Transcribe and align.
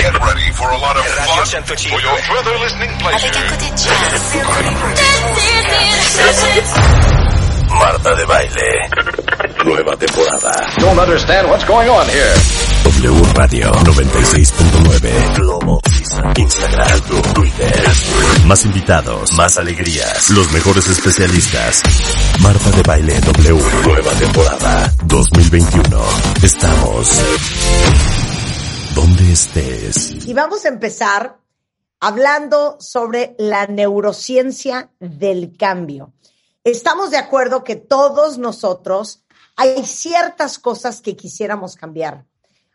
Get 0.00 0.16
ready 0.18 0.48
for 0.56 0.70
a 0.70 0.78
lot 0.78 0.96
of 0.96 1.04
fun 1.04 1.62
for 1.62 2.00
your 2.00 2.16
further 2.24 2.56
listening 2.58 2.88
pleasure. 3.00 3.28
Marta 7.68 8.14
de 8.16 8.24
baile. 8.24 8.88
Nueva 9.64 9.96
temporada. 9.96 10.52
Don't 10.78 10.98
understand 10.98 11.48
what's 11.48 11.64
going 11.64 11.88
on 11.90 12.08
here. 12.08 12.34
W 12.84 13.22
Radio 13.36 13.70
96.9. 13.72 15.36
Globo. 15.36 15.80
Instagram. 16.36 17.00
Twitter. 17.34 17.72
Más 18.46 18.64
invitados. 18.64 19.32
Más 19.34 19.58
alegrías. 19.58 20.30
Los 20.30 20.50
mejores 20.52 20.88
especialistas. 20.88 21.82
Marta 22.40 22.70
de 22.70 22.82
baile 22.82 23.20
W. 23.20 23.62
Nueva 23.84 24.12
temporada 24.12 24.92
2021. 25.04 26.02
Estamos 26.42 27.20
donde 28.94 29.32
estés. 29.32 30.26
Y 30.26 30.34
vamos 30.34 30.64
a 30.64 30.68
empezar 30.68 31.38
hablando 32.00 32.76
sobre 32.80 33.34
la 33.38 33.66
neurociencia 33.66 34.90
del 34.98 35.56
cambio. 35.56 36.12
Estamos 36.64 37.10
de 37.10 37.18
acuerdo 37.18 37.62
que 37.62 37.76
todos 37.76 38.38
nosotros 38.38 39.24
hay 39.56 39.84
ciertas 39.84 40.58
cosas 40.58 41.00
que 41.00 41.16
quisiéramos 41.16 41.76
cambiar. 41.76 42.26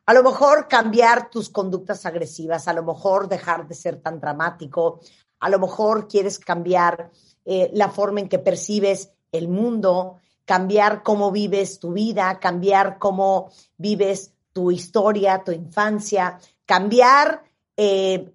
A 0.06 0.14
lo 0.14 0.24
mejor 0.24 0.68
cambiar 0.68 1.30
tus 1.30 1.50
conductas 1.50 2.06
agresivas, 2.06 2.68
a 2.68 2.74
lo 2.74 2.84
mejor 2.84 3.28
dejar 3.28 3.68
de 3.68 3.74
ser 3.74 4.02
tan 4.02 4.20
dramático, 4.20 5.00
a 5.40 5.50
lo 5.50 5.60
mejor 5.60 6.08
quieres 6.08 6.38
cambiar 6.38 7.12
eh, 7.44 7.72
la 7.74 7.90
forma 7.90 8.20
en 8.20 8.30
que 8.30 8.40
percibes 8.40 9.12
el 9.32 9.48
mundo, 9.48 10.20
cambiar 10.46 11.02
cómo 11.02 11.32
vives 11.32 11.80
tu 11.80 11.94
vida, 11.94 12.40
cambiar 12.40 13.00
cómo 13.00 13.52
vives 13.78 14.35
tu 14.56 14.72
historia, 14.72 15.44
tu 15.44 15.52
infancia, 15.52 16.40
cambiar 16.66 17.44
eh, 17.76 18.34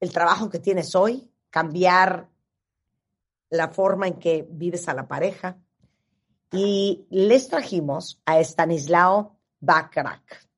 el 0.00 0.12
trabajo 0.12 0.50
que 0.50 0.58
tienes 0.58 0.96
hoy, 0.96 1.30
cambiar 1.50 2.28
la 3.48 3.68
forma 3.68 4.08
en 4.08 4.14
que 4.14 4.44
vives 4.50 4.88
a 4.88 4.94
la 4.94 5.06
pareja. 5.06 5.56
Y 6.50 7.06
les 7.10 7.46
trajimos 7.46 8.20
a 8.26 8.40
Stanislao 8.40 9.38
Backrack. 9.60 10.48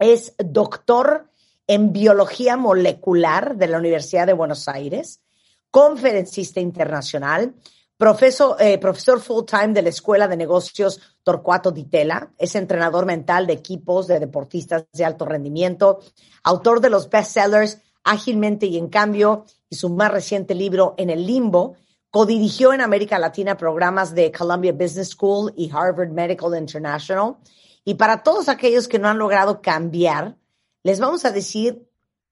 Es 0.00 0.34
doctor 0.38 1.30
en 1.68 1.92
biología 1.92 2.56
molecular 2.56 3.56
de 3.56 3.68
la 3.68 3.78
Universidad 3.78 4.26
de 4.26 4.32
Buenos 4.32 4.66
Aires, 4.66 5.22
conferencista 5.70 6.58
internacional, 6.58 7.54
profesor, 8.00 8.56
eh, 8.58 8.78
profesor 8.78 9.20
full-time 9.20 9.74
de 9.74 9.82
la 9.82 9.90
Escuela 9.90 10.26
de 10.26 10.34
Negocios 10.34 11.18
Torcuato 11.22 11.70
Di 11.70 11.84
Tella, 11.84 12.32
es 12.38 12.54
entrenador 12.54 13.04
mental 13.04 13.46
de 13.46 13.52
equipos 13.52 14.06
de 14.06 14.18
deportistas 14.18 14.86
de 14.90 15.04
alto 15.04 15.26
rendimiento, 15.26 16.00
autor 16.42 16.80
de 16.80 16.88
los 16.88 17.10
bestsellers 17.10 17.78
Ágilmente 18.02 18.64
y 18.64 18.78
en 18.78 18.88
cambio 18.88 19.44
y 19.68 19.76
su 19.76 19.90
más 19.90 20.10
reciente 20.10 20.54
libro 20.54 20.94
En 20.96 21.10
el 21.10 21.26
limbo, 21.26 21.76
codirigió 22.08 22.72
en 22.72 22.80
América 22.80 23.18
Latina 23.18 23.58
programas 23.58 24.14
de 24.14 24.32
Columbia 24.32 24.72
Business 24.72 25.10
School 25.10 25.52
y 25.54 25.70
Harvard 25.70 26.08
Medical 26.08 26.56
International. 26.56 27.36
Y 27.84 27.96
para 27.96 28.22
todos 28.22 28.48
aquellos 28.48 28.88
que 28.88 28.98
no 28.98 29.08
han 29.08 29.18
logrado 29.18 29.60
cambiar, 29.60 30.38
les 30.82 30.98
vamos 30.98 31.26
a 31.26 31.30
decir 31.30 31.86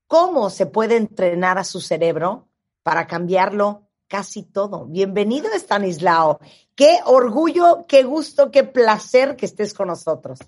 cómo 0.07 0.49
se 0.49 0.65
puede 0.65 0.97
entrenar 0.97 1.59
a 1.59 1.65
su 1.65 1.83
cerebro 1.83 2.49
para 2.83 3.07
cambiarlo 3.07 3.88
casi 4.09 4.43
todo. 4.43 4.87
Bienvenido, 4.87 5.49
Stanislao. 5.55 6.41
Qué 6.75 6.99
orgullo, 7.05 7.87
qué 7.87 8.03
gusto, 8.03 8.51
qué 8.51 8.65
placer 8.65 9.37
que 9.37 9.47
estés 9.47 9.75
con 9.75 9.89
nosotros. 9.89 10.39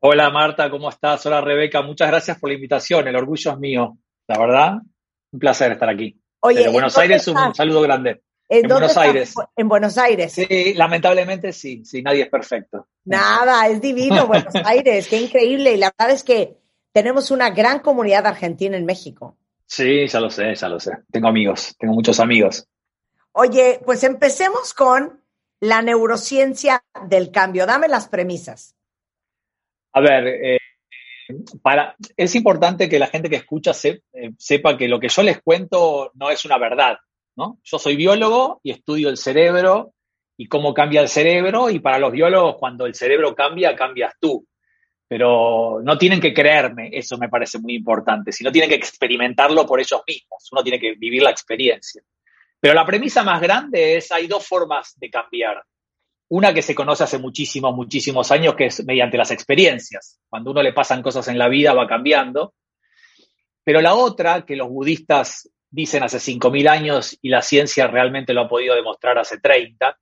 Hola 0.00 0.30
Marta, 0.30 0.70
¿cómo 0.70 0.88
estás? 0.88 1.24
Hola 1.26 1.40
Rebeca, 1.40 1.82
muchas 1.82 2.08
gracias 2.08 2.38
por 2.38 2.50
la 2.50 2.54
invitación. 2.54 3.06
El 3.06 3.16
orgullo 3.16 3.52
es 3.52 3.58
mío, 3.58 3.98
la 4.26 4.38
verdad. 4.38 4.72
Un 5.32 5.38
placer 5.38 5.72
estar 5.72 5.88
aquí. 5.88 6.20
Oye, 6.40 6.58
Desde 6.58 6.72
Buenos 6.72 6.98
Aires, 6.98 7.26
un, 7.28 7.54
saludo 7.54 7.80
grande. 7.82 8.22
¿En, 8.48 8.68
Buenos 8.68 8.90
estás? 8.90 9.04
Aires. 9.04 9.34
En 9.56 9.68
Buenos 9.68 9.96
Aires. 9.96 10.32
Sí, 10.32 10.74
lamentablemente 10.74 11.52
sí, 11.52 11.84
sí, 11.84 12.02
nadie 12.02 12.22
es 12.24 12.28
perfecto. 12.28 12.88
Nada, 13.04 13.66
es 13.68 13.80
divino 13.80 14.26
Buenos 14.26 14.54
Aires, 14.64 15.08
qué 15.08 15.22
increíble. 15.22 15.72
Y 15.72 15.78
la 15.78 15.92
verdad 15.98 16.14
es 16.14 16.22
que 16.22 16.58
tenemos 16.92 17.30
una 17.30 17.50
gran 17.50 17.80
comunidad 17.80 18.26
argentina 18.26 18.76
en 18.76 18.84
México. 18.84 19.38
Sí, 19.66 20.06
ya 20.06 20.20
lo 20.20 20.30
sé, 20.30 20.54
ya 20.54 20.68
lo 20.68 20.78
sé. 20.78 20.92
Tengo 21.10 21.28
amigos, 21.28 21.74
tengo 21.78 21.94
muchos 21.94 22.20
amigos. 22.20 22.66
Oye, 23.32 23.80
pues 23.84 24.04
empecemos 24.04 24.74
con 24.74 25.22
la 25.60 25.82
neurociencia 25.82 26.84
del 27.08 27.30
cambio. 27.30 27.66
Dame 27.66 27.88
las 27.88 28.08
premisas. 28.08 28.76
A 29.92 30.00
ver, 30.00 30.26
eh, 30.26 30.58
para, 31.62 31.96
es 32.16 32.34
importante 32.34 32.88
que 32.88 32.98
la 32.98 33.06
gente 33.06 33.30
que 33.30 33.36
escucha 33.36 33.72
se- 33.72 34.02
eh, 34.12 34.30
sepa 34.38 34.76
que 34.76 34.88
lo 34.88 35.00
que 35.00 35.08
yo 35.08 35.22
les 35.22 35.40
cuento 35.42 36.10
no 36.14 36.30
es 36.30 36.44
una 36.44 36.58
verdad, 36.58 36.98
¿no? 37.36 37.58
Yo 37.64 37.78
soy 37.78 37.96
biólogo 37.96 38.60
y 38.62 38.70
estudio 38.72 39.08
el 39.08 39.16
cerebro 39.16 39.94
y 40.36 40.46
cómo 40.48 40.74
cambia 40.74 41.00
el 41.00 41.08
cerebro 41.08 41.70
y 41.70 41.78
para 41.78 41.98
los 41.98 42.12
biólogos 42.12 42.56
cuando 42.58 42.86
el 42.86 42.94
cerebro 42.94 43.34
cambia, 43.34 43.74
cambias 43.74 44.14
tú. 44.20 44.46
Pero 45.14 45.80
no 45.80 45.96
tienen 45.96 46.20
que 46.20 46.34
creerme, 46.34 46.90
eso 46.92 47.16
me 47.16 47.28
parece 47.28 47.60
muy 47.60 47.76
importante, 47.76 48.32
sino 48.32 48.50
tienen 48.50 48.68
que 48.68 48.74
experimentarlo 48.74 49.64
por 49.64 49.78
ellos 49.78 50.02
mismos, 50.04 50.48
uno 50.50 50.60
tiene 50.64 50.80
que 50.80 50.96
vivir 50.96 51.22
la 51.22 51.30
experiencia. 51.30 52.02
Pero 52.58 52.74
la 52.74 52.84
premisa 52.84 53.22
más 53.22 53.40
grande 53.40 53.96
es, 53.96 54.10
hay 54.10 54.26
dos 54.26 54.44
formas 54.44 54.98
de 54.98 55.10
cambiar. 55.10 55.62
Una 56.30 56.52
que 56.52 56.62
se 56.62 56.74
conoce 56.74 57.04
hace 57.04 57.18
muchísimos, 57.18 57.76
muchísimos 57.76 58.32
años, 58.32 58.56
que 58.56 58.66
es 58.66 58.84
mediante 58.84 59.16
las 59.16 59.30
experiencias. 59.30 60.18
Cuando 60.28 60.50
uno 60.50 60.64
le 60.64 60.72
pasan 60.72 61.00
cosas 61.00 61.28
en 61.28 61.38
la 61.38 61.46
vida 61.46 61.74
va 61.74 61.86
cambiando. 61.86 62.54
Pero 63.62 63.80
la 63.80 63.94
otra, 63.94 64.44
que 64.44 64.56
los 64.56 64.68
budistas 64.68 65.48
dicen 65.70 66.02
hace 66.02 66.18
5.000 66.18 66.68
años 66.68 67.16
y 67.22 67.28
la 67.28 67.42
ciencia 67.42 67.86
realmente 67.86 68.34
lo 68.34 68.40
ha 68.40 68.48
podido 68.48 68.74
demostrar 68.74 69.16
hace 69.16 69.38
30, 69.38 69.96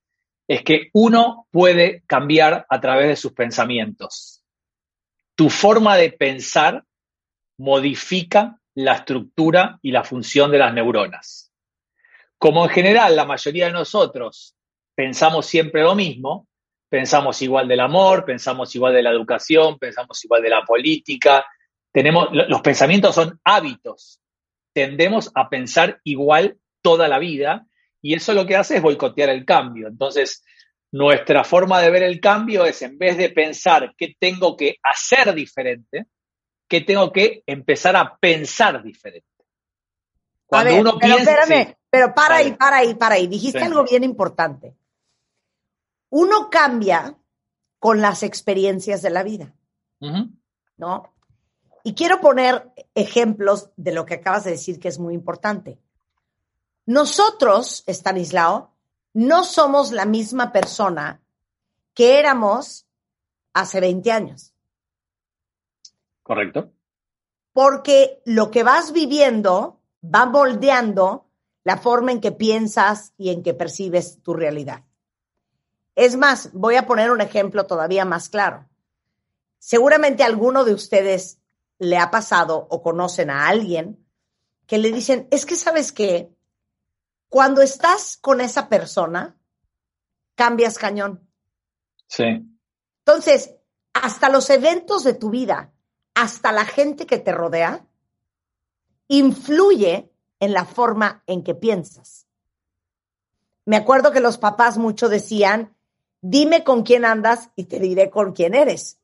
es 0.47 0.63
que 0.63 0.89
uno 0.93 1.45
puede 1.51 2.01
cambiar 2.07 2.65
a 2.67 2.81
través 2.81 3.09
de 3.09 3.15
sus 3.15 3.33
pensamientos. 3.33 4.32
Tu 5.35 5.49
forma 5.49 5.97
de 5.97 6.11
pensar 6.11 6.83
modifica 7.57 8.59
la 8.75 8.93
estructura 8.95 9.79
y 9.81 9.91
la 9.91 10.03
función 10.03 10.51
de 10.51 10.57
las 10.59 10.73
neuronas. 10.73 11.51
Como 12.37 12.63
en 12.65 12.69
general 12.71 13.15
la 13.15 13.25
mayoría 13.25 13.67
de 13.67 13.73
nosotros 13.73 14.55
pensamos 14.95 15.45
siempre 15.45 15.81
lo 15.83 15.95
mismo, 15.95 16.47
pensamos 16.89 17.41
igual 17.41 17.67
del 17.67 17.79
amor, 17.79 18.25
pensamos 18.25 18.75
igual 18.75 18.93
de 18.93 19.03
la 19.03 19.11
educación, 19.11 19.79
pensamos 19.79 20.23
igual 20.25 20.41
de 20.41 20.49
la 20.49 20.63
política, 20.63 21.45
tenemos, 21.91 22.29
lo- 22.31 22.47
los 22.47 22.61
pensamientos 22.61 23.15
son 23.15 23.39
hábitos, 23.43 24.19
tendemos 24.73 25.31
a 25.35 25.49
pensar 25.49 25.99
igual 26.03 26.57
toda 26.81 27.07
la 27.07 27.19
vida 27.19 27.65
y 28.01 28.13
eso 28.13 28.33
lo 28.33 28.45
que 28.45 28.55
hace 28.57 28.75
es 28.77 28.81
boicotear 28.81 29.29
el 29.29 29.45
cambio. 29.45 29.87
Entonces, 29.87 30.43
nuestra 30.93 31.43
forma 31.43 31.81
de 31.81 31.89
ver 31.89 32.03
el 32.03 32.19
cambio 32.19 32.65
es 32.65 32.83
en 32.83 32.99
vez 32.99 33.17
de 33.17 33.29
pensar 33.29 33.95
qué 33.97 34.15
tengo 34.19 34.55
que 34.55 34.77
hacer 34.83 35.33
diferente, 35.33 36.05
que 36.67 36.81
tengo 36.81 37.11
que 37.11 37.43
empezar 37.47 37.95
a 37.95 38.15
pensar 38.15 38.83
diferente. 38.83 39.27
Cuando 40.45 40.69
a 40.69 40.73
ver, 40.73 40.81
uno 40.81 40.99
pero 40.99 41.15
piensa, 41.15 41.31
espérame, 41.31 41.67
sí. 41.67 41.75
pero 41.89 42.13
para 42.13 42.35
ahí, 42.35 42.51
para 42.53 42.77
ahí, 42.77 42.93
para 42.93 43.15
ahí. 43.15 43.25
Dijiste 43.25 43.59
Sí. 43.59 43.65
algo 43.65 43.83
bien 43.85 44.03
importante. 44.03 44.75
Uno 46.11 46.51
cambia 46.51 47.17
con 47.79 47.99
las 47.99 48.21
experiencias 48.21 49.01
de 49.01 49.09
la 49.09 49.23
vida. 49.23 49.55
¿no? 50.77 51.11
Y 51.83 51.95
quiero 51.95 52.21
poner 52.21 52.71
ejemplos 52.93 53.71
de 53.77 53.93
lo 53.93 54.05
que 54.05 54.15
acabas 54.15 54.43
de 54.43 54.51
decir 54.51 54.79
que 54.79 54.89
es 54.89 54.99
muy 54.99 55.15
importante. 55.15 55.79
Nosotros, 56.85 57.83
Stanislao, 57.87 58.72
no 59.13 59.43
somos 59.43 59.91
la 59.91 60.05
misma 60.05 60.51
persona 60.51 61.21
que 61.93 62.19
éramos 62.19 62.87
hace 63.53 63.79
20 63.79 64.11
años, 64.11 64.53
Correcto. 66.23 66.71
porque 67.51 68.21
lo 68.25 68.49
que 68.49 68.63
vas 68.63 68.91
viviendo 68.91 69.79
va 70.03 70.25
moldeando 70.25 71.29
la 71.63 71.77
forma 71.77 72.11
en 72.11 72.19
que 72.19 72.31
piensas 72.31 73.13
y 73.17 73.29
en 73.29 73.43
que 73.43 73.53
percibes 73.53 74.21
tu 74.21 74.33
realidad. 74.33 74.83
Es 75.95 76.17
más, 76.17 76.51
voy 76.53 76.75
a 76.75 76.87
poner 76.87 77.11
un 77.11 77.21
ejemplo 77.21 77.65
todavía 77.65 78.03
más 78.03 78.29
claro. 78.29 78.67
Seguramente 79.59 80.23
alguno 80.23 80.65
de 80.65 80.73
ustedes 80.73 81.39
le 81.77 81.97
ha 81.97 82.09
pasado 82.11 82.67
o 82.69 82.81
conocen 82.81 83.29
a 83.29 83.47
alguien 83.47 84.03
que 84.65 84.77
le 84.77 84.91
dicen, 84.91 85.27
es 85.31 85.45
que 85.45 85.55
sabes 85.55 85.91
qué, 85.91 86.32
cuando 87.33 87.63
estás 87.63 88.15
con 88.21 88.41
esa 88.41 88.69
persona, 88.69 89.35
cambias 90.35 90.77
cañón. 90.77 91.27
Sí. 92.05 92.25
Entonces, 92.99 93.55
hasta 93.91 94.29
los 94.29 94.51
eventos 94.51 95.03
de 95.03 95.15
tu 95.15 95.31
vida, 95.31 95.73
hasta 96.13 96.51
la 96.51 96.63
gente 96.63 97.07
que 97.07 97.17
te 97.17 97.31
rodea, 97.31 97.87
influye 99.07 100.11
en 100.39 100.53
la 100.53 100.65
forma 100.65 101.23
en 101.25 101.43
que 101.43 101.55
piensas. 101.55 102.27
Me 103.65 103.77
acuerdo 103.77 104.11
que 104.11 104.19
los 104.19 104.37
papás 104.37 104.77
mucho 104.77 105.09
decían, 105.09 105.75
dime 106.21 106.63
con 106.63 106.83
quién 106.83 107.03
andas 107.03 107.49
y 107.55 107.63
te 107.63 107.79
diré 107.79 108.11
con 108.11 108.33
quién 108.33 108.53
eres. 108.53 108.99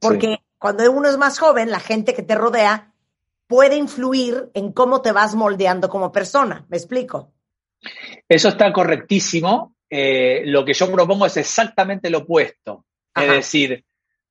Porque 0.00 0.38
cuando 0.58 0.90
uno 0.90 1.08
es 1.08 1.16
más 1.16 1.38
joven, 1.38 1.70
la 1.70 1.78
gente 1.78 2.12
que 2.12 2.24
te 2.24 2.34
rodea 2.34 2.92
puede 3.46 3.76
influir 3.76 4.50
en 4.54 4.72
cómo 4.72 5.00
te 5.00 5.12
vas 5.12 5.36
moldeando 5.36 5.88
como 5.88 6.10
persona. 6.10 6.66
¿Me 6.68 6.76
explico? 6.76 7.34
Eso 8.28 8.48
está 8.48 8.72
correctísimo. 8.72 9.74
Eh, 9.90 10.42
lo 10.46 10.64
que 10.64 10.74
yo 10.74 10.90
propongo 10.90 11.26
es 11.26 11.36
exactamente 11.36 12.10
lo 12.10 12.18
opuesto. 12.18 12.84
Es 13.14 13.28
decir, 13.28 13.84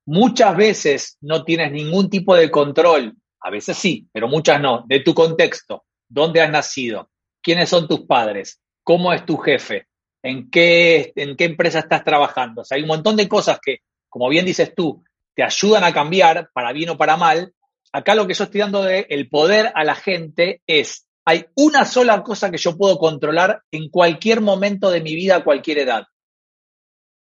muchas 0.06 0.56
veces 0.56 1.18
no 1.22 1.44
tienes 1.44 1.72
ningún 1.72 2.10
tipo 2.10 2.36
de 2.36 2.50
control, 2.50 3.14
a 3.42 3.50
veces 3.50 3.78
sí, 3.78 4.08
pero 4.12 4.28
muchas 4.28 4.62
no, 4.62 4.86
de 4.88 5.02
tu 5.02 5.14
contexto, 5.14 5.86
dónde 6.08 6.42
has 6.42 6.50
nacido, 6.50 7.10
quiénes 7.42 7.70
son 7.70 7.88
tus 7.88 8.06
padres, 8.06 8.62
cómo 8.84 9.12
es 9.12 9.26
tu 9.26 9.38
jefe, 9.38 9.88
en 10.24 10.50
qué, 10.50 11.12
en 11.16 11.36
qué 11.36 11.46
empresa 11.46 11.80
estás 11.80 12.04
trabajando. 12.04 12.62
O 12.62 12.66
sea, 12.66 12.78
hay 12.78 12.84
un 12.84 12.88
montón 12.88 13.16
de 13.16 13.28
cosas 13.28 13.60
que, 13.64 13.80
como 14.10 14.30
bien 14.30 14.46
dices 14.46 14.74
tú, 14.76 15.04
te 15.36 15.44
ayudan 15.44 15.84
a 15.84 15.94
cambiar, 15.94 16.50
para 16.54 16.72
bien 16.72 16.90
o 16.90 16.98
para 16.98 17.18
mal. 17.18 17.54
Acá 17.92 18.16
lo 18.16 18.28
que 18.28 18.34
yo 18.34 18.46
estoy 18.46 18.62
dando 18.62 18.84
de 18.84 19.06
el 19.10 19.30
poder 19.30 19.72
a 19.76 19.84
la 19.84 19.96
gente 19.96 20.62
es, 20.68 21.07
hay 21.30 21.46
una 21.56 21.84
sola 21.84 22.24
cosa 22.24 22.50
que 22.50 22.58
yo 22.58 22.78
puedo 22.78 22.98
controlar 22.98 23.62
en 23.70 23.90
cualquier 23.90 24.40
momento 24.40 24.90
de 24.90 25.02
mi 25.02 25.14
vida, 25.14 25.36
a 25.36 25.44
cualquier 25.44 25.80
edad. 25.80 26.06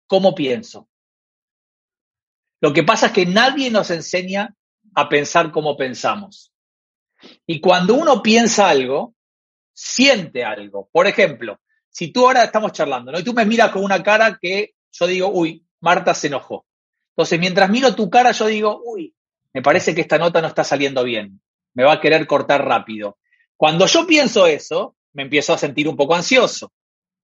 ¿Cómo 0.06 0.34
pienso? 0.34 0.88
Lo 2.62 2.72
que 2.72 2.84
pasa 2.84 3.08
es 3.08 3.12
que 3.12 3.26
nadie 3.26 3.70
nos 3.70 3.90
enseña 3.90 4.56
a 4.94 5.10
pensar 5.10 5.52
como 5.52 5.76
pensamos. 5.76 6.54
Y 7.46 7.60
cuando 7.60 7.92
uno 7.92 8.22
piensa 8.22 8.70
algo, 8.70 9.14
siente 9.74 10.42
algo. 10.42 10.88
Por 10.90 11.06
ejemplo, 11.06 11.60
si 11.90 12.10
tú 12.12 12.24
ahora 12.24 12.44
estamos 12.44 12.72
charlando. 12.72 13.12
Y 13.18 13.22
tú 13.22 13.34
me 13.34 13.44
miras 13.44 13.72
con 13.72 13.84
una 13.84 14.02
cara 14.02 14.38
que 14.40 14.72
yo 14.90 15.06
digo, 15.06 15.28
uy, 15.28 15.66
Marta 15.80 16.14
se 16.14 16.28
enojó. 16.28 16.64
Entonces, 17.10 17.38
mientras 17.38 17.68
miro 17.68 17.94
tu 17.94 18.08
cara, 18.08 18.32
yo 18.32 18.46
digo, 18.46 18.80
uy, 18.86 19.14
me 19.52 19.60
parece 19.60 19.94
que 19.94 20.00
esta 20.00 20.16
nota 20.16 20.40
no 20.40 20.48
está 20.48 20.64
saliendo 20.64 21.04
bien. 21.04 21.42
Me 21.74 21.84
va 21.84 21.92
a 21.92 22.00
querer 22.00 22.26
cortar 22.26 22.64
rápido. 22.64 23.18
Cuando 23.62 23.86
yo 23.86 24.04
pienso 24.08 24.48
eso, 24.48 24.96
me 25.12 25.22
empiezo 25.22 25.52
a 25.52 25.58
sentir 25.58 25.86
un 25.86 25.94
poco 25.94 26.16
ansioso 26.16 26.72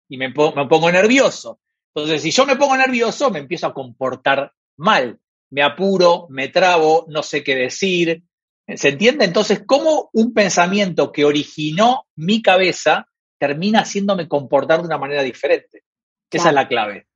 y 0.08 0.16
me, 0.16 0.28
me 0.28 0.68
pongo 0.68 0.92
nervioso. 0.92 1.58
Entonces, 1.92 2.22
si 2.22 2.30
yo 2.30 2.46
me 2.46 2.54
pongo 2.54 2.76
nervioso, 2.76 3.28
me 3.32 3.40
empiezo 3.40 3.66
a 3.66 3.74
comportar 3.74 4.52
mal 4.76 5.18
me 5.50 5.62
apuro, 5.62 6.26
me 6.30 6.46
trabo, 6.46 7.06
no 7.08 7.24
sé 7.24 7.42
qué 7.42 7.56
decir. 7.56 8.22
¿Se 8.68 8.90
entiende? 8.90 9.24
Entonces, 9.24 9.62
¿cómo 9.66 10.10
un 10.12 10.32
pensamiento 10.32 11.10
que 11.10 11.24
originó 11.24 12.06
mi 12.14 12.40
cabeza 12.40 13.08
termina 13.36 13.80
haciéndome 13.80 14.28
comportar 14.28 14.80
de 14.80 14.86
una 14.86 14.98
manera 14.98 15.24
diferente? 15.24 15.82
Esa 16.30 16.50
es 16.50 16.54
la 16.54 16.68
clave. 16.68 17.08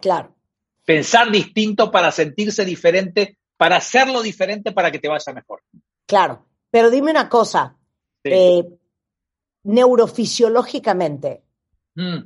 Claro. 0.00 0.34
Pensar 0.82 1.30
distinto 1.30 1.90
para 1.90 2.10
sentirse 2.10 2.64
diferente, 2.64 3.36
para 3.58 3.76
hacerlo 3.76 4.22
diferente 4.22 4.72
para 4.72 4.90
que 4.90 4.98
te 4.98 5.08
vaya 5.08 5.32
mejor. 5.34 5.62
Claro. 6.06 6.46
Pero 6.70 6.88
dime 6.88 7.10
una 7.10 7.28
cosa. 7.28 7.76
Eh, 8.24 8.64
neurofisiológicamente, 9.64 11.42
mm. 11.94 12.18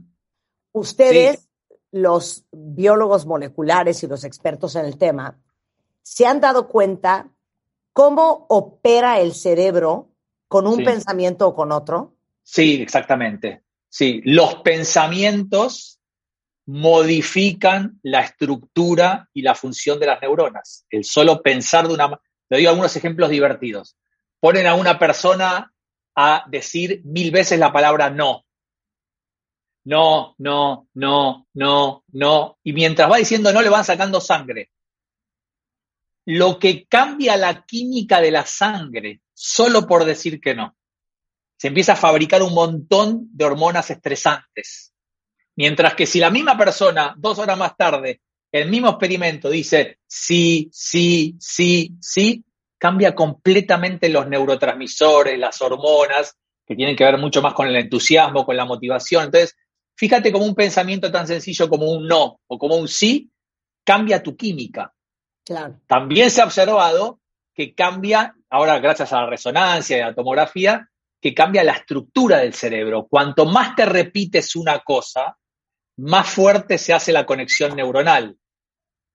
ustedes, 0.73 1.49
los 1.93 2.45
biólogos 2.51 3.27
moleculares 3.27 4.03
y 4.03 4.07
los 4.07 4.25
expertos 4.25 4.77
en 4.77 4.87
el 4.87 4.99
tema, 4.99 5.39
se 6.03 6.27
han 6.27 6.41
dado 6.41 6.69
cuenta 6.69 7.31
cómo 7.93 8.47
opera 8.49 9.21
el 9.21 9.35
cerebro 9.35 10.11
con 10.49 10.67
un 10.67 10.85
pensamiento 10.85 11.49
o 11.49 11.55
con 11.55 11.73
otro? 11.73 12.15
Sí, 12.43 12.81
exactamente. 12.81 13.63
Sí, 13.89 14.21
los 14.25 14.57
pensamientos 14.57 15.99
modifican 16.67 17.99
la 18.03 18.21
estructura 18.21 19.29
y 19.33 19.43
la 19.43 19.55
función 19.55 19.99
de 19.99 20.07
las 20.07 20.21
neuronas. 20.21 20.85
El 20.91 21.05
solo 21.05 21.43
pensar 21.43 21.89
de 21.89 21.95
una... 21.95 22.09
Le 22.49 22.59
doy 22.59 22.67
algunos 22.67 22.95
ejemplos 22.97 23.31
divertidos. 23.31 23.97
Ponen 24.41 24.67
a 24.67 24.75
una 24.75 24.99
persona 24.99 25.73
a 26.17 26.45
decir 26.49 27.03
mil 27.05 27.31
veces 27.31 27.59
la 27.59 27.73
palabra 27.73 28.11
no. 28.11 28.45
No, 29.85 30.35
no, 30.39 30.89
no, 30.95 31.47
no, 31.55 32.05
no. 32.13 32.59
Y 32.65 32.73
mientras 32.73 33.11
va 33.11 33.19
diciendo 33.19 33.53
no, 33.53 33.63
le 33.63 33.69
van 33.69 33.85
sacando 33.85 34.21
sangre 34.21 34.71
lo 36.27 36.59
que 36.59 36.87
cambia 36.87 37.37
la 37.37 37.65
química 37.65 38.21
de 38.21 38.33
la 38.33 38.45
sangre 38.45 39.23
solo 39.33 39.87
por 39.87 40.05
decir 40.05 40.41
que 40.41 40.55
no. 40.55 40.77
Se 41.57 41.69
empieza 41.69 41.93
a 41.93 41.97
fabricar 41.97 42.43
un 42.43 42.53
montón 42.53 43.29
de 43.33 43.45
hormonas 43.45 43.91
estresantes. 43.91 44.93
Mientras 45.55 45.95
que 45.95 46.05
si 46.05 46.19
la 46.19 46.31
misma 46.31 46.59
persona, 46.59 47.15
dos 47.17 47.39
horas 47.39 47.57
más 47.57 47.77
tarde, 47.77 48.21
el 48.53 48.69
mismo 48.69 48.91
experimento 48.91 49.49
dice 49.49 50.01
sí, 50.07 50.69
sí, 50.73 51.37
sí, 51.39 51.97
sí, 52.01 52.45
cambia 52.79 53.15
completamente 53.15 54.09
los 54.09 54.29
neurotransmisores, 54.29 55.39
las 55.39 55.61
hormonas, 55.63 56.37
que 56.67 56.75
tienen 56.75 56.97
que 56.97 57.05
ver 57.05 57.19
mucho 57.19 57.41
más 57.41 57.55
con 57.55 57.69
el 57.69 57.77
entusiasmo, 57.77 58.45
con 58.45 58.57
la 58.57 58.65
motivación. 58.65 59.25
Entonces, 59.25 59.57
fíjate 59.97 60.33
como 60.33 60.45
un 60.45 60.55
pensamiento 60.55 61.11
tan 61.11 61.27
sencillo 61.27 61.69
como 61.69 61.91
un 61.91 62.07
no 62.07 62.41
o 62.47 62.59
como 62.59 62.77
un 62.77 62.89
sí 62.89 63.31
cambia 63.85 64.23
tu 64.23 64.37
química. 64.37 64.93
También 65.87 66.31
se 66.31 66.43
ha 66.43 66.45
observado 66.45 67.21
que 67.55 67.73
cambia, 67.75 68.35
ahora 68.51 68.79
gracias 68.81 69.13
a 69.13 69.23
la 69.23 69.31
resonancia 69.31 69.97
y 69.97 70.01
a 70.01 70.09
la 70.09 70.15
tomografía, 70.15 70.89
que 71.21 71.35
cambia 71.35 71.65
la 71.65 71.73
estructura 71.73 72.39
del 72.39 72.53
cerebro. 72.53 73.07
Cuanto 73.09 73.47
más 73.47 73.75
te 73.75 73.87
repites 73.87 74.57
una 74.57 74.81
cosa, 74.81 75.39
más 75.99 76.29
fuerte 76.29 76.79
se 76.79 76.93
hace 76.93 77.13
la 77.13 77.25
conexión 77.25 77.75
neuronal. 77.75 78.37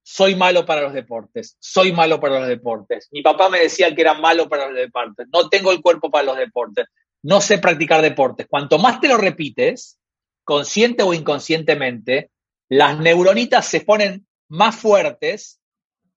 Soy 0.04 0.36
malo 0.36 0.66
para 0.66 0.82
los 0.82 0.94
deportes, 0.94 1.58
soy 1.60 1.92
malo 1.92 2.20
para 2.20 2.40
los 2.40 2.48
deportes. 2.48 3.08
Mi 3.12 3.22
papá 3.22 3.50
me 3.50 3.60
decía 3.60 3.94
que 3.94 4.02
era 4.02 4.16
malo 4.16 4.50
para 4.50 4.68
los 4.68 4.76
deportes, 4.76 5.28
no 5.32 5.48
tengo 5.50 5.72
el 5.72 5.82
cuerpo 5.82 6.10
para 6.10 6.26
los 6.26 6.38
deportes, 6.38 6.88
no 7.24 7.40
sé 7.40 7.60
practicar 7.60 8.02
deportes. 8.02 8.48
Cuanto 8.50 8.80
más 8.80 9.00
te 9.00 9.08
lo 9.08 9.18
repites, 9.18 10.00
consciente 10.44 11.04
o 11.04 11.14
inconscientemente, 11.14 12.32
las 12.68 12.98
neuronitas 13.00 13.66
se 13.66 13.82
ponen 13.82 14.26
más 14.48 14.76
fuertes 14.76 15.60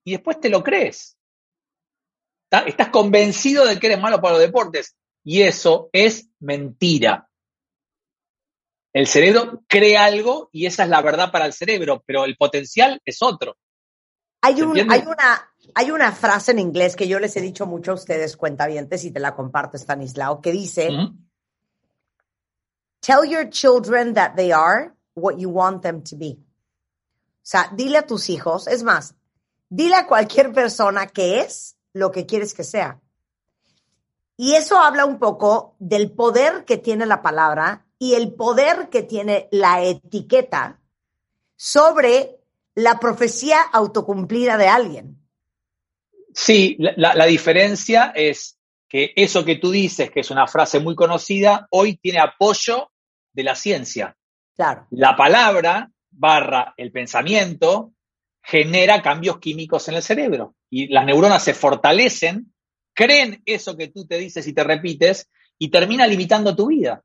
y 0.02 0.12
después 0.12 0.40
te 0.40 0.48
lo 0.48 0.62
crees. 0.62 1.16
Estás 2.66 2.88
convencido 2.88 3.66
de 3.66 3.78
que 3.78 3.88
eres 3.88 4.00
malo 4.00 4.20
para 4.20 4.34
los 4.34 4.42
deportes 4.42 4.96
y 5.24 5.42
eso 5.42 5.90
es 5.92 6.28
mentira. 6.38 7.28
El 8.92 9.08
cerebro 9.08 9.64
cree 9.66 9.96
algo 9.96 10.50
y 10.52 10.66
esa 10.66 10.84
es 10.84 10.88
la 10.88 11.02
verdad 11.02 11.32
para 11.32 11.46
el 11.46 11.52
cerebro, 11.52 12.04
pero 12.06 12.24
el 12.24 12.36
potencial 12.36 13.00
es 13.04 13.20
otro. 13.22 13.56
Hay, 14.44 14.54
hay, 14.54 15.04
una, 15.06 15.50
hay 15.74 15.90
una 15.90 16.12
frase 16.12 16.52
en 16.52 16.58
inglés 16.58 16.96
que 16.96 17.08
yo 17.08 17.18
les 17.18 17.36
he 17.36 17.40
dicho 17.40 17.66
mucho 17.66 17.92
a 17.92 17.94
ustedes, 17.94 18.36
cuentavientes, 18.36 19.04
y 19.04 19.10
te 19.10 19.20
la 19.20 19.34
comparto, 19.34 19.76
Stanislao, 19.76 20.40
que 20.40 20.52
dice, 20.52 20.90
Tell 23.00 23.28
your 23.28 23.48
children 23.48 24.14
that 24.14 24.34
they 24.36 24.52
are 24.52 24.92
what 25.14 25.36
you 25.36 25.50
want 25.50 25.82
them 25.82 26.02
to 26.02 26.16
be. 26.16 26.38
O 26.38 27.46
sea, 27.46 27.70
dile 27.74 27.98
a 27.98 28.06
tus 28.06 28.28
hijos, 28.28 28.66
es 28.66 28.82
más, 28.82 29.14
Dile 29.76 29.96
a 29.96 30.06
cualquier 30.06 30.52
persona 30.52 31.08
que 31.08 31.40
es 31.40 31.76
lo 31.92 32.12
que 32.12 32.26
quieres 32.26 32.54
que 32.54 32.62
sea. 32.62 33.00
Y 34.36 34.54
eso 34.54 34.78
habla 34.78 35.04
un 35.04 35.18
poco 35.18 35.74
del 35.80 36.12
poder 36.12 36.64
que 36.64 36.76
tiene 36.76 37.06
la 37.06 37.22
palabra 37.22 37.84
y 37.98 38.14
el 38.14 38.34
poder 38.34 38.88
que 38.88 39.02
tiene 39.02 39.48
la 39.50 39.82
etiqueta 39.82 40.80
sobre 41.56 42.40
la 42.74 42.98
profecía 42.98 43.60
autocumplida 43.72 44.56
de 44.56 44.68
alguien. 44.68 45.20
Sí, 46.34 46.76
la, 46.78 47.26
diferencia 47.26 48.12
es 48.14 48.58
que 48.88 49.12
eso 49.14 49.44
que 49.44 49.56
tú 49.56 49.70
dices, 49.70 50.10
que 50.10 50.20
es 50.20 50.30
una 50.30 50.48
frase 50.48 50.80
muy 50.80 50.96
conocida, 50.96 51.68
hoy 51.70 51.96
tiene 51.96 52.18
apoyo 52.18 52.90
de 53.32 53.44
la 53.44 53.54
ciencia. 53.54 54.16
Claro. 54.56 54.88
La 54.90 55.16
palabra 55.16 55.90
barra 56.10 56.74
el 56.76 56.90
pensamiento 56.90 57.92
genera 58.42 59.00
cambios 59.00 59.38
químicos 59.38 59.88
en 59.88 59.94
el 59.94 60.02
cerebro 60.02 60.56
y 60.68 60.88
las 60.88 61.06
neuronas 61.06 61.42
se 61.42 61.54
fortalecen, 61.54 62.52
creen 62.92 63.42
eso 63.46 63.76
que 63.76 63.88
tú 63.88 64.06
te 64.06 64.18
dices 64.18 64.46
y 64.46 64.52
te 64.52 64.64
repites 64.64 65.30
y 65.58 65.70
termina 65.70 66.06
limitando 66.06 66.54
tu 66.54 66.66
vida. 66.66 67.02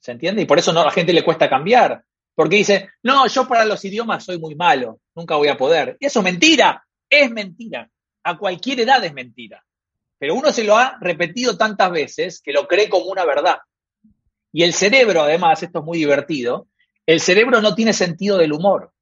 ¿Se 0.00 0.12
entiende? 0.12 0.42
Y 0.42 0.44
por 0.44 0.58
eso 0.58 0.72
no, 0.72 0.80
a 0.80 0.86
la 0.86 0.90
gente 0.90 1.12
le 1.12 1.24
cuesta 1.24 1.48
cambiar, 1.48 2.04
porque 2.36 2.56
dice, 2.56 2.90
no, 3.02 3.26
yo 3.26 3.48
para 3.48 3.64
los 3.64 3.82
idiomas 3.84 4.22
soy 4.22 4.38
muy 4.38 4.54
malo, 4.54 5.00
nunca 5.14 5.36
voy 5.36 5.48
a 5.48 5.56
poder. 5.56 5.96
Y 5.98 6.06
eso 6.06 6.20
es 6.20 6.24
mentira, 6.24 6.86
es 7.08 7.30
mentira. 7.30 7.90
A 8.22 8.36
cualquier 8.36 8.80
edad 8.80 9.02
es 9.02 9.12
mentira. 9.12 9.64
pero 10.18 10.34
uno 10.34 10.52
se 10.52 10.64
lo 10.64 10.76
ha 10.76 10.96
repetido 11.00 11.56
tantas 11.56 11.90
veces 11.90 12.40
que 12.42 12.52
lo 12.52 12.68
cree 12.68 12.88
como 12.88 13.06
una 13.06 13.24
verdad. 13.24 13.58
Y 14.52 14.62
el 14.62 14.72
cerebro, 14.72 15.22
además, 15.22 15.62
esto 15.62 15.80
es 15.80 15.84
muy 15.84 15.98
divertido, 15.98 16.68
el 17.06 17.20
cerebro 17.20 17.60
no 17.60 17.74
tiene 17.74 17.92
sentido 17.92 18.36
del 18.38 18.52
humor. 18.52 18.92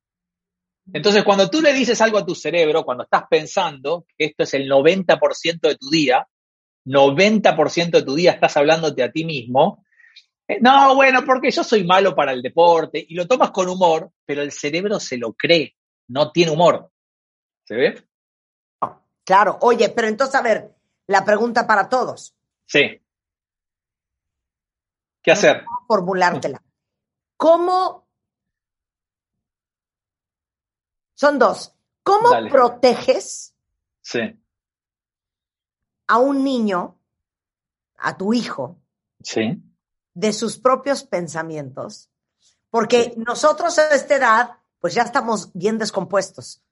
Entonces, 0.92 1.24
cuando 1.24 1.48
tú 1.50 1.60
le 1.60 1.72
dices 1.72 2.00
algo 2.00 2.18
a 2.18 2.26
tu 2.26 2.34
cerebro, 2.34 2.84
cuando 2.84 3.04
estás 3.04 3.24
pensando 3.28 4.06
que 4.16 4.26
esto 4.26 4.42
es 4.44 4.54
el 4.54 4.68
90% 4.68 5.60
de 5.60 5.76
tu 5.76 5.90
día, 5.90 6.26
90% 6.84 7.90
de 7.90 8.02
tu 8.02 8.14
día 8.14 8.32
estás 8.32 8.56
hablándote 8.56 9.02
a 9.02 9.10
ti 9.10 9.24
mismo, 9.24 9.83
no, 10.60 10.94
bueno, 10.94 11.24
porque 11.24 11.50
yo 11.50 11.64
soy 11.64 11.84
malo 11.84 12.14
para 12.14 12.32
el 12.32 12.42
deporte, 12.42 13.04
y 13.08 13.14
lo 13.14 13.26
tomas 13.26 13.50
con 13.50 13.68
humor, 13.68 14.10
pero 14.24 14.42
el 14.42 14.52
cerebro 14.52 15.00
se 15.00 15.16
lo 15.16 15.32
cree, 15.32 15.74
no 16.08 16.30
tiene 16.32 16.52
humor. 16.52 16.90
¿Se 17.64 17.74
ve? 17.74 18.04
Claro, 19.24 19.58
oye, 19.62 19.88
pero 19.88 20.06
entonces, 20.06 20.34
a 20.34 20.42
ver, 20.42 20.74
la 21.06 21.24
pregunta 21.24 21.66
para 21.66 21.88
todos. 21.88 22.34
Sí. 22.66 23.00
¿Qué 25.22 25.32
hacer? 25.32 25.64
formulártela. 25.88 26.62
¿Cómo? 27.36 28.06
Son 31.14 31.38
dos. 31.38 31.74
¿Cómo 32.02 32.28
proteges 32.50 33.54
sí. 34.02 34.20
a 36.06 36.18
un 36.18 36.44
niño, 36.44 36.98
a 37.96 38.18
tu 38.18 38.34
hijo, 38.34 38.78
sí. 39.22 39.62
De 40.14 40.32
sus 40.32 40.58
propios 40.58 41.04
pensamientos? 41.04 42.10
Porque 42.70 43.14
nosotros 43.16 43.78
a 43.78 43.94
esta 43.94 44.16
edad, 44.16 44.50
pues 44.80 44.94
ya 44.94 45.02
estamos 45.02 45.50
bien 45.52 45.78
descompuestos. 45.78 46.62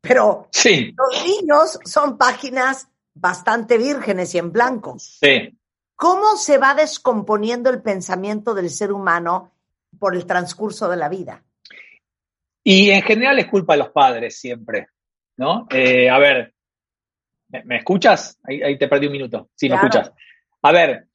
Pero 0.00 0.48
sí. 0.50 0.94
los 0.96 1.24
niños 1.24 1.78
son 1.84 2.16
páginas 2.18 2.88
bastante 3.14 3.78
vírgenes 3.78 4.34
y 4.34 4.38
en 4.38 4.52
blanco. 4.52 4.98
Sí. 4.98 5.58
¿Cómo 5.94 6.36
se 6.36 6.58
va 6.58 6.74
descomponiendo 6.74 7.70
el 7.70 7.82
pensamiento 7.82 8.54
del 8.54 8.70
ser 8.70 8.92
humano 8.92 9.52
por 9.98 10.16
el 10.16 10.26
transcurso 10.26 10.88
de 10.88 10.96
la 10.96 11.08
vida? 11.08 11.44
Y 12.64 12.90
en 12.90 13.02
general 13.02 13.38
es 13.38 13.46
culpa 13.46 13.74
de 13.74 13.80
los 13.80 13.90
padres 13.90 14.38
siempre, 14.38 14.88
¿no? 15.36 15.66
Eh, 15.70 16.08
a 16.08 16.18
ver, 16.18 16.54
¿me, 17.64 17.76
escuchas? 17.76 18.38
Ahí, 18.42 18.78
te 18.78 18.88
perdí 18.88 19.06
un 19.06 19.12
minuto. 19.12 19.50
Sí, 19.54 19.68
me 19.68 19.76
escuchas. 19.76 20.12
A 20.62 20.72
ver, 20.72 21.08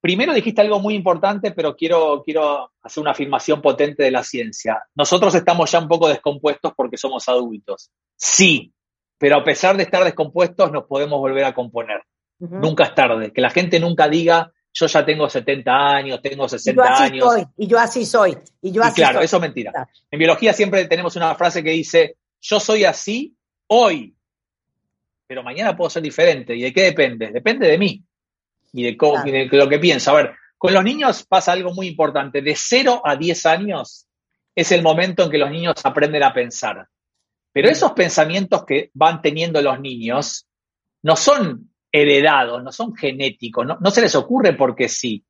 primero 0.00 0.32
dijiste 0.32 0.60
algo 0.60 0.80
muy 0.80 0.94
importante, 0.94 1.52
pero 1.52 1.76
quiero, 1.76 2.22
quiero 2.24 2.72
hacer 2.82 3.00
una 3.00 3.12
afirmación 3.12 3.60
potente 3.60 4.02
de 4.02 4.10
la 4.10 4.24
ciencia. 4.24 4.82
Nosotros 4.94 5.34
estamos 5.34 5.70
ya 5.70 5.78
un 5.78 5.88
poco 5.88 6.08
descompuestos 6.08 6.72
porque 6.76 6.96
somos 6.96 7.28
adultos. 7.28 7.90
Sí, 8.16 8.72
pero 9.18 9.36
a 9.36 9.44
pesar 9.44 9.76
de 9.76 9.82
estar 9.82 10.02
descompuestos 10.02 10.72
nos 10.72 10.84
podemos 10.84 11.18
volver 11.18 11.44
a 11.44 11.54
componer. 11.54 12.02
Nunca 12.38 12.84
es 12.84 12.94
tarde. 12.94 13.32
Que 13.34 13.42
la 13.42 13.50
gente 13.50 13.78
nunca 13.78 14.08
diga, 14.08 14.50
yo 14.72 14.86
ya 14.86 15.04
tengo 15.04 15.28
70 15.28 15.70
años, 15.70 16.22
tengo 16.22 16.48
60 16.48 17.02
años. 17.02 17.28
y 17.58 17.66
yo 17.66 17.78
así 17.78 18.06
soy. 18.06 18.38
Y 18.62 18.72
yo 18.72 18.82
así 18.82 18.94
claro, 18.94 19.20
eso 19.20 19.36
es 19.36 19.42
mentira. 19.42 19.86
En 20.10 20.18
biología 20.18 20.54
siempre 20.54 20.86
tenemos 20.86 21.16
una 21.16 21.34
frase 21.34 21.62
que 21.62 21.70
dice, 21.70 22.16
yo 22.40 22.58
soy 22.58 22.84
así 22.84 23.36
hoy, 23.66 24.16
pero 25.26 25.42
mañana 25.42 25.76
puedo 25.76 25.90
ser 25.90 26.02
diferente. 26.02 26.56
¿Y 26.56 26.62
de 26.62 26.72
qué 26.72 26.84
depende? 26.84 27.30
Depende 27.30 27.68
de 27.68 27.76
mí 27.76 28.02
y 28.72 28.84
de, 28.84 28.96
cómo, 28.96 29.26
y 29.26 29.30
de 29.30 29.48
lo 29.52 29.68
que 29.68 29.78
pienso. 29.78 30.10
A 30.10 30.14
ver, 30.14 30.34
con 30.56 30.74
los 30.74 30.84
niños 30.84 31.24
pasa 31.26 31.52
algo 31.52 31.72
muy 31.72 31.86
importante. 31.86 32.42
De 32.42 32.54
0 32.54 33.02
a 33.04 33.16
10 33.16 33.46
años 33.46 34.06
es 34.54 34.72
el 34.72 34.82
momento 34.82 35.24
en 35.24 35.30
que 35.30 35.38
los 35.38 35.50
niños 35.50 35.74
aprenden 35.84 36.22
a 36.22 36.34
pensar. 36.34 36.86
Pero 37.52 37.68
esos 37.68 37.92
pensamientos 37.92 38.64
que 38.64 38.90
van 38.94 39.22
teniendo 39.22 39.60
los 39.60 39.80
niños 39.80 40.46
no 41.02 41.16
son 41.16 41.70
heredados, 41.90 42.62
no 42.62 42.70
son 42.70 42.94
genéticos, 42.94 43.66
no, 43.66 43.90
se 43.90 44.02
les 44.02 44.14
ocurre 44.14 44.52
porque 44.52 44.88
sí. 44.88 45.24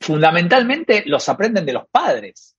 Fundamentalmente 0.00 1.04
los 1.06 1.28
aprenden 1.28 1.64
de 1.64 1.72
los 1.72 1.88
padres. 1.88 2.56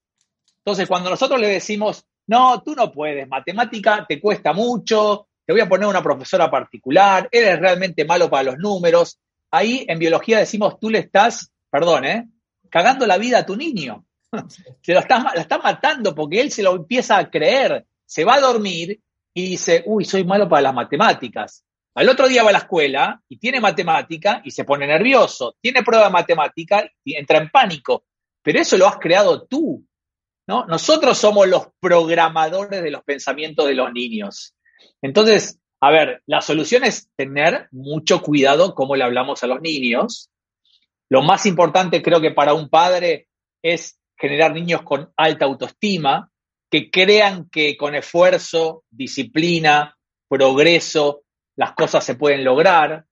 Entonces, 0.58 0.88
cuando 0.88 1.10
nosotros 1.10 1.40
le 1.40 1.48
decimos, 1.48 2.06
no, 2.28 2.62
tú 2.62 2.76
no 2.76 2.92
puedes, 2.92 3.28
matemática 3.28 4.06
te 4.08 4.20
cuesta 4.20 4.54
mucho, 4.54 5.28
te 5.46 5.54
voy 5.54 5.62
a 5.62 5.70
poner 5.70 5.88
una 5.88 6.04
profesora 6.04 6.50
particular, 6.50 7.28
eres 7.32 7.60
realmente 7.60 8.06
malo 8.06 8.30
para 8.30 8.44
los 8.44 8.58
números, 8.58 9.20
ahí 9.52 9.86
en 9.88 10.00
biología 10.00 10.40
decimos, 10.40 10.80
tú 10.80 10.90
le 10.90 11.00
estás, 11.00 11.52
perdón, 11.70 12.06
¿eh? 12.06 12.30
cagando 12.70 13.06
la 13.08 13.18
vida 13.18 13.40
a 13.40 13.46
tu 13.46 13.56
niño. 13.56 14.06
Se 14.82 14.94
lo 14.94 15.00
estás, 15.00 15.24
lo 15.34 15.42
estás 15.42 15.64
matando 15.64 16.14
porque 16.14 16.40
él 16.40 16.52
se 16.52 16.62
lo 16.62 16.76
empieza 16.76 17.18
a 17.18 17.30
creer 17.30 17.86
se 18.10 18.26
va 18.26 18.36
a 18.36 18.42
dormir 18.42 19.00
y 19.36 19.50
dice, 19.52 19.84
uy, 19.86 20.04
soy 20.04 20.24
malo 20.24 20.50
para 20.50 20.64
las 20.64 20.74
matemáticas. 20.74 21.64
Al 21.94 22.10
otro 22.10 22.28
día 22.28 22.42
va 22.42 22.50
a 22.50 22.54
la 22.54 22.60
escuela 22.60 23.22
y 23.30 23.38
tiene 23.38 23.62
matemática 23.62 24.42
y 24.44 24.50
se 24.50 24.64
pone 24.64 24.88
nervioso. 24.88 25.56
Tiene 25.62 25.84
prueba 25.84 26.06
de 26.06 26.12
matemática 26.12 26.92
y 27.04 27.16
entra 27.16 27.38
en 27.38 27.52
pánico. 27.52 28.06
Pero 28.42 28.60
eso 28.60 28.78
lo 28.78 28.88
has 28.88 28.98
creado 28.98 29.46
tú. 29.46 29.86
¿no? 30.48 30.66
Nosotros 30.66 31.20
somos 31.20 31.48
los 31.48 31.68
programadores 31.80 32.82
de 32.82 32.90
los 32.90 33.04
pensamientos 33.04 33.68
de 33.68 33.76
los 33.76 33.94
niños. 33.94 34.56
Entonces, 35.04 35.60
a 35.82 35.92
ver, 35.92 36.22
la 36.26 36.42
solución 36.42 36.84
es 36.84 37.10
tener 37.16 37.70
mucho 37.72 38.22
cuidado 38.22 38.76
cómo 38.76 38.96
le 38.96 39.04
hablamos 39.04 39.44
a 39.44 39.48
los 39.48 39.62
niños. 39.62 40.30
Lo 41.10 41.22
más 41.22 41.46
importante 41.46 42.02
creo 42.02 42.20
que 42.20 42.32
para 42.32 42.54
un 42.54 42.70
padre 42.70 43.28
es 43.62 43.98
generar 44.18 44.54
niños 44.54 44.82
con 44.84 45.12
alta 45.16 45.46
autoestima, 45.46 46.32
que 46.70 46.92
crean 46.92 47.50
que 47.50 47.78
con 47.78 47.96
esfuerzo, 47.96 48.84
disciplina, 48.90 49.98
progreso, 50.28 51.24
las 51.56 51.74
cosas 51.74 52.04
se 52.04 52.16
pueden 52.16 52.44
lograr. 52.44 53.06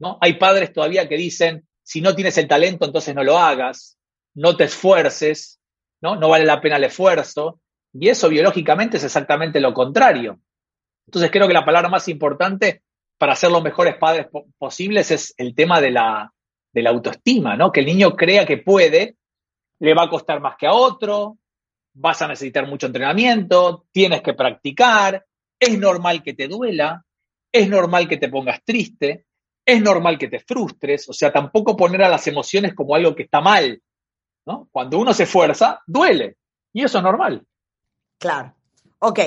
¿no? 0.00 0.18
Hay 0.20 0.34
padres 0.34 0.72
todavía 0.72 1.08
que 1.08 1.16
dicen, 1.16 1.66
si 1.82 2.00
no 2.00 2.14
tienes 2.14 2.36
el 2.38 2.48
talento, 2.48 2.84
entonces 2.84 3.14
no 3.14 3.22
lo 3.22 3.38
hagas, 3.38 3.96
no 4.34 4.56
te 4.56 4.64
esfuerces, 4.64 5.60
¿no? 6.02 6.16
no 6.16 6.28
vale 6.28 6.44
la 6.44 6.60
pena 6.60 6.76
el 6.76 6.84
esfuerzo. 6.84 7.60
Y 7.92 8.08
eso 8.08 8.28
biológicamente 8.28 8.96
es 8.96 9.04
exactamente 9.04 9.60
lo 9.60 9.72
contrario. 9.72 10.40
Entonces 11.06 11.30
creo 11.30 11.46
que 11.46 11.54
la 11.54 11.64
palabra 11.64 11.88
más 11.88 12.08
importante 12.08 12.82
para 13.18 13.36
ser 13.36 13.50
los 13.50 13.62
mejores 13.62 13.96
padres 13.96 14.26
posibles 14.58 15.10
es 15.10 15.34
el 15.36 15.54
tema 15.54 15.80
de 15.80 15.90
la, 15.90 16.32
de 16.72 16.82
la 16.82 16.90
autoestima, 16.90 17.56
¿no? 17.56 17.70
Que 17.70 17.80
el 17.80 17.86
niño 17.86 18.16
crea 18.16 18.44
que 18.44 18.58
puede, 18.58 19.16
le 19.78 19.94
va 19.94 20.04
a 20.04 20.10
costar 20.10 20.40
más 20.40 20.56
que 20.56 20.66
a 20.66 20.72
otro, 20.72 21.38
vas 21.94 22.20
a 22.22 22.28
necesitar 22.28 22.66
mucho 22.68 22.86
entrenamiento, 22.86 23.86
tienes 23.92 24.22
que 24.22 24.34
practicar, 24.34 25.24
es 25.58 25.78
normal 25.78 26.22
que 26.22 26.34
te 26.34 26.48
duela, 26.48 27.04
es 27.52 27.68
normal 27.68 28.08
que 28.08 28.16
te 28.16 28.28
pongas 28.28 28.64
triste, 28.64 29.26
es 29.64 29.80
normal 29.80 30.18
que 30.18 30.28
te 30.28 30.40
frustres, 30.40 31.08
o 31.08 31.12
sea, 31.12 31.32
tampoco 31.32 31.76
poner 31.76 32.02
a 32.02 32.08
las 32.08 32.26
emociones 32.26 32.74
como 32.74 32.94
algo 32.94 33.14
que 33.14 33.22
está 33.22 33.40
mal, 33.40 33.80
¿no? 34.46 34.68
Cuando 34.72 34.98
uno 34.98 35.14
se 35.14 35.22
esfuerza, 35.22 35.80
duele, 35.86 36.36
y 36.72 36.82
eso 36.82 36.98
es 36.98 37.04
normal. 37.04 37.46
Claro. 38.18 38.54
Ok. 38.98 39.20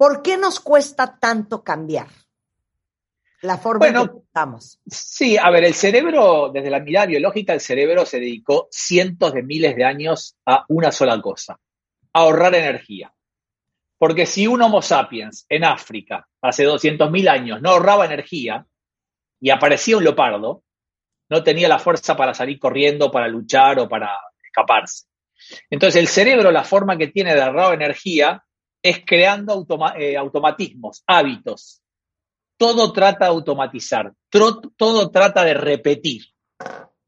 ¿Por 0.00 0.22
qué 0.22 0.38
nos 0.38 0.60
cuesta 0.60 1.18
tanto 1.20 1.62
cambiar? 1.62 2.06
La 3.42 3.58
forma 3.58 3.88
en 3.88 4.08
que 4.08 4.18
estamos. 4.24 4.80
Sí, 4.86 5.36
a 5.36 5.50
ver, 5.50 5.64
el 5.64 5.74
cerebro, 5.74 6.50
desde 6.50 6.70
la 6.70 6.80
mirada 6.80 7.04
biológica, 7.04 7.52
el 7.52 7.60
cerebro 7.60 8.06
se 8.06 8.18
dedicó 8.18 8.66
cientos 8.70 9.34
de 9.34 9.42
miles 9.42 9.76
de 9.76 9.84
años 9.84 10.38
a 10.46 10.64
una 10.70 10.90
sola 10.90 11.20
cosa, 11.20 11.60
ahorrar 12.14 12.54
energía. 12.54 13.12
Porque 13.98 14.24
si 14.24 14.46
un 14.46 14.62
Homo 14.62 14.80
sapiens 14.80 15.44
en 15.50 15.64
África 15.64 16.26
hace 16.40 16.66
200.000 16.66 17.28
años 17.28 17.60
no 17.60 17.68
ahorraba 17.68 18.06
energía 18.06 18.66
y 19.38 19.50
aparecía 19.50 19.98
un 19.98 20.04
leopardo, 20.04 20.64
no 21.28 21.44
tenía 21.44 21.68
la 21.68 21.78
fuerza 21.78 22.16
para 22.16 22.32
salir 22.32 22.58
corriendo, 22.58 23.10
para 23.10 23.28
luchar 23.28 23.78
o 23.78 23.86
para 23.86 24.18
escaparse. 24.42 25.04
Entonces 25.68 26.00
el 26.00 26.08
cerebro, 26.08 26.50
la 26.50 26.64
forma 26.64 26.96
que 26.96 27.08
tiene 27.08 27.34
de 27.34 27.42
ahorrar 27.42 27.74
energía 27.74 28.42
es 28.82 29.02
creando 29.04 29.66
eh, 29.96 30.16
automatismos, 30.16 31.02
hábitos, 31.06 31.82
todo 32.58 32.92
trata 32.92 33.24
de 33.24 33.30
automatizar, 33.30 34.12
todo 34.28 35.10
trata 35.10 35.44
de 35.44 35.54
repetir. 35.54 36.24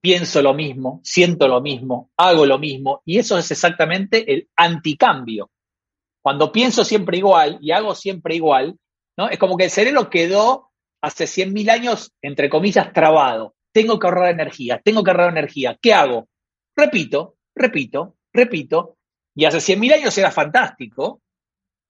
Pienso 0.00 0.42
lo 0.42 0.54
mismo, 0.54 1.00
siento 1.04 1.46
lo 1.46 1.60
mismo, 1.60 2.10
hago 2.16 2.44
lo 2.46 2.58
mismo, 2.58 3.02
y 3.04 3.18
eso 3.18 3.38
es 3.38 3.50
exactamente 3.50 4.32
el 4.32 4.48
anticambio. 4.56 5.50
Cuando 6.22 6.50
pienso 6.52 6.84
siempre 6.84 7.18
igual 7.18 7.58
y 7.60 7.72
hago 7.72 7.94
siempre 7.94 8.34
igual, 8.34 8.76
¿no? 9.16 9.28
Es 9.28 9.38
como 9.38 9.56
que 9.56 9.64
el 9.64 9.70
cerebro 9.70 10.08
quedó 10.08 10.70
hace 11.02 11.24
100.000 11.24 11.70
años, 11.70 12.12
entre 12.22 12.48
comillas, 12.48 12.92
trabado. 12.92 13.54
Tengo 13.72 13.98
que 13.98 14.06
ahorrar 14.06 14.30
energía, 14.30 14.80
tengo 14.82 15.02
que 15.02 15.10
ahorrar 15.10 15.30
energía. 15.30 15.78
¿Qué 15.80 15.92
hago? 15.92 16.28
Repito, 16.76 17.36
repito, 17.54 18.16
repito. 18.32 18.96
Y 19.34 19.44
hace 19.44 19.58
100.000 19.58 19.94
años 19.94 20.16
era 20.18 20.30
fantástico, 20.30 21.21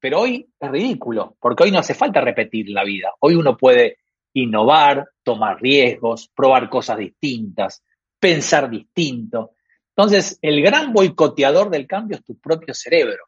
pero 0.03 0.19
hoy 0.19 0.53
es 0.59 0.69
ridículo, 0.69 1.37
porque 1.39 1.63
hoy 1.63 1.71
no 1.71 1.79
hace 1.79 1.95
falta 1.95 2.21
repetir 2.21 2.69
la 2.71 2.83
vida. 2.83 3.13
Hoy 3.21 3.37
uno 3.37 3.57
puede 3.57 3.99
innovar, 4.35 5.09
tomar 5.23 5.63
riesgos, 5.63 6.29
probar 6.35 6.69
cosas 6.69 6.99
distintas, 6.99 7.85
pensar 8.19 8.69
distinto. 8.69 9.53
Entonces, 9.97 10.41
el 10.43 10.61
gran 10.61 10.93
boicoteador 10.93 11.71
del 11.71 11.87
cambio 11.87 12.17
es 12.17 12.25
tu 12.25 12.37
propio 12.41 12.75
cerebro, 12.75 13.27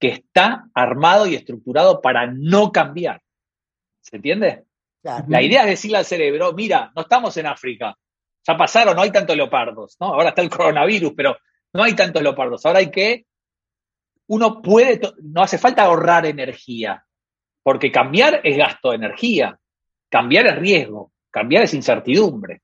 que 0.00 0.08
está 0.08 0.64
armado 0.74 1.28
y 1.28 1.36
estructurado 1.36 2.00
para 2.00 2.26
no 2.26 2.72
cambiar. 2.72 3.22
¿Se 4.00 4.16
entiende? 4.16 4.64
La 5.28 5.42
idea 5.42 5.60
es 5.60 5.68
decirle 5.68 5.98
al 5.98 6.04
cerebro, 6.04 6.52
mira, 6.54 6.90
no 6.96 7.02
estamos 7.02 7.36
en 7.36 7.46
África, 7.46 7.96
ya 8.44 8.56
pasaron, 8.56 8.96
no 8.96 9.02
hay 9.02 9.12
tantos 9.12 9.36
leopardos, 9.36 9.96
¿no? 10.00 10.08
Ahora 10.08 10.30
está 10.30 10.42
el 10.42 10.50
coronavirus, 10.50 11.12
pero 11.16 11.36
no 11.72 11.84
hay 11.84 11.94
tantos 11.94 12.20
leopardos. 12.20 12.66
Ahora 12.66 12.80
hay 12.80 12.90
que, 12.90 13.26
uno 14.26 14.62
puede, 14.62 15.00
no 15.22 15.42
hace 15.42 15.58
falta 15.58 15.84
ahorrar 15.84 16.26
energía, 16.26 17.04
porque 17.62 17.92
cambiar 17.92 18.40
es 18.44 18.56
gasto 18.56 18.90
de 18.90 18.96
energía, 18.96 19.58
cambiar 20.08 20.46
es 20.46 20.56
riesgo, 20.56 21.12
cambiar 21.30 21.64
es 21.64 21.74
incertidumbre. 21.74 22.62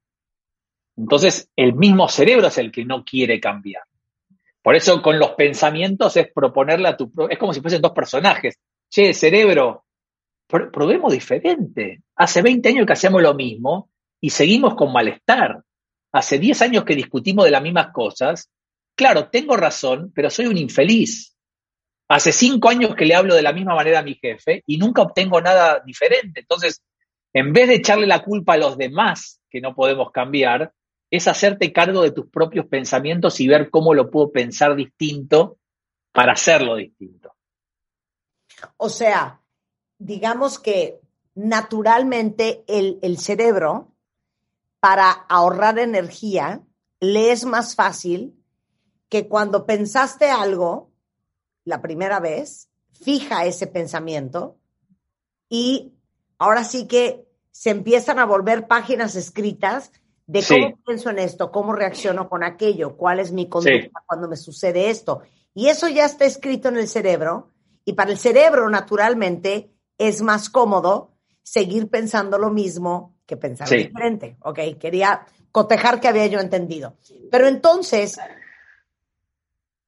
Entonces, 0.96 1.50
el 1.56 1.74
mismo 1.74 2.08
cerebro 2.08 2.48
es 2.48 2.58
el 2.58 2.70
que 2.70 2.84
no 2.84 3.04
quiere 3.04 3.40
cambiar. 3.40 3.82
Por 4.62 4.76
eso 4.76 5.00
con 5.00 5.18
los 5.18 5.30
pensamientos 5.30 6.16
es 6.16 6.30
proponerle 6.32 6.88
a 6.88 6.96
tu... 6.96 7.10
Es 7.30 7.38
como 7.38 7.54
si 7.54 7.60
fuesen 7.60 7.80
dos 7.80 7.92
personajes. 7.92 8.58
Che, 8.90 9.14
cerebro, 9.14 9.84
probemos 10.46 11.12
diferente. 11.12 12.02
Hace 12.16 12.42
20 12.42 12.68
años 12.68 12.86
que 12.86 12.92
hacemos 12.92 13.22
lo 13.22 13.34
mismo 13.34 13.90
y 14.20 14.30
seguimos 14.30 14.74
con 14.74 14.92
malestar. 14.92 15.62
Hace 16.12 16.38
10 16.38 16.62
años 16.62 16.84
que 16.84 16.94
discutimos 16.94 17.44
de 17.44 17.52
las 17.52 17.62
mismas 17.62 17.88
cosas. 17.92 18.50
Claro, 18.94 19.28
tengo 19.30 19.56
razón, 19.56 20.12
pero 20.14 20.28
soy 20.28 20.46
un 20.46 20.58
infeliz. 20.58 21.34
Hace 22.10 22.32
5 22.32 22.68
años 22.68 22.96
que 22.96 23.06
le 23.06 23.14
hablo 23.14 23.36
de 23.36 23.42
la 23.42 23.52
misma 23.52 23.76
manera 23.76 24.00
a 24.00 24.02
mi 24.02 24.16
jefe 24.16 24.64
y 24.66 24.78
nunca 24.78 25.02
obtengo 25.02 25.40
nada 25.40 25.80
diferente. 25.86 26.40
Entonces, 26.40 26.82
en 27.32 27.52
vez 27.52 27.68
de 27.68 27.76
echarle 27.76 28.08
la 28.08 28.24
culpa 28.24 28.54
a 28.54 28.58
los 28.58 28.76
demás 28.76 29.40
que 29.48 29.60
no 29.60 29.76
podemos 29.76 30.10
cambiar, 30.10 30.72
es 31.08 31.28
hacerte 31.28 31.72
cargo 31.72 32.02
de 32.02 32.10
tus 32.10 32.26
propios 32.28 32.66
pensamientos 32.66 33.38
y 33.38 33.46
ver 33.46 33.70
cómo 33.70 33.94
lo 33.94 34.10
puedo 34.10 34.32
pensar 34.32 34.74
distinto 34.74 35.58
para 36.10 36.32
hacerlo 36.32 36.74
distinto. 36.74 37.32
O 38.76 38.88
sea, 38.88 39.40
digamos 39.96 40.58
que 40.58 40.98
naturalmente 41.36 42.64
el, 42.66 43.18
cerebro, 43.18 43.92
para 44.80 45.12
ahorrar 45.12 45.78
energía, 45.78 46.60
le 46.98 47.30
es 47.30 47.44
más 47.44 47.76
fácil 47.76 48.34
que 49.08 49.28
cuando 49.28 49.64
pensaste 49.64 50.28
algo 50.28 50.89
la 51.64 51.82
primera 51.82 52.20
vez, 52.20 52.68
fija 52.92 53.44
ese 53.44 53.66
pensamiento 53.66 54.58
y 55.48 55.92
ahora 56.38 56.64
sí 56.64 56.86
que 56.86 57.26
se 57.50 57.70
empiezan 57.70 58.18
a 58.18 58.26
volver 58.26 58.66
páginas 58.66 59.16
escritas 59.16 59.92
de 60.26 60.44
cómo 60.46 60.78
pienso 60.86 61.10
en 61.10 61.18
esto, 61.18 61.50
cómo 61.50 61.72
reacciono 61.72 62.28
con 62.28 62.44
aquello, 62.44 62.96
cuál 62.96 63.18
es 63.18 63.32
mi 63.32 63.48
conducta 63.48 64.02
cuando 64.06 64.28
me 64.28 64.36
sucede 64.36 64.88
esto. 64.88 65.22
Y 65.54 65.66
eso 65.66 65.88
ya 65.88 66.04
está 66.04 66.24
escrito 66.24 66.68
en 66.68 66.76
el 66.76 66.86
cerebro 66.86 67.50
y 67.84 67.94
para 67.94 68.12
el 68.12 68.18
cerebro 68.18 68.68
naturalmente 68.70 69.72
es 69.98 70.22
más 70.22 70.48
cómodo 70.48 71.16
seguir 71.42 71.88
pensando 71.88 72.38
lo 72.38 72.50
mismo 72.50 73.16
que 73.26 73.36
pensar 73.36 73.68
diferente. 73.68 74.36
Ok, 74.42 74.58
quería 74.78 75.26
cotejar 75.50 76.00
que 76.00 76.08
había 76.08 76.26
yo 76.26 76.38
entendido. 76.38 76.94
Pero 77.30 77.48
entonces, 77.48 78.18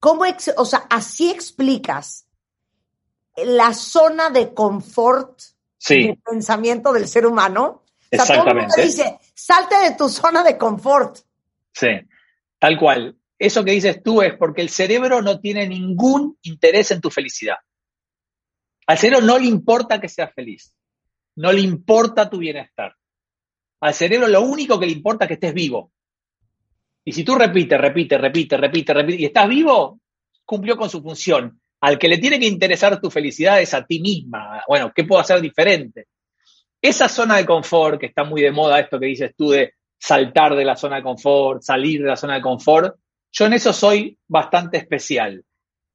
¿cómo, 0.03 0.25
o 0.57 0.65
sea, 0.65 0.81
así 0.91 1.31
explicas 1.31 2.27
la 3.37 3.73
zona 3.73 4.31
de 4.31 4.53
confort 4.53 5.41
de 5.89 6.19
pensamiento 6.25 6.93
del 6.93 7.07
ser 7.07 7.25
humano? 7.25 7.85
Exactamente. 8.11 8.83
dice, 8.83 9.17
salte 9.33 9.77
de 9.77 9.93
tu 9.93 10.09
zona 10.09 10.43
de 10.43 10.59
confort. 10.59 11.19
Sí, 11.73 11.87
tal 12.59 12.77
cual. 12.81 13.17
Eso 13.39 13.65
que 13.65 13.71
dices 13.71 14.03
tú 14.03 14.23
es 14.23 14.35
porque 14.35 14.61
el 14.61 14.71
cerebro 14.71 15.23
no 15.23 15.39
tiene 15.39 15.69
ningún 15.69 16.37
interés 16.43 16.91
en 16.91 17.01
tu 17.01 17.09
felicidad. 17.09 17.59
Al 18.89 18.99
cerebro 18.99 19.25
no 19.25 19.39
le 19.39 19.47
importa 19.47 20.01
que 20.01 20.09
seas 20.09 20.35
feliz. 20.35 20.75
No 21.37 21.53
le 21.53 21.61
importa 21.61 22.29
tu 22.29 22.39
bienestar. 22.39 22.97
Al 23.81 23.95
cerebro 23.95 24.27
lo 24.27 24.43
único 24.43 24.81
que 24.81 24.87
le 24.87 24.93
importa 24.93 25.27
es 25.27 25.29
que 25.29 25.35
estés 25.35 25.55
vivo. 25.55 25.92
Y 27.05 27.13
si 27.13 27.25
tú 27.25 27.35
repites, 27.35 27.81
repites, 27.81 28.21
repites, 28.21 28.61
repites, 28.61 28.97
repites, 28.97 29.21
y 29.21 29.25
estás 29.25 29.49
vivo, 29.49 30.01
cumplió 30.45 30.77
con 30.77 30.89
su 30.89 31.03
función. 31.03 31.61
Al 31.81 31.99
que 31.99 32.09
le 32.09 32.19
tiene 32.19 32.39
que 32.39 32.47
interesar 32.47 33.01
tu 33.01 33.11
felicidad 33.11 33.61
es 33.61 33.75
a 33.75 33.85
ti 33.85 34.01
misma. 34.01 34.63
Bueno, 34.69 34.93
¿qué 34.95 35.05
puedo 35.05 35.21
hacer 35.21 35.41
diferente? 35.41 36.07
Esa 36.81 37.09
zona 37.09 37.37
de 37.37 37.47
confort, 37.47 37.99
que 37.99 38.07
está 38.07 38.25
muy 38.25 38.41
de 38.41 38.53
moda, 38.53 38.79
esto 38.79 39.01
que 39.01 39.07
dices 39.07 39.33
tú 39.37 39.51
de 39.51 39.75
saltar 39.99 40.55
de 40.55 40.65
la 40.65 40.77
zona 40.77 40.97
de 40.97 41.03
confort, 41.03 41.63
salir 41.63 42.03
de 42.03 42.09
la 42.09 42.17
zona 42.17 42.35
de 42.35 42.43
confort, 42.43 42.97
yo 43.33 43.47
en 43.47 43.55
eso 43.55 43.73
soy 43.73 44.19
bastante 44.29 44.79
especial. 44.79 45.45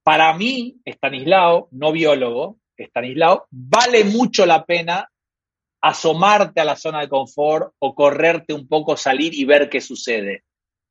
Para 0.04 0.34
mí, 0.34 0.78
Estanislao, 0.84 1.67
no 1.72 1.91
biólogo, 1.91 2.58
Estanislao, 2.76 3.48
vale 3.52 4.06
mucho 4.06 4.46
la 4.46 4.65
pena 4.65 5.10
asomarte 5.82 6.62
a 6.62 6.65
la 6.65 6.76
zona 6.76 7.02
de 7.02 7.10
confort 7.10 7.74
o 7.80 7.93
correrte 7.93 8.54
un 8.54 8.67
poco, 8.67 8.98
salir 8.98 9.34
y 9.34 9.46
ver 9.46 9.70
qué 9.70 9.82
sucede. 9.82 10.43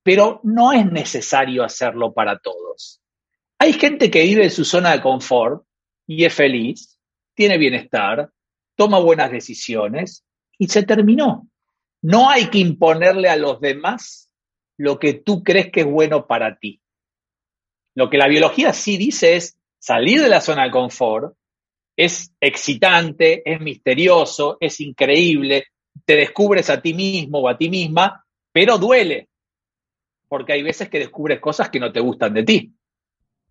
Pero 0.06 0.38
no 0.44 0.72
es 0.72 0.86
necesario 0.86 1.64
hacerlo 1.64 2.14
para 2.14 2.38
todos. 2.38 3.00
Hay 3.58 3.72
gente 3.72 4.08
que 4.08 4.22
vive 4.22 4.44
en 4.44 4.52
su 4.52 4.64
zona 4.64 4.92
de 4.92 5.02
confort 5.02 5.64
y 6.06 6.24
es 6.24 6.32
feliz, 6.32 6.96
tiene 7.34 7.58
bienestar, 7.58 8.30
toma 8.76 9.00
buenas 9.00 9.32
decisiones 9.32 10.24
y 10.58 10.68
se 10.68 10.84
terminó. 10.84 11.48
No 12.02 12.30
hay 12.30 12.50
que 12.50 12.58
imponerle 12.58 13.28
a 13.28 13.34
los 13.34 13.60
demás 13.60 14.30
lo 14.76 15.00
que 15.00 15.14
tú 15.14 15.42
crees 15.42 15.72
que 15.72 15.80
es 15.80 15.86
bueno 15.86 16.28
para 16.28 16.56
ti. 16.56 16.80
Lo 17.96 18.08
que 18.08 18.18
la 18.18 18.28
biología 18.28 18.72
sí 18.72 18.96
dice 18.98 19.34
es 19.34 19.58
salir 19.80 20.22
de 20.22 20.28
la 20.28 20.40
zona 20.40 20.66
de 20.66 20.70
confort, 20.70 21.36
es 21.96 22.32
excitante, 22.40 23.42
es 23.44 23.60
misterioso, 23.60 24.56
es 24.60 24.78
increíble, 24.78 25.64
te 26.04 26.14
descubres 26.14 26.70
a 26.70 26.80
ti 26.80 26.94
mismo 26.94 27.40
o 27.40 27.48
a 27.48 27.58
ti 27.58 27.68
misma, 27.68 28.24
pero 28.52 28.78
duele, 28.78 29.30
porque 30.28 30.52
hay 30.52 30.62
veces 30.62 30.88
que 30.88 30.98
descubres 30.98 31.40
cosas 31.40 31.70
que 31.70 31.80
no 31.80 31.92
te 31.92 32.00
gustan 32.00 32.34
de 32.34 32.42
ti. 32.42 32.74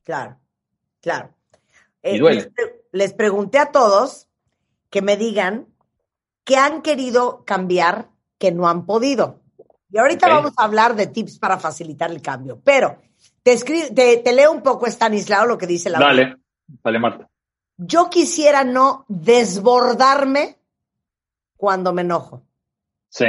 Claro, 0.03 0.39
claro. 1.01 1.33
y 2.03 2.17
duele. 2.17 2.41
Eh, 2.41 2.51
les, 2.57 2.71
les 2.91 3.13
pregunté 3.13 3.59
a 3.59 3.71
todos 3.71 4.27
que 4.89 5.01
me 5.01 5.17
digan 5.17 5.67
qué 6.43 6.57
han 6.57 6.81
querido 6.81 7.43
cambiar 7.45 8.09
que 8.37 8.51
no 8.51 8.67
han 8.67 8.85
podido. 8.85 9.41
Y 9.91 9.97
ahorita 9.97 10.27
vamos 10.27 10.53
a 10.57 10.63
hablar 10.65 10.95
de 10.95 11.07
tips 11.07 11.39
para 11.39 11.57
facilitar 11.57 12.11
el 12.11 12.21
cambio. 12.21 12.59
Pero 12.63 13.01
te, 13.43 13.55
te, 13.55 14.33
leo 14.33 14.51
un 14.51 14.61
poco, 14.61 14.87
Stanislao, 14.87 15.45
lo 15.45 15.57
que 15.57 15.67
dice 15.67 15.89
la 15.89 15.99
Dale, 15.99 16.35
dale, 16.83 16.99
Marta. 16.99 17.29
Yo 17.77 18.09
quisiera 18.09 18.63
no 18.63 19.05
desbordarme 19.07 20.57
cuando 21.55 21.93
me 21.93 22.01
enojo. 22.01 22.45
Sí. 23.09 23.25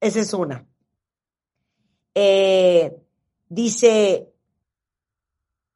Esa 0.00 0.20
es 0.20 0.32
una. 0.32 0.66
Eh, 2.14 2.96
dice, 3.48 4.32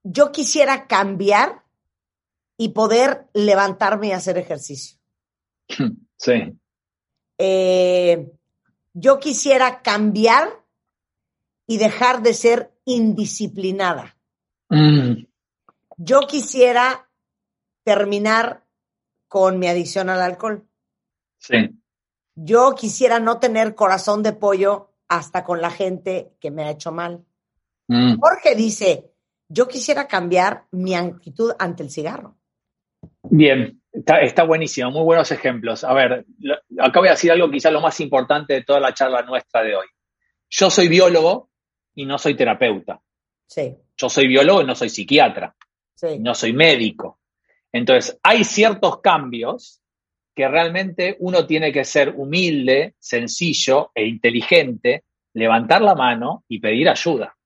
yo 0.03 0.33
quisiera 0.33 0.87
cambiar 0.87 1.63
y 2.57 2.71
poder 2.71 3.29
levantarme 3.33 4.09
y 4.09 4.13
hacer 4.13 4.39
ejercicio. 4.39 4.99
Sí. 6.17 6.57
Eh, 7.37 8.33
yo 8.95 9.19
quisiera 9.19 9.83
cambiar 9.83 10.65
y 11.67 11.77
dejar 11.77 12.23
de 12.23 12.33
ser 12.33 12.73
indisciplinada. 12.87 14.17
Mm. 14.71 15.27
Yo 15.99 16.21
quisiera 16.21 17.11
terminar 17.83 18.65
con 19.29 19.59
mi 19.59 19.67
adicción 19.67 20.09
al 20.09 20.23
alcohol. 20.23 20.67
Sí. 21.39 21.79
Yo 22.37 22.75
quisiera 22.75 23.19
no 23.19 23.39
tener 23.39 23.75
corazón 23.75 24.23
de 24.23 24.33
pollo 24.33 24.94
hasta 25.09 25.45
con 25.45 25.61
la 25.61 25.71
gente 25.71 26.33
que 26.41 26.51
me 26.51 26.65
ha 26.65 26.71
hecho 26.71 26.93
mal. 26.93 27.25
Mm. 27.89 28.19
Jorge 28.19 28.55
dice, 28.55 29.13
yo 29.49 29.69
quisiera 29.69 30.09
cambiar 30.09 30.65
mi 30.73 30.95
actitud 30.95 31.53
ante 31.59 31.83
el 31.83 31.91
cigarro. 31.91 32.37
Bien, 33.23 33.81
está, 33.93 34.45
buenísimo, 34.45 34.91
muy 34.91 35.05
buenos 35.05 35.31
ejemplos. 35.31 35.85
A 35.85 35.93
ver, 35.93 36.27
acá 36.79 37.01
voy 37.01 37.09
a 37.09 37.13
decir 37.13 37.31
algo 37.31 37.51
quizás 37.51 37.73
lo 37.73 37.81
más 37.81 37.99
importante 38.01 38.55
de 38.55 38.63
toda 38.65 38.81
la 38.81 38.95
charla 38.95 39.23
nuestra 39.23 39.63
de 39.63 39.77
hoy. 39.77 39.87
Yo 40.49 40.71
soy 40.71 40.89
biólogo 40.89 41.51
y 41.95 42.07
no 42.07 42.19
soy 42.19 42.37
terapeuta. 42.37 43.01
Sí. 43.47 43.77
Yo 43.97 44.09
soy 44.09 44.27
biólogo 44.29 44.63
y 44.63 44.67
no 44.67 44.75
soy 44.75 44.89
psiquiatra. 44.89 45.55
Sí. 45.95 46.19
No 46.19 46.35
soy 46.35 46.53
médico. 46.53 47.21
Entonces, 47.73 48.19
hay 48.23 48.45
ciertos 48.45 49.01
cambios 49.01 49.81
que 50.35 50.49
realmente 50.49 51.17
uno 51.21 51.47
tiene 51.47 51.73
que 51.73 51.85
ser 51.85 52.15
humilde, 52.17 52.95
sencillo 52.99 53.91
e 53.95 54.07
inteligente, 54.07 55.05
levantar 55.35 55.83
la 55.83 55.95
mano 55.95 56.45
y 56.49 56.61
pedir 56.61 56.89
ayuda. 56.89 57.37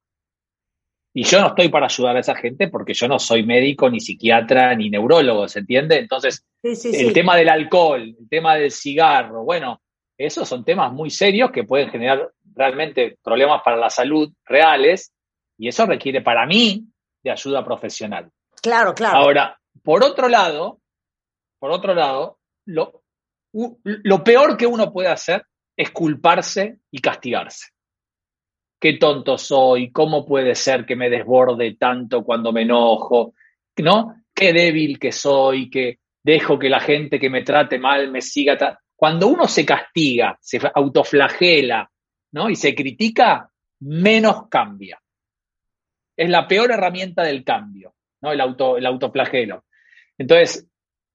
Y 1.15 1.25
yo 1.25 1.41
no 1.41 1.49
estoy 1.49 1.69
para 1.69 1.87
ayudar 1.87 2.17
a 2.17 2.21
esa 2.21 2.35
gente 2.35 2.69
porque 2.69 2.95
yo 2.95 3.09
no 3.09 3.19
soy 3.19 3.45
médico, 3.45 3.91
ni 3.91 3.99
psiquiatra, 4.01 4.75
ni 4.75 4.89
neurólogo, 4.89 5.49
¿se 5.49 5.61
entiende? 5.61 5.99
Entonces, 5.99 6.47
el 6.63 7.13
tema 7.13 7.37
del 7.37 7.49
alcohol, 7.49 8.03
el 8.03 8.29
tema 8.29 8.57
del 8.57 8.71
cigarro, 8.71 9.43
bueno, 9.43 9.81
esos 10.17 10.49
son 10.49 10.65
temas 10.65 10.93
muy 10.93 11.11
serios 11.11 11.51
que 11.51 11.65
pueden 11.65 11.91
generar 11.91 12.31
realmente 12.55 13.19
problemas 13.23 13.63
para 13.65 13.77
la 13.77 13.91
salud 13.91 14.33
reales 14.45 15.13
y 15.57 15.69
eso 15.69 15.87
requiere 15.87 16.23
para 16.23 16.47
mí 16.47 16.85
de 17.23 17.31
ayuda 17.31 17.65
profesional. 17.65 18.31
Claro, 18.61 18.95
claro. 18.95 19.19
Ahora, 19.19 19.59
por 19.83 20.05
otro 20.05 20.29
lado, 20.29 20.81
por 21.59 21.71
otro 21.71 21.95
lado, 21.95 22.39
lo, 22.69 23.03
lo 23.85 24.25
peor 24.25 24.57
que 24.57 24.67
uno 24.67 24.93
puede 24.93 25.09
hacer 25.09 25.45
es 25.77 25.91
culparse 25.91 26.81
y 26.91 27.01
castigarse. 27.01 27.69
Qué 28.81 28.95
tonto 28.95 29.39
soy, 29.39 29.91
cómo 29.91 30.25
puede 30.25 30.55
ser 30.55 30.85
que 30.85 30.97
me 30.97 31.11
desborde 31.11 31.75
tanto 31.75 32.25
cuando 32.25 32.53
me 32.53 32.63
enojo, 32.63 33.35
¿no? 33.79 34.23
Qué 34.35 34.53
débil 34.53 34.99
que 34.99 35.13
soy, 35.13 35.69
que 35.71 35.99
dejo 36.23 36.59
que 36.59 36.69
la 36.69 36.81
gente 36.81 37.19
que 37.19 37.31
me 37.31 37.43
trate 37.43 37.79
mal 37.79 38.11
me 38.11 38.21
siga. 38.21 38.79
Cuando 38.95 39.29
uno 39.29 39.49
se 39.49 39.65
castiga, 39.65 40.37
se 40.41 40.61
autoflagela, 40.75 41.91
¿no? 42.33 42.51
Y 42.51 42.55
se 42.55 42.75
critica, 42.75 43.51
menos 43.81 44.49
cambia. 44.49 45.01
Es 46.17 46.29
la 46.29 46.47
peor 46.47 46.73
herramienta 46.73 47.23
del 47.23 47.45
cambio, 47.45 47.95
¿no? 48.21 48.33
El, 48.33 48.41
auto, 48.41 48.77
el 48.77 48.87
autoflagelo. 48.87 49.65
Entonces, 50.17 50.69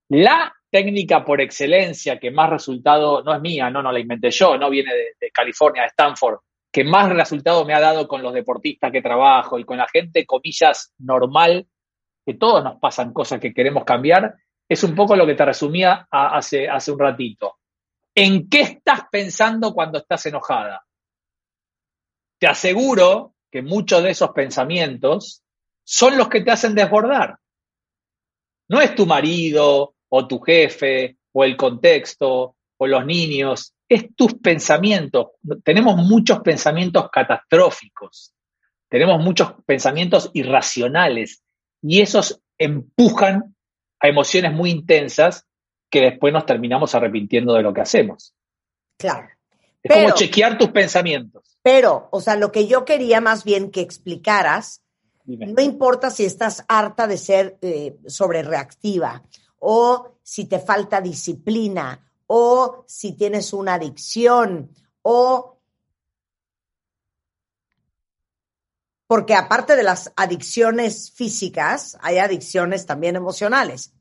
la 0.09 0.53
técnica 0.73 1.23
por 1.23 1.39
excelencia 1.39 2.19
que 2.19 2.31
más 2.31 2.49
resultado, 2.49 3.21
no 3.21 3.35
es 3.35 3.41
mía, 3.41 3.69
no, 3.69 3.83
no 3.83 3.91
la 3.91 3.99
inventé 3.99 4.31
yo, 4.31 4.57
no 4.57 4.71
viene 4.71 4.91
de, 4.91 5.29
California, 5.31 5.83
de 5.83 5.89
Stanford, 5.89 6.39
que 6.71 6.83
más 6.83 7.09
resultado 7.09 7.63
me 7.63 7.75
ha 7.75 7.79
dado 7.79 8.07
con 8.07 8.23
los 8.23 8.33
deportistas 8.33 8.91
que 8.91 9.03
trabajo 9.03 9.59
y 9.59 9.65
con 9.65 9.77
la 9.77 9.85
gente, 9.87 10.25
comillas, 10.25 10.91
normal, 10.97 11.67
que 12.25 12.33
todos 12.33 12.63
nos 12.63 12.79
pasan 12.79 13.13
cosas 13.13 13.39
que 13.39 13.53
queremos 13.53 13.83
cambiar, 13.83 14.33
es 14.67 14.83
un 14.83 14.95
poco 14.95 15.15
lo 15.15 15.27
que 15.27 15.35
te 15.35 15.45
resumía 15.45 16.07
hace, 16.09 16.67
hace 16.67 16.91
un 16.91 16.97
ratito. 16.97 17.59
¿En 18.15 18.49
qué 18.49 18.61
estás 18.61 19.01
pensando 19.11 19.75
cuando 19.75 19.99
estás 19.99 20.25
enojada? 20.25 20.83
Te 22.39 22.47
aseguro 22.47 23.35
que 23.51 23.61
muchos 23.61 24.01
de 24.01 24.09
esos 24.09 24.31
pensamientos 24.31 25.43
son 25.83 26.17
los 26.17 26.29
que 26.29 26.41
te 26.41 26.49
hacen 26.49 26.73
desbordar. 26.73 27.37
No 28.69 28.81
es 28.81 28.95
tu 28.95 29.05
marido 29.05 29.92
o 30.15 30.27
tu 30.27 30.39
jefe 30.39 31.17
o 31.31 31.43
el 31.43 31.57
contexto 31.57 32.55
o 32.77 32.87
los 32.87 33.03
niños, 33.03 33.73
es 33.89 34.15
tus 34.15 34.35
pensamientos. 34.35 35.29
Tenemos 35.63 35.97
muchos 35.97 36.41
pensamientos 36.41 37.09
catastróficos, 37.11 38.31
tenemos 38.87 39.19
muchos 39.23 39.53
pensamientos 39.65 40.29
irracionales 40.33 41.41
y 41.81 42.01
esos 42.01 42.39
empujan 42.59 43.55
a 43.99 44.07
emociones 44.07 44.53
muy 44.53 44.69
intensas 44.69 45.47
que 45.89 46.01
después 46.01 46.31
nos 46.31 46.45
terminamos 46.45 46.93
arrepintiendo 46.93 47.55
de 47.55 47.63
lo 47.63 47.73
que 47.73 47.81
hacemos. 47.81 48.35
Claro. 48.97 49.29
Es 49.81 49.95
como 49.95 50.13
chequear 50.13 50.59
tus 50.59 50.69
pensamientos. 50.69 51.57
Pero, 51.63 52.09
o 52.11 52.21
sea, 52.21 52.35
lo 52.35 52.51
que 52.51 52.67
yo 52.67 52.85
quería 52.85 53.19
más 53.19 53.43
bien 53.43 53.71
que 53.71 53.81
explicaras, 53.81 54.83
no 55.25 55.61
importa 55.63 56.11
si 56.11 56.23
estás 56.23 56.65
harta 56.67 57.07
de 57.07 57.17
ser 57.17 57.57
eh, 57.61 57.95
sobrereactiva 58.05 59.23
o 59.65 60.17
si 60.21 60.45
te 60.45 60.59
falta 60.59 60.99
disciplina 60.99 62.05
o 62.27 62.83
si 62.85 63.13
tienes 63.13 63.53
una 63.53 63.75
adicción 63.75 64.69
o 65.03 65.57
porque 69.07 69.35
aparte 69.35 69.75
de 69.75 69.83
las 69.83 70.11
adicciones 70.15 71.11
físicas, 71.11 71.97
hay 72.01 72.17
adicciones 72.17 72.85
también 72.85 73.15
emocionales. 73.15 73.93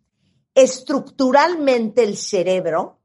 Estructuralmente 0.54 2.02
el 2.02 2.16
cerebro 2.16 2.98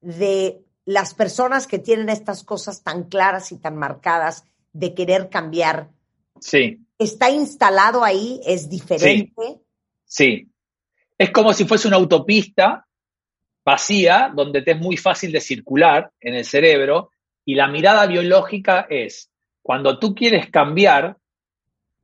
de 0.00 0.64
las 0.86 1.12
personas 1.12 1.66
que 1.66 1.78
tienen 1.78 2.08
estas 2.08 2.44
cosas 2.44 2.82
tan 2.82 3.04
claras 3.04 3.52
y 3.52 3.58
tan 3.58 3.76
marcadas 3.76 4.44
de 4.72 4.94
querer 4.94 5.28
cambiar, 5.28 5.90
sí. 6.40 6.86
¿está 6.98 7.30
instalado 7.30 8.04
ahí? 8.04 8.40
¿Es 8.44 8.68
diferente? 8.68 9.60
Sí. 10.04 10.53
Es 11.18 11.30
como 11.30 11.52
si 11.52 11.64
fuese 11.64 11.88
una 11.88 11.96
autopista 11.96 12.86
vacía 13.64 14.30
donde 14.34 14.62
te 14.62 14.72
es 14.72 14.78
muy 14.78 14.96
fácil 14.96 15.32
de 15.32 15.40
circular 15.40 16.10
en 16.20 16.34
el 16.34 16.44
cerebro 16.44 17.10
y 17.44 17.54
la 17.54 17.68
mirada 17.68 18.06
biológica 18.06 18.86
es 18.88 19.30
cuando 19.62 19.98
tú 19.98 20.14
quieres 20.14 20.50
cambiar 20.50 21.16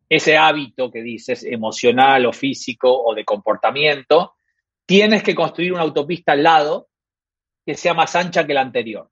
ese 0.09 0.37
hábito 0.37 0.90
que 0.90 1.03
dices 1.03 1.44
emocional 1.44 2.27
o 2.27 2.33
físico 2.33 2.90
o 2.90 3.14
de 3.14 3.25
comportamiento, 3.25 4.35
tienes 4.85 5.23
que 5.23 5.35
construir 5.35 5.73
una 5.73 5.83
autopista 5.83 6.33
al 6.33 6.42
lado 6.42 6.88
que 7.64 7.75
sea 7.75 7.94
más 7.94 8.16
ancha 8.16 8.46
que 8.46 8.55
la 8.55 8.62
anterior. 8.62 9.09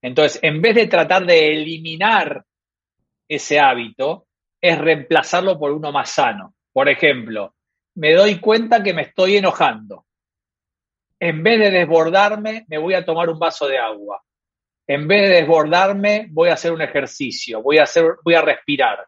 Entonces, 0.00 0.38
en 0.42 0.62
vez 0.62 0.74
de 0.74 0.86
tratar 0.86 1.26
de 1.26 1.52
eliminar 1.52 2.44
ese 3.28 3.58
hábito, 3.58 4.26
es 4.60 4.78
reemplazarlo 4.78 5.58
por 5.58 5.72
uno 5.72 5.92
más 5.92 6.10
sano. 6.10 6.54
Por 6.72 6.88
ejemplo, 6.88 7.54
me 7.94 8.12
doy 8.12 8.40
cuenta 8.40 8.82
que 8.82 8.92
me 8.92 9.02
estoy 9.02 9.36
enojando. 9.36 10.06
En 11.18 11.42
vez 11.42 11.58
de 11.58 11.70
desbordarme, 11.70 12.64
me 12.68 12.78
voy 12.78 12.94
a 12.94 13.04
tomar 13.04 13.28
un 13.28 13.38
vaso 13.38 13.66
de 13.66 13.78
agua. 13.78 14.22
En 14.86 15.08
vez 15.08 15.28
de 15.28 15.36
desbordarme, 15.36 16.26
voy 16.30 16.50
a 16.50 16.54
hacer 16.54 16.72
un 16.72 16.82
ejercicio, 16.82 17.62
voy 17.62 17.78
a, 17.78 17.84
hacer, 17.84 18.16
voy 18.22 18.34
a 18.34 18.42
respirar. 18.42 19.06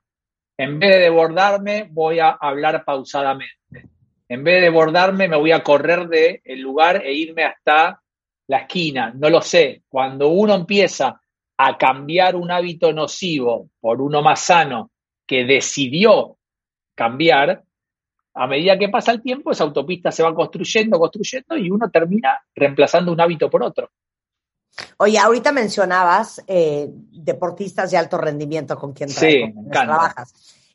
En 0.57 0.79
vez 0.79 0.95
de 0.95 1.01
desbordarme, 1.01 1.89
voy 1.91 2.19
a 2.19 2.31
hablar 2.31 2.83
pausadamente. 2.85 3.91
En 4.29 4.43
vez 4.43 4.57
de 4.57 4.61
desbordarme, 4.63 5.29
me 5.29 5.37
voy 5.37 5.53
a 5.53 5.63
correr 5.63 6.09
del 6.09 6.41
el 6.43 6.61
lugar 6.61 7.05
e 7.05 7.13
irme 7.13 7.45
hasta 7.45 8.01
la 8.49 8.59
esquina, 8.59 9.13
no 9.15 9.29
lo 9.29 9.43
sé. 9.43 9.83
Cuando 9.89 10.29
uno 10.29 10.55
empieza 10.55 11.21
a 11.59 11.79
cambiar 11.79 12.37
un 12.37 12.51
hábito 12.51 12.93
nocivo 12.93 13.71
por 13.81 14.01
uno 14.01 14.23
más 14.23 14.41
sano 14.41 14.91
que 15.27 15.45
decidió 15.45 16.39
cambiar, 16.95 17.66
a 18.39 18.47
medida 18.47 18.79
que 18.79 18.91
pasa 18.91 19.13
el 19.13 19.23
tiempo, 19.23 19.51
esa 19.51 19.65
autopista 19.65 20.13
se 20.13 20.23
va 20.23 20.35
construyendo, 20.35 20.99
construyendo 20.99 21.57
y 21.57 21.71
uno 21.71 21.91
termina 21.91 22.39
reemplazando 22.55 23.11
un 23.11 23.21
hábito 23.21 23.49
por 23.49 23.63
otro. 23.63 23.91
Oye, 24.99 25.19
ahorita 25.19 25.53
mencionabas 25.53 26.43
eh, 26.47 26.87
deportistas 26.91 27.91
de 27.91 27.97
alto 27.97 28.19
rendimiento 28.19 28.77
con 28.77 28.93
quien 28.93 29.09
trabajas. 29.71 30.35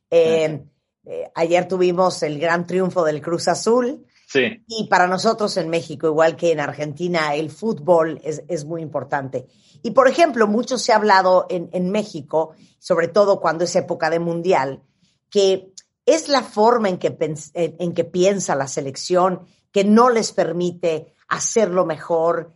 Eh, 0.10 0.64
eh, 1.06 1.32
ayer 1.36 1.68
tuvimos 1.68 2.24
el 2.24 2.40
gran 2.40 2.66
triunfo 2.66 3.04
del 3.04 3.22
Cruz 3.22 3.48
Azul. 3.48 4.06
Y 4.34 4.88
para 4.88 5.08
nosotros 5.08 5.58
en 5.58 5.70
México, 5.70 6.08
igual 6.08 6.38
que 6.38 6.54
en 6.54 6.62
Argentina, 6.62 7.36
el 7.36 7.50
fútbol 7.50 8.22
es, 8.24 8.64
muy 8.64 8.82
importante. 8.82 9.46
Y 9.84 9.92
por 9.92 10.08
ejemplo, 10.08 10.48
mucho 10.48 10.78
se 10.78 10.94
ha 10.94 10.96
hablado 10.96 11.48
en, 11.50 11.70
en, 11.74 11.92
México, 11.92 12.56
sobre 12.80 13.10
todo 13.10 13.42
cuando 13.42 13.66
es 13.66 13.76
época 13.76 14.10
de 14.10 14.20
mundial, 14.20 14.84
que 15.30 15.71
es 16.06 16.30
la 16.30 16.42
forma 16.42 16.90
en 16.90 16.98
que, 16.98 17.16
en 17.54 17.94
que 17.94 18.04
piensa 18.04 18.56
la 18.56 18.68
selección 18.68 19.42
que 19.72 19.84
no 19.84 20.10
les 20.10 20.32
permite 20.32 21.14
hacerlo 21.28 21.86
mejor, 21.86 22.52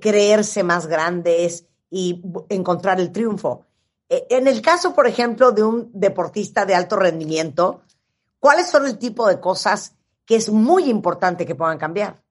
creerse 0.00 0.62
más 0.62 0.86
grandes 0.86 1.66
y 1.90 2.20
encontrar 2.48 3.00
el 3.00 3.12
triunfo. 3.12 3.66
E, 4.08 4.26
en 4.30 4.46
el 4.46 4.60
caso, 4.60 4.94
por 4.94 5.06
ejemplo, 5.06 5.52
de 5.52 5.62
un 5.62 5.90
deportista 5.92 6.66
de 6.66 6.74
alto 6.74 6.96
rendimiento, 6.96 7.82
¿cuáles 8.38 8.70
son 8.70 8.86
el 8.86 8.98
tipo 8.98 9.26
de 9.26 9.40
cosas 9.40 9.96
que 10.26 10.36
es 10.36 10.50
muy 10.50 10.84
importante 10.90 11.46
que 11.46 11.54
puedan 11.54 11.78
cambiar? 11.78 12.22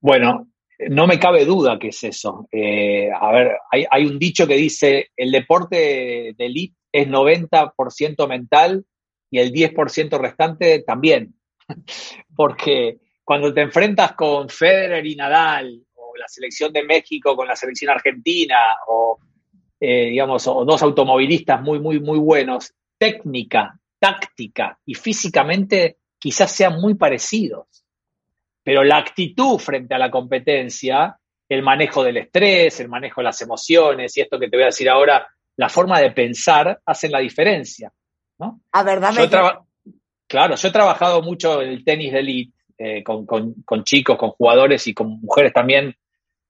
Bueno, 0.00 0.48
no 0.88 1.06
me 1.06 1.18
cabe 1.18 1.44
duda 1.44 1.78
que 1.78 1.88
es 1.88 2.04
eso. 2.04 2.48
Eh, 2.52 3.08
a 3.10 3.32
ver, 3.32 3.56
hay, 3.70 4.06
un 4.06 4.18
dicho 4.18 4.46
que 4.46 4.56
dice, 4.56 5.10
el 5.16 5.32
deporte 5.32 6.34
de 6.36 6.46
elite 6.46 6.76
es 6.92 7.08
90% 7.08 8.28
mental 8.28 8.84
y 9.30 9.38
el 9.38 9.52
10% 9.52 10.18
restante 10.18 10.80
también. 10.80 11.34
Porque 12.36 12.98
cuando 13.24 13.52
te 13.52 13.62
enfrentas 13.62 14.12
con 14.12 14.48
Federer 14.48 15.04
y 15.04 15.16
Nadal, 15.16 15.82
o 15.94 16.16
la 16.16 16.28
selección 16.28 16.72
de 16.72 16.84
México 16.84 17.34
con 17.34 17.48
la 17.48 17.56
selección 17.56 17.90
argentina, 17.90 18.56
o 18.86 19.18
eh, 19.78 20.10
digamos, 20.10 20.46
o 20.46 20.64
dos 20.64 20.82
automovilistas 20.82 21.60
muy, 21.60 21.78
muy, 21.78 22.00
muy 22.00 22.18
buenos, 22.18 22.72
técnica, 22.98 23.78
táctica 23.98 24.78
y 24.86 24.94
físicamente 24.94 25.98
quizás 26.18 26.50
sean 26.50 26.80
muy 26.80 26.94
parecidos, 26.94 27.84
pero 28.62 28.82
la 28.82 28.96
actitud 28.96 29.58
frente 29.58 29.94
a 29.94 29.98
la 29.98 30.10
competencia, 30.10 31.18
el 31.48 31.62
manejo 31.62 32.02
del 32.02 32.16
estrés, 32.16 32.80
el 32.80 32.88
manejo 32.88 33.20
de 33.20 33.26
las 33.26 33.40
emociones 33.42 34.16
y 34.16 34.22
esto 34.22 34.38
que 34.38 34.48
te 34.48 34.56
voy 34.56 34.64
a 34.64 34.66
decir 34.66 34.88
ahora, 34.88 35.26
la 35.56 35.68
forma 35.68 36.00
de 36.00 36.10
pensar 36.10 36.80
hacen 36.84 37.12
la 37.12 37.20
diferencia. 37.20 37.92
¿No? 38.38 38.60
A 38.72 38.84
Claro, 40.28 40.56
yo 40.56 40.68
he 40.68 40.72
trabajado 40.72 41.22
mucho 41.22 41.62
en 41.62 41.68
el 41.68 41.84
tenis 41.84 42.12
de 42.12 42.18
elite 42.18 42.56
eh, 42.78 43.04
con, 43.04 43.24
con, 43.26 43.84
chicos, 43.84 44.18
con 44.18 44.30
jugadores 44.30 44.86
y 44.86 44.94
con 44.94 45.20
mujeres 45.20 45.52
también, 45.52 45.94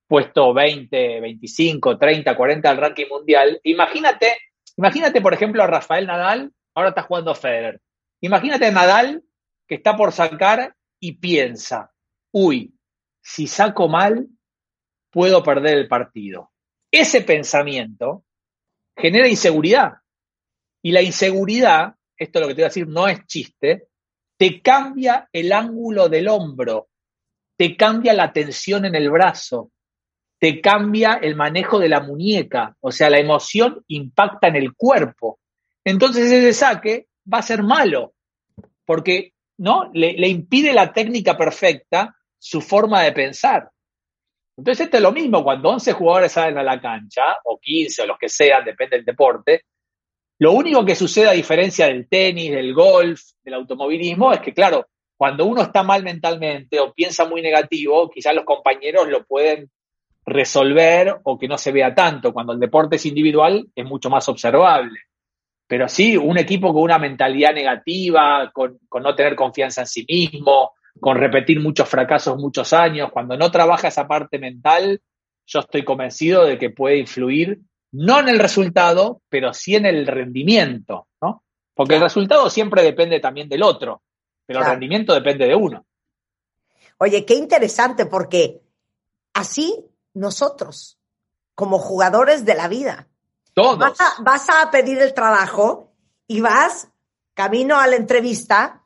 puesto 0.08 0.54
20, 0.54 1.20
25, 1.20 1.98
30, 1.98 2.36
40 2.36 2.70
al 2.70 2.76
ranking 2.78 3.06
mundial. 3.08 3.60
Imagínate, 3.64 4.36
imagínate, 4.76 5.20
por 5.20 5.34
ejemplo, 5.34 5.62
a 5.62 5.66
Rafael 5.66 6.06
Nadal, 6.06 6.52
ahora 6.74 6.88
está 6.88 7.02
jugando 7.02 7.34
Federer. 7.34 7.80
Imagínate 8.20 8.66
a 8.66 8.70
Nadal 8.70 9.22
que 9.68 9.74
está 9.74 9.96
por 9.96 10.12
sacar 10.12 10.74
y 10.98 11.12
piensa, 11.12 11.92
uy, 12.32 12.74
si 13.20 13.46
saco 13.46 13.88
mal, 13.88 14.26
puedo 15.10 15.42
perder 15.42 15.76
el 15.78 15.88
partido. 15.88 16.50
Ese 16.90 17.20
pensamiento 17.20 18.24
genera 18.96 19.28
inseguridad. 19.28 19.94
Y 20.86 20.92
la 20.92 21.02
inseguridad, 21.02 21.96
esto 22.16 22.38
es 22.38 22.40
lo 22.40 22.46
que 22.46 22.54
te 22.54 22.60
voy 22.60 22.66
a 22.66 22.68
decir, 22.68 22.86
no 22.86 23.08
es 23.08 23.26
chiste, 23.26 23.88
te 24.38 24.62
cambia 24.62 25.28
el 25.32 25.50
ángulo 25.50 26.08
del 26.08 26.28
hombro. 26.28 26.86
te 27.58 27.76
cambia 27.76 28.14
la 28.14 28.32
tensión 28.32 28.84
en 28.84 28.94
el 28.94 29.10
brazo, 29.10 29.72
te 30.38 30.60
cambia 30.60 31.14
el 31.14 31.34
manejo 31.34 31.80
de 31.80 31.88
la 31.88 31.98
muñeca, 31.98 32.76
o 32.78 32.92
sea, 32.92 33.10
la 33.10 33.18
emoción 33.18 33.82
impacta 33.88 34.46
en 34.46 34.54
el 34.54 34.74
cuerpo. 34.74 35.40
Entonces 35.84 36.30
ese 36.30 36.52
saque 36.52 37.08
va 37.26 37.38
a 37.38 37.42
ser 37.42 37.64
malo, 37.64 38.14
porque 38.84 39.32
¿no? 39.58 39.90
Le, 39.92 40.12
le 40.12 40.28
impide 40.28 40.72
la 40.72 40.92
técnica 40.92 41.36
perfecta 41.36 42.14
su 42.38 42.60
forma 42.60 43.02
de 43.02 43.10
pensar. 43.10 43.72
Entonces, 44.56 44.84
esto 44.84 44.98
es 44.98 45.02
lo 45.02 45.10
mismo, 45.10 45.42
cuando 45.42 45.70
11 45.70 45.94
jugadores 45.94 46.30
salen 46.30 46.58
a 46.58 46.62
la 46.62 46.80
cancha, 46.80 47.38
o 47.44 47.58
15, 47.58 48.02
o 48.02 48.06
los 48.06 48.18
que 48.18 48.28
sean, 48.28 48.64
depende 48.64 48.96
del 48.98 49.04
deporte, 49.04 49.64
lo 50.38 50.52
único 50.52 50.84
que 50.84 50.94
sucede 50.94 51.28
a 51.28 51.32
diferencia 51.32 51.86
del 51.86 52.08
tenis, 52.08 52.50
del 52.50 52.74
golf, 52.74 53.20
del 53.42 53.54
automovilismo, 53.54 54.32
es 54.32 54.40
que, 54.40 54.52
claro, 54.52 54.86
cuando 55.16 55.46
uno 55.46 55.62
está 55.62 55.82
mal 55.82 56.02
mentalmente 56.02 56.78
o 56.78 56.92
piensa 56.92 57.24
muy 57.24 57.40
negativo, 57.40 58.10
quizás 58.10 58.34
los 58.34 58.44
compañeros 58.44 59.08
lo 59.08 59.24
pueden 59.24 59.70
resolver 60.26 61.16
o 61.22 61.38
que 61.38 61.48
no 61.48 61.56
se 61.56 61.72
vea 61.72 61.94
tanto. 61.94 62.34
Cuando 62.34 62.52
el 62.52 62.60
deporte 62.60 62.96
es 62.96 63.06
individual, 63.06 63.66
es 63.74 63.84
mucho 63.86 64.10
más 64.10 64.28
observable. 64.28 64.98
Pero 65.66 65.88
sí, 65.88 66.16
un 66.16 66.38
equipo 66.38 66.72
con 66.72 66.82
una 66.82 66.98
mentalidad 66.98 67.54
negativa, 67.54 68.50
con, 68.52 68.78
no 69.00 69.14
tener 69.14 69.34
confianza 69.34 69.82
en 69.82 69.86
sí 69.86 70.04
mismo, 70.06 70.72
con 71.00 71.16
repetir 71.16 71.60
muchos 71.60 71.88
fracasos 71.88 72.36
muchos 72.36 72.72
años, 72.72 73.10
cuando 73.10 73.36
no 73.36 73.50
trabaja 73.50 73.88
esa 73.88 74.06
parte 74.06 74.38
mental, 74.38 75.00
yo 75.46 75.60
estoy 75.60 75.84
convencido 75.84 76.44
de 76.44 76.58
que 76.58 76.70
puede 76.70 76.98
influir 76.98 77.60
no 77.92 78.20
en 78.20 78.28
el 78.28 78.38
resultado, 78.38 79.22
pero 79.28 79.52
sí 79.54 79.76
en 79.76 79.86
el 79.86 80.06
rendimiento, 80.06 81.08
¿no? 81.20 81.42
Porque 81.74 81.96
el 81.96 82.02
resultado 82.02 82.48
siempre 82.50 82.82
depende 82.82 83.20
también 83.20 83.48
del 83.48 83.62
otro, 83.62 84.02
pero 84.44 84.60
el 84.60 84.66
rendimiento 84.66 85.14
depende 85.14 85.46
de 85.46 85.54
uno. 85.54 85.84
Oye, 86.98 87.24
qué 87.24 87.34
interesante, 87.34 88.06
porque 88.06 88.62
así 89.34 89.84
nosotros, 90.14 90.98
como 91.54 91.78
jugadores 91.78 92.44
de 92.44 92.54
la 92.54 92.68
vida, 92.68 93.08
Vas 93.56 94.50
a, 94.50 94.70
pedir 94.70 94.98
el 94.98 95.14
trabajo 95.14 95.94
y 96.26 96.42
vas 96.42 96.88
camino 97.32 97.78
a 97.78 97.86
la 97.86 97.96
entrevista 97.96 98.82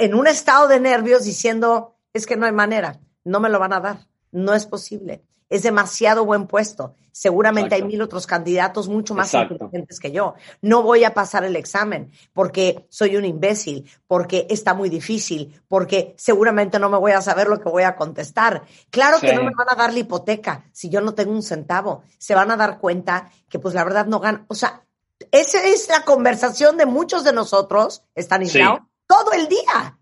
en 0.00 0.14
un 0.14 0.26
estado 0.26 0.66
de 0.66 0.80
nervios 0.80 1.24
diciendo, 1.24 1.96
es 2.12 2.26
que 2.26 2.36
no 2.36 2.44
hay 2.46 2.52
manera, 2.52 2.98
no 3.22 3.38
me 3.38 3.48
lo 3.48 3.60
van 3.60 3.72
a 3.72 3.80
dar, 3.80 4.08
no 4.32 4.54
es 4.54 4.66
posible, 4.66 5.24
es 5.48 5.62
demasiado 5.62 6.24
buen 6.24 6.46
puesto, 6.46 6.94
seguramente 7.12 7.74
hay 7.74 7.82
mil 7.82 8.00
otros 8.02 8.26
candidatos 8.26 8.88
mucho 8.88 9.14
más 9.14 9.32
inteligentes 9.34 9.98
que 9.98 10.12
yo, 10.12 10.34
no 10.62 10.82
voy 10.82 11.04
a 11.04 11.14
pasar 11.14 11.44
el 11.44 11.56
examen 11.56 12.12
porque 12.32 12.86
soy 12.88 13.16
un 13.16 13.24
imbécil, 13.24 13.90
porque 14.06 14.46
está 14.50 14.74
muy 14.74 14.88
difícil, 14.88 15.60
porque 15.66 16.14
seguramente 16.16 16.78
no 16.78 16.88
me 16.88 16.98
voy 16.98 17.12
a 17.12 17.22
saber 17.22 17.48
lo 17.48 17.60
que 17.60 17.68
voy 17.68 17.82
a 17.82 17.96
contestar. 17.96 18.62
Claro 18.90 19.18
que 19.20 19.32
no 19.34 19.42
me 19.42 19.52
van 19.56 19.68
a 19.70 19.74
dar 19.74 19.92
la 19.92 19.98
hipoteca 19.98 20.64
si 20.72 20.88
yo 20.90 21.00
no 21.00 21.14
tengo 21.14 21.32
un 21.32 21.42
centavo, 21.42 22.02
se 22.18 22.34
van 22.34 22.50
a 22.50 22.56
dar 22.56 22.78
cuenta 22.78 23.30
que 23.48 23.58
pues 23.58 23.74
la 23.74 23.84
verdad 23.84 24.06
no 24.06 24.20
gana. 24.20 24.44
O 24.48 24.54
sea, 24.54 24.84
esa 25.32 25.66
es 25.66 25.88
la 25.88 26.04
conversación 26.04 26.76
de 26.76 26.86
muchos 26.86 27.24
de 27.24 27.32
nosotros, 27.32 28.04
Stanislao, 28.16 28.88
todo 29.06 29.32
el 29.32 29.48
día. 29.48 29.98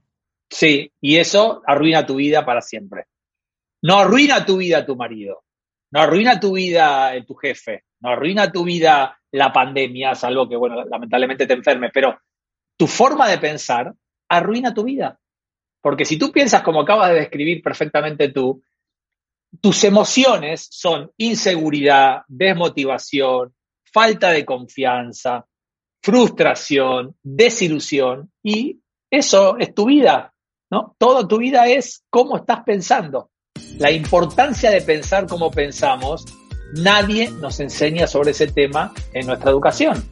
Sí, 0.51 0.93
y 1.01 1.17
eso 1.17 1.63
arruina 1.67 2.07
tu 2.07 2.17
vida 2.17 2.45
para 2.45 2.61
siempre. 2.61 3.07
No 3.83 3.99
arruina 3.99 4.45
tu 4.45 4.57
vida 4.59 4.85
tu 4.85 4.97
marido, 4.97 5.45
no 5.93 6.01
arruina 6.01 6.41
tu 6.41 6.53
vida 6.53 7.13
tu 7.27 7.35
jefe, 7.35 7.85
no 8.01 8.11
arruina 8.11 8.51
tu 8.51 8.65
vida 8.65 9.19
la 9.33 9.53
pandemia, 9.53 10.15
salvo 10.15 10.49
que, 10.49 10.57
bueno, 10.57 10.85
lamentablemente 10.85 11.47
te 11.47 11.55
enfermes, 11.55 11.91
pero 11.93 12.19
tu 12.77 12.87
forma 12.87 13.29
de 13.29 13.39
pensar 13.39 13.93
arruina 14.29 14.73
tu 14.75 14.85
vida. 14.85 15.19
Porque 15.81 16.05
si 16.05 16.19
tú 16.19 16.33
piensas 16.33 16.63
como 16.63 16.81
acabas 16.81 17.11
de 17.11 17.21
describir 17.21 17.63
perfectamente 17.63 18.31
tú, 18.31 18.63
tus 19.61 19.85
emociones 19.85 20.67
son 20.71 21.13
inseguridad, 21.17 22.23
desmotivación, 22.29 23.55
falta 23.93 24.31
de 24.31 24.45
confianza, 24.45 25.47
frustración, 26.03 27.17
desilusión 27.23 28.33
y 28.43 28.81
eso 29.11 29.57
es 29.59 29.75
tu 29.75 29.87
vida, 29.87 30.35
¿no? 30.71 30.95
Toda 30.99 31.27
tu 31.27 31.39
vida 31.39 31.67
es 31.69 32.05
cómo 32.11 32.37
estás 32.37 32.63
pensando. 32.65 33.31
La 33.79 33.91
importancia 33.91 34.71
de 34.71 34.81
pensar 34.81 35.27
como 35.27 35.51
pensamos, 35.51 36.25
nadie 36.73 37.31
nos 37.31 37.61
enseña 37.61 38.07
sobre 38.07 38.31
ese 38.31 38.47
tema 38.47 38.93
en 39.13 39.27
nuestra 39.27 39.51
educación. 39.51 40.05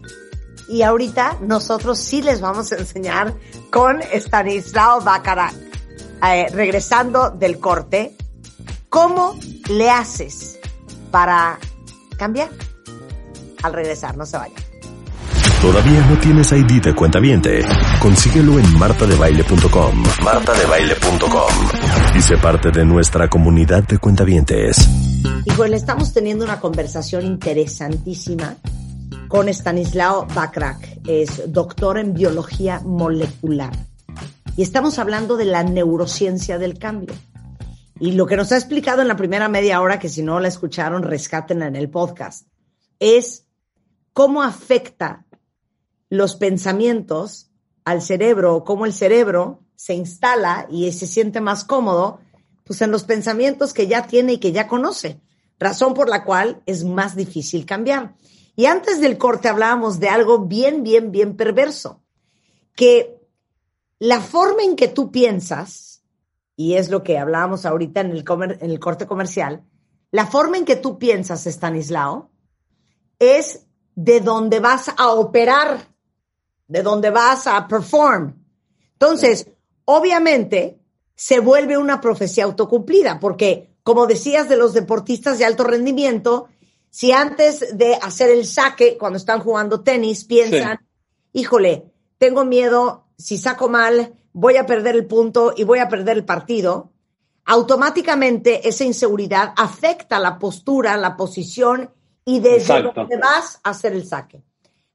Y 0.69 0.83
ahorita 0.83 1.39
nosotros 1.43 1.99
sí 1.99 2.23
les 2.23 2.41
vamos 2.41 2.73
a 2.73 2.77
enseñar 2.77 3.35
con 3.71 4.01
Stanislao 4.13 5.01
Baccarat. 5.01 5.55
Eh, 6.27 6.47
regresando 6.51 7.31
del 7.31 7.59
corte, 7.59 8.17
¿Cómo 8.95 9.37
le 9.69 9.91
haces 9.91 10.61
para 11.11 11.59
cambiar? 12.17 12.49
Al 13.65 13.73
regresar, 13.73 14.17
no 14.17 14.25
se 14.25 14.37
vaya. 14.37 14.55
¿Todavía 15.61 16.07
no 16.09 16.17
tienes 16.19 16.53
ID 16.53 16.81
de 16.81 16.95
cuenta 16.95 17.19
viente? 17.19 17.65
Consíguelo 18.01 18.57
en 18.57 18.79
martadebaile.com. 18.79 20.05
martadebaile.com. 20.23 21.64
Y 22.25 22.27
sé 22.27 22.39
parte 22.39 22.71
de 22.71 22.87
nuestra 22.87 23.29
comunidad 23.29 23.87
de 23.87 23.99
cuentavientes. 23.99 24.89
le 25.69 25.77
estamos 25.77 26.15
teniendo 26.15 26.43
una 26.47 26.59
conversación 26.59 27.27
interesantísima 27.27 28.57
con 29.29 29.51
Stanislao 29.51 30.27
Bakrak. 30.35 31.01
Es 31.07 31.53
doctor 31.53 31.99
en 31.99 32.15
biología 32.15 32.81
molecular. 32.81 33.73
Y 34.57 34.63
estamos 34.63 34.99
hablando 34.99 35.37
de 35.37 35.45
la 35.45 35.65
neurociencia 35.65 36.57
del 36.57 36.79
cambio. 36.79 37.15
Y 38.01 38.13
lo 38.13 38.25
que 38.25 38.37
nos 38.37 38.53
ha 38.53 38.57
explicado 38.57 39.03
en 39.03 39.09
la 39.09 39.17
primera 39.17 39.51
media 39.51 39.83
hora, 39.83 39.99
que 39.99 40.09
si 40.09 40.23
no 40.23 40.41
la 40.41 40.49
escucharon, 40.49 41.03
rescátenla 41.03 41.67
en 41.67 41.77
el 41.77 41.91
podcast, 41.91 42.49
es 43.01 43.47
cómo 44.15 44.43
afecta 44.43 45.27
los 46.09 46.37
pensamientos 46.37 47.51
al 47.85 48.03
cerebro, 48.03 48.57
o 48.57 48.65
cómo 48.65 48.87
el 48.87 48.93
cerebro 48.93 49.61
se 49.77 49.95
instala 49.95 50.67
y 50.71 50.91
se 50.93 51.07
siente 51.07 51.41
más 51.41 51.65
cómodo, 51.65 52.21
pues 52.65 52.81
en 52.83 52.91
los 52.91 53.05
pensamientos 53.05 53.75
que 53.75 53.87
ya 53.87 54.07
tiene 54.07 54.35
y 54.35 54.39
que 54.39 54.53
ya 54.53 54.69
conoce, 54.69 55.21
razón 55.59 55.95
por 55.95 56.09
la 56.09 56.25
cual 56.25 56.63
es 56.67 56.85
más 56.85 57.15
difícil 57.15 57.67
cambiar. 57.67 58.15
Y 58.57 58.67
antes 58.67 59.01
del 59.01 59.19
corte 59.19 59.49
hablábamos 59.49 60.01
de 60.01 60.09
algo 60.09 60.41
bien, 60.47 60.83
bien, 60.83 61.11
bien 61.11 61.37
perverso, 61.37 62.03
que 62.75 63.21
la 63.99 64.21
forma 64.21 64.63
en 64.63 64.77
que 64.77 64.89
tú 64.89 65.11
piensas 65.11 65.95
y 66.57 66.75
es 66.75 66.91
lo 66.91 67.03
que 67.03 67.19
hablábamos 67.19 67.67
ahorita 67.67 68.01
en 68.01 68.13
el, 68.13 68.25
en 68.61 68.71
el 68.71 68.81
corte 68.81 69.07
comercial, 69.07 69.65
la 70.11 70.27
forma 70.27 70.57
en 70.57 70.65
que 70.65 70.77
tú 70.77 70.99
piensas, 70.99 71.47
Stanislao, 71.47 72.31
es 73.19 73.67
de 73.95 74.21
donde 74.21 74.61
vas 74.61 74.93
a 74.97 75.11
operar, 75.11 75.89
de 76.69 76.83
donde 76.83 77.11
vas 77.11 77.47
a 77.47 77.67
perform. 77.69 78.35
Entonces, 78.93 79.49
obviamente, 79.85 80.79
se 81.15 81.41
vuelve 81.41 81.77
una 81.79 82.01
profecía 82.01 82.45
autocumplida, 82.45 83.21
porque, 83.21 83.77
como 83.83 84.07
decías 84.07 84.49
de 84.49 84.57
los 84.57 84.73
deportistas 84.75 85.39
de 85.39 85.45
alto 85.45 85.65
rendimiento, 85.65 86.49
si 86.91 87.13
antes 87.13 87.77
de 87.77 87.95
hacer 87.97 88.31
el 88.31 88.47
saque, 88.47 88.97
cuando 88.99 89.17
están 89.17 89.41
jugando 89.41 89.83
tenis, 89.83 90.25
piensan, 90.25 90.79
híjole, 91.33 91.93
tengo 92.19 92.45
miedo, 92.45 93.09
si 93.19 93.37
saco 93.39 93.69
mal, 93.69 94.15
voy 94.33 94.57
a 94.57 94.67
perder 94.67 94.97
el 94.97 95.07
punto 95.07 95.55
y 95.57 95.65
voy 95.65 95.79
a 95.79 95.89
perder 95.89 96.17
el 96.17 96.25
partido, 96.25 96.93
automáticamente 97.45 98.69
esa 98.69 98.85
inseguridad 98.85 99.53
afecta 99.57 100.19
la 100.19 100.39
postura, 100.39 100.97
la 100.97 101.17
posición 101.17 101.91
y 102.25 102.41
desde 102.41 102.83
donde 102.83 103.17
vas 103.17 103.61
a 103.63 103.71
hacer 103.71 103.93
el 103.93 104.07
saque. 104.07 104.43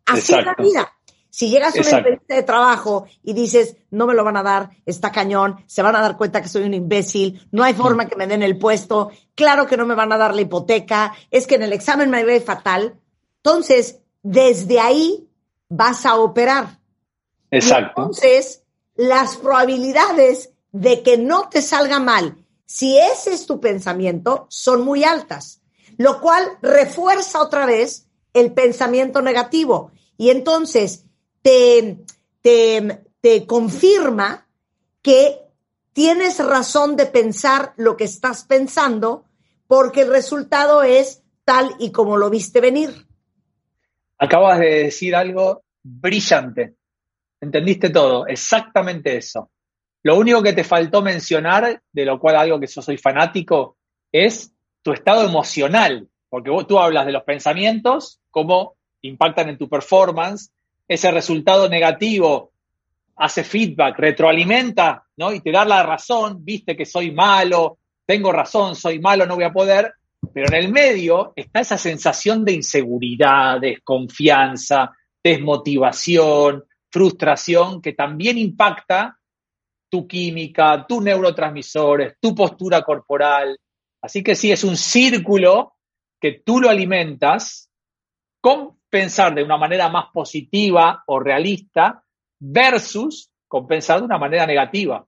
Así 0.06 0.34
es 0.34 0.46
la 0.46 0.56
vida. 0.58 0.92
Si 1.30 1.50
llegas 1.50 1.76
a 1.76 1.82
una 1.82 1.98
entrevista 1.98 2.36
de 2.36 2.44
trabajo 2.44 3.06
y 3.24 3.34
dices, 3.34 3.78
no 3.92 4.08
me 4.08 4.16
lo 4.16 4.24
van 4.24 4.38
a 4.38 4.44
dar, 4.44 4.72
está 4.86 5.12
cañón, 5.12 5.64
se 5.68 5.82
van 5.84 5.96
a 5.96 6.02
dar 6.02 6.18
cuenta 6.18 6.42
que 6.42 6.50
soy 6.50 6.64
un 6.64 6.74
imbécil, 6.74 7.48
no 7.52 7.64
hay 7.64 7.74
forma 7.74 8.08
que 8.08 8.16
me 8.16 8.26
den 8.26 8.42
el 8.42 8.58
puesto, 8.58 9.12
claro 9.36 9.68
que 9.68 9.78
no 9.78 9.86
me 9.86 9.96
van 9.96 10.12
a 10.12 10.18
dar 10.18 10.34
la 10.34 10.42
hipoteca, 10.42 11.14
es 11.30 11.46
que 11.46 11.56
en 11.56 11.64
el 11.64 11.74
examen 11.74 12.10
me 12.10 12.24
ve 12.24 12.42
fatal. 12.42 12.96
Entonces, 13.38 14.00
desde 14.24 14.80
ahí 14.80 15.28
vas 15.70 16.06
a 16.06 16.16
operar. 16.16 16.80
Exacto. 17.52 18.02
entonces, 18.02 18.64
las 18.96 19.38
probabilidades 19.38 20.52
de 20.72 21.02
que 21.04 21.18
no 21.18 21.50
te 21.50 21.62
salga 21.62 22.00
mal, 22.00 22.38
si 22.66 22.98
ese 22.98 23.34
es 23.34 23.46
tu 23.46 23.60
pensamiento, 23.60 24.46
son 24.50 24.84
muy 24.84 25.04
altas, 25.04 25.62
lo 25.98 26.22
cual 26.22 26.44
refuerza 26.62 27.42
otra 27.42 27.66
vez 27.66 28.08
el 28.34 28.54
pensamiento 28.54 29.22
negativo 29.22 29.92
y 30.18 30.30
entonces 30.30 31.06
te, 31.42 31.98
te, 32.42 33.04
te 33.22 33.46
confirma 33.46 34.48
que 35.02 35.40
tienes 35.94 36.44
razón 36.44 36.96
de 36.96 37.06
pensar 37.06 37.74
lo 37.78 37.98
que 37.98 38.06
estás 38.06 38.44
pensando 38.44 39.26
porque 39.68 40.02
el 40.02 40.10
resultado 40.10 40.84
es 40.84 41.24
tal 41.46 41.76
y 41.80 41.92
como 41.92 42.18
lo 42.18 42.30
viste 42.30 42.62
venir. 42.62 43.08
Acabas 44.18 44.60
de 44.60 44.84
decir 44.84 45.16
algo 45.16 45.64
brillante. 45.84 46.76
Entendiste 47.42 47.90
todo, 47.90 48.28
exactamente 48.28 49.18
eso. 49.18 49.50
Lo 50.04 50.18
único 50.18 50.42
que 50.42 50.54
te 50.54 50.64
faltó 50.64 51.02
mencionar, 51.02 51.82
de 51.92 52.06
lo 52.06 52.20
cual 52.20 52.36
algo 52.36 52.60
que 52.60 52.68
yo 52.68 52.82
soy 52.82 52.98
fanático, 52.98 53.78
es 54.12 54.54
tu 54.82 54.92
estado 54.92 55.26
emocional, 55.26 56.10
porque 56.30 56.52
tú 56.68 56.80
hablas 56.80 57.06
de 57.06 57.12
los 57.12 57.24
pensamientos, 57.24 58.20
cómo 58.32 58.76
impactan 59.02 59.50
en 59.50 59.58
tu 59.58 59.70
performance, 59.70 60.52
ese 60.90 61.12
resultado 61.12 61.70
negativo 61.70 62.52
hace 63.16 63.44
feedback, 63.44 64.00
retroalimenta, 64.00 65.06
¿no? 65.18 65.32
Y 65.32 65.42
te 65.42 65.52
da 65.52 65.64
la 65.64 65.84
razón, 65.84 66.44
viste 66.44 66.76
que 66.76 66.86
soy 66.86 67.12
malo, 67.12 67.78
tengo 68.06 68.32
razón, 68.32 68.76
soy 68.76 69.00
malo, 69.00 69.28
no 69.28 69.36
voy 69.36 69.44
a 69.44 69.54
poder, 69.54 69.94
pero 70.34 70.48
en 70.48 70.56
el 70.56 70.72
medio 70.72 71.32
está 71.36 71.60
esa 71.60 71.78
sensación 71.78 72.44
de 72.44 72.54
inseguridad, 72.54 73.60
desconfianza, 73.62 74.92
desmotivación, 75.24 76.64
frustración, 76.90 77.82
que 77.82 77.94
también 77.94 78.40
impacta 78.40 79.16
tu 79.90 80.08
química, 80.08 80.86
tus 80.88 81.04
neurotransmisores, 81.04 82.16
tu 82.20 82.34
postura 82.34 82.82
corporal. 82.82 83.60
Así 84.02 84.24
que 84.24 84.34
sí, 84.34 84.52
es 84.52 84.64
un 84.64 84.78
círculo 84.78 85.74
que 86.20 86.42
tú 86.44 86.60
lo 86.60 86.70
alimentas 86.70 87.70
con 88.42 88.79
pensar 88.90 89.34
de 89.36 89.44
una 89.44 89.58
manera 89.58 89.90
más 89.90 90.06
positiva 90.14 91.04
o 91.06 91.20
realista 91.20 92.04
versus 92.40 93.32
con 93.48 93.68
pensar 93.68 94.00
de 94.00 94.06
una 94.06 94.18
manera 94.18 94.46
negativa. 94.46 95.06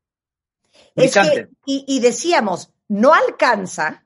y, 1.66 2.00
decíamos, 2.00 2.72
no 2.88 3.14
alcanza 3.14 4.06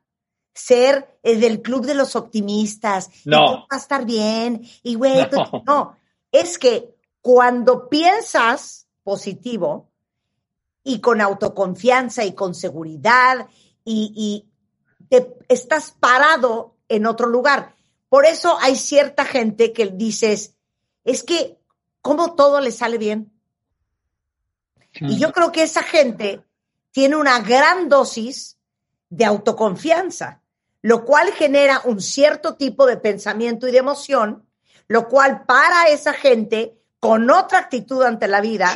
ser 0.54 1.18
el 1.22 1.40
del 1.40 1.62
club 1.62 1.86
de 1.86 1.96
los 1.96 2.16
optimistas. 2.16 3.10
No. 3.26 3.60
va 3.62 3.68
a 3.70 3.78
estar 3.78 4.06
bien. 4.06 4.62
Y 4.84 4.96
güey, 4.96 5.28
no. 5.66 5.98
Es 6.32 6.58
que 6.58 6.96
cuando 7.22 7.90
piensas 7.90 8.88
positivo 9.04 9.90
y 10.84 11.00
con 11.00 11.22
autoconfianza 11.22 12.24
y 12.24 12.34
con 12.34 12.54
seguridad 12.54 13.48
y, 13.84 14.12
y 14.16 14.50
te 15.10 15.36
estás 15.48 15.92
parado 15.92 16.76
en 16.90 17.06
otro 17.06 17.28
lugar. 17.28 17.75
Por 18.10 18.26
eso 18.26 18.58
hay 18.62 18.76
cierta 18.76 19.26
gente 19.26 19.74
que 19.74 19.88
dices, 19.88 20.56
es 21.04 21.24
que, 21.24 21.58
¿cómo 22.02 22.36
todo 22.36 22.62
le 22.62 22.72
sale 22.72 22.98
bien? 22.98 23.32
Y 25.02 25.18
yo 25.18 25.32
creo 25.34 25.52
que 25.52 25.64
esa 25.64 25.84
gente 25.84 26.42
tiene 26.92 27.18
una 27.18 27.40
gran 27.40 27.90
dosis 27.90 28.58
de 29.10 29.26
autoconfianza, 29.26 30.42
lo 30.82 31.04
cual 31.04 31.32
genera 31.34 31.82
un 31.84 32.02
cierto 32.02 32.56
tipo 32.56 32.86
de 32.86 32.98
pensamiento 32.98 33.68
y 33.68 33.72
de 33.72 33.80
emoción, 33.80 34.46
lo 34.88 35.08
cual 35.08 35.46
para 35.46 35.86
esa 35.90 36.14
gente 36.14 36.78
con 37.00 37.30
otra 37.30 37.60
actitud 37.60 38.04
ante 38.04 38.28
la 38.28 38.40
vida, 38.40 38.74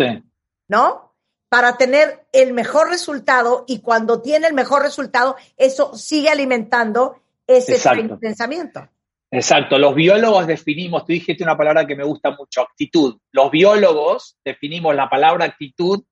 ¿no? 0.68 1.16
Para 1.48 1.78
tener 1.78 2.28
el 2.32 2.54
mejor 2.54 2.90
resultado 2.90 3.64
y 3.68 3.80
cuando 3.80 4.22
tiene 4.22 4.48
el 4.48 4.54
mejor 4.54 4.82
resultado, 4.82 5.36
eso 5.58 5.96
sigue 5.96 6.30
alimentando 6.30 7.22
ese 7.48 7.80
pensamiento. 8.20 8.90
Exacto, 9.32 9.78
los 9.78 9.94
biólogos 9.94 10.48
definimos, 10.48 11.06
tú 11.06 11.14
dijiste 11.14 11.44
una 11.44 11.56
palabra 11.56 11.86
que 11.86 11.96
me 11.96 12.04
gusta 12.04 12.32
mucho, 12.32 12.62
actitud. 12.62 13.20
Los 13.32 13.52
biólogos 13.52 14.38
definimos 14.44 14.96
la 14.96 15.08
palabra 15.08 15.46
actitud 15.46 16.04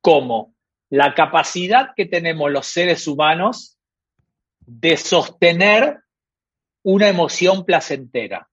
como 0.00 0.54
la 0.90 1.14
capacidad 1.14 1.90
que 1.94 2.06
tenemos 2.06 2.50
los 2.50 2.66
seres 2.66 3.06
humanos 3.06 3.78
de 4.60 4.96
sostener 4.96 6.00
una 6.82 7.08
emoción 7.08 7.64
placentera. 7.64 8.48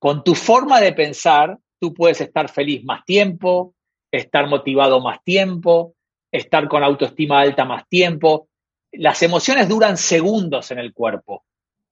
Con 0.00 0.24
tu 0.24 0.34
forma 0.34 0.80
de 0.80 0.92
pensar, 0.92 1.58
tú 1.80 1.94
puedes 1.94 2.20
estar 2.20 2.48
feliz 2.48 2.84
más 2.84 3.04
tiempo, 3.04 3.74
estar 4.10 4.48
motivado 4.48 5.00
más 5.00 5.22
tiempo, 5.22 5.94
estar 6.32 6.68
con 6.68 6.82
autoestima 6.82 7.40
alta 7.40 7.64
más 7.64 7.88
tiempo. 7.88 8.48
Las 8.92 9.22
emociones 9.22 9.68
duran 9.68 9.96
segundos 9.96 10.70
en 10.70 10.78
el 10.78 10.92
cuerpo. 10.92 11.44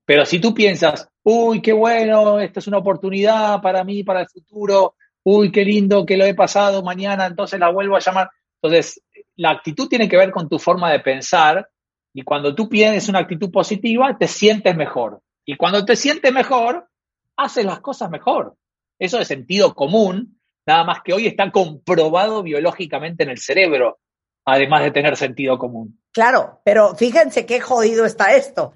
Pero 0.05 0.27
si 0.27 0.39
tú 0.39 0.53
piensas, 0.53 1.09
uy, 1.23 1.63
qué 1.63 1.73
bueno, 1.73 2.39
esta 2.39 2.61
es 2.61 2.67
una 2.67 2.79
oportunidad 2.79 3.61
para 3.63 3.85
mí, 3.85 4.05
para 4.05 4.21
el 4.21 4.29
futuro, 4.29 4.97
uy, 5.23 5.51
qué 5.51 5.65
lindo 5.65 6.05
que 6.05 6.17
lo 6.17 6.25
he 6.25 6.35
pasado, 6.35 6.83
mañana 6.83 7.27
entonces 7.27 7.59
la 7.59 7.71
vuelvo 7.71 7.97
a 7.97 8.01
llamar. 8.01 8.31
Entonces, 8.63 9.03
la 9.37 9.51
actitud 9.51 9.89
tiene 9.89 10.09
que 10.09 10.17
ver 10.17 10.31
con 10.31 10.49
tu 10.49 10.59
forma 10.59 10.93
de 10.93 11.01
pensar 11.01 11.69
y 12.13 12.23
cuando 12.23 12.55
tú 12.55 12.69
tienes 12.69 13.09
una 13.09 13.21
actitud 13.21 13.51
positiva, 13.51 14.17
te 14.19 14.29
sientes 14.29 14.77
mejor. 14.77 15.21
Y 15.45 15.57
cuando 15.57 15.85
te 15.85 15.97
sientes 15.97 16.33
mejor, 16.33 16.89
haces 17.37 17.65
las 17.65 17.81
cosas 17.81 18.11
mejor. 18.11 18.55
Eso 18.99 19.19
es 19.19 19.27
sentido 19.27 19.75
común, 19.75 20.39
nada 20.67 20.85
más 20.85 20.99
que 21.03 21.13
hoy 21.13 21.27
está 21.27 21.51
comprobado 21.51 22.43
biológicamente 22.43 23.25
en 23.25 23.31
el 23.31 23.39
cerebro, 23.39 23.99
además 24.45 24.85
de 24.85 24.93
tener 24.93 25.17
sentido 25.17 25.59
común. 25.59 26.01
Claro, 26.13 26.61
pero 26.65 26.95
fíjense 26.95 27.45
qué 27.47 27.61
jodido 27.61 28.05
está 28.05 28.37
esto 28.37 28.75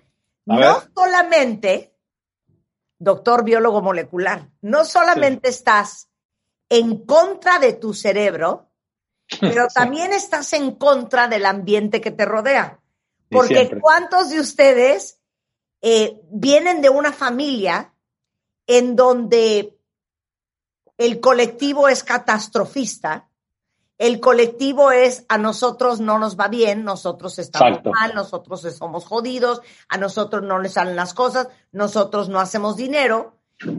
no 0.48 0.82
solamente, 0.94 1.94
doctor 2.98 3.44
biólogo 3.44 3.82
molecular, 3.82 4.48
no 4.62 4.84
solamente 4.84 5.48
estás 5.48 6.08
en 6.68 7.04
contra 7.04 7.58
de 7.58 7.74
tu 7.74 7.94
cerebro, 7.94 8.70
pero 9.40 9.68
también 9.68 10.12
estás 10.12 10.52
en 10.54 10.74
contra 10.76 11.28
del 11.28 11.46
ambiente 11.46 12.00
que 12.00 12.10
te 12.10 12.24
rodea. 12.24 12.80
Porque 13.30 13.78
¿cuántos 13.78 14.30
de 14.30 14.40
ustedes 14.40 15.20
eh, 15.82 16.20
vienen 16.30 16.80
de 16.80 16.88
una 16.88 17.12
familia 17.12 17.94
en 18.66 18.96
donde 18.96 19.78
el 20.96 21.20
colectivo 21.20 21.88
es 21.88 22.02
catastrofista 22.02 23.27
el 23.98 24.20
colectivo 24.20 24.92
es 24.92 25.24
a 25.28 25.38
nosotros 25.38 25.98
no 26.00 26.20
nos 26.20 26.38
va 26.38 26.46
bien, 26.46 26.84
nosotros 26.84 27.38
estamos 27.40 27.80
mal, 27.84 28.14
nosotros 28.14 28.62
somos 28.76 29.04
jodidos, 29.04 29.60
a 29.88 29.98
nosotros 29.98 30.44
no 30.44 30.60
les 30.60 30.74
salen 30.74 30.94
las 30.94 31.14
cosas, 31.14 31.48
nosotros 31.72 32.28
no 32.28 32.38
hacemos 32.38 32.76
dinero. 32.76 33.34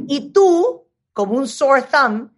Y 0.07 0.31
tú, 0.31 0.85
como 1.13 1.35
un 1.35 1.47
sore 1.47 1.83
thumb, 1.83 2.31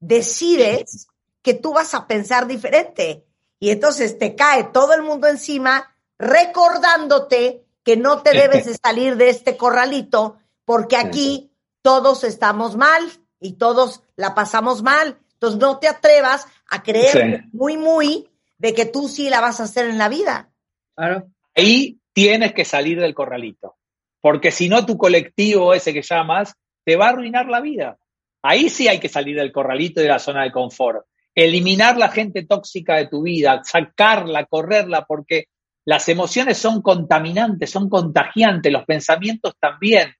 decides 0.00 1.06
que 1.40 1.54
tú 1.54 1.72
vas 1.72 1.94
a 1.94 2.08
pensar 2.08 2.48
diferente. 2.48 3.24
Y 3.60 3.70
entonces 3.70 4.18
te 4.18 4.34
cae 4.34 4.64
todo 4.64 4.92
el 4.94 5.02
mundo 5.02 5.28
encima 5.28 5.94
recordándote 6.18 7.64
que 7.84 7.96
no 7.96 8.22
te 8.22 8.32
debes 8.32 8.66
de 8.66 8.76
salir 8.82 9.16
de 9.16 9.30
este 9.30 9.56
corralito 9.56 10.38
porque 10.64 10.96
aquí 10.96 11.52
todos 11.82 12.24
estamos 12.24 12.76
mal 12.76 13.02
y 13.38 13.52
todos 13.52 14.02
la 14.16 14.34
pasamos 14.34 14.82
mal. 14.82 15.18
Entonces 15.34 15.58
no 15.58 15.78
te 15.78 15.88
atrevas 15.88 16.46
a 16.70 16.82
creer 16.82 17.44
muy, 17.52 17.76
muy 17.76 18.28
de 18.58 18.74
que 18.74 18.86
tú 18.86 19.08
sí 19.08 19.28
la 19.28 19.40
vas 19.40 19.60
a 19.60 19.64
hacer 19.64 19.88
en 19.88 19.98
la 19.98 20.08
vida. 20.08 20.50
Claro. 20.94 21.28
Ahí 21.54 21.98
tienes 22.12 22.52
que 22.52 22.64
salir 22.64 23.00
del 23.00 23.14
corralito, 23.14 23.76
porque 24.20 24.50
si 24.50 24.68
no 24.68 24.86
tu 24.86 24.96
colectivo 24.96 25.74
ese 25.74 25.92
que 25.92 26.02
llamas 26.02 26.54
te 26.84 26.96
va 26.96 27.06
a 27.06 27.08
arruinar 27.10 27.46
la 27.46 27.60
vida. 27.60 27.98
Ahí 28.42 28.70
sí 28.70 28.88
hay 28.88 28.98
que 28.98 29.08
salir 29.08 29.36
del 29.36 29.52
corralito 29.52 30.00
y 30.00 30.04
de 30.04 30.08
la 30.08 30.18
zona 30.18 30.44
de 30.44 30.52
confort. 30.52 31.04
Eliminar 31.34 31.96
la 31.96 32.08
gente 32.08 32.46
tóxica 32.46 32.96
de 32.96 33.06
tu 33.06 33.22
vida, 33.22 33.60
sacarla, 33.64 34.46
correrla, 34.46 35.04
porque 35.04 35.44
las 35.84 36.08
emociones 36.08 36.58
son 36.58 36.82
contaminantes, 36.82 37.70
son 37.70 37.88
contagiantes, 37.88 38.72
los 38.72 38.84
pensamientos 38.84 39.54
también. 39.60 40.14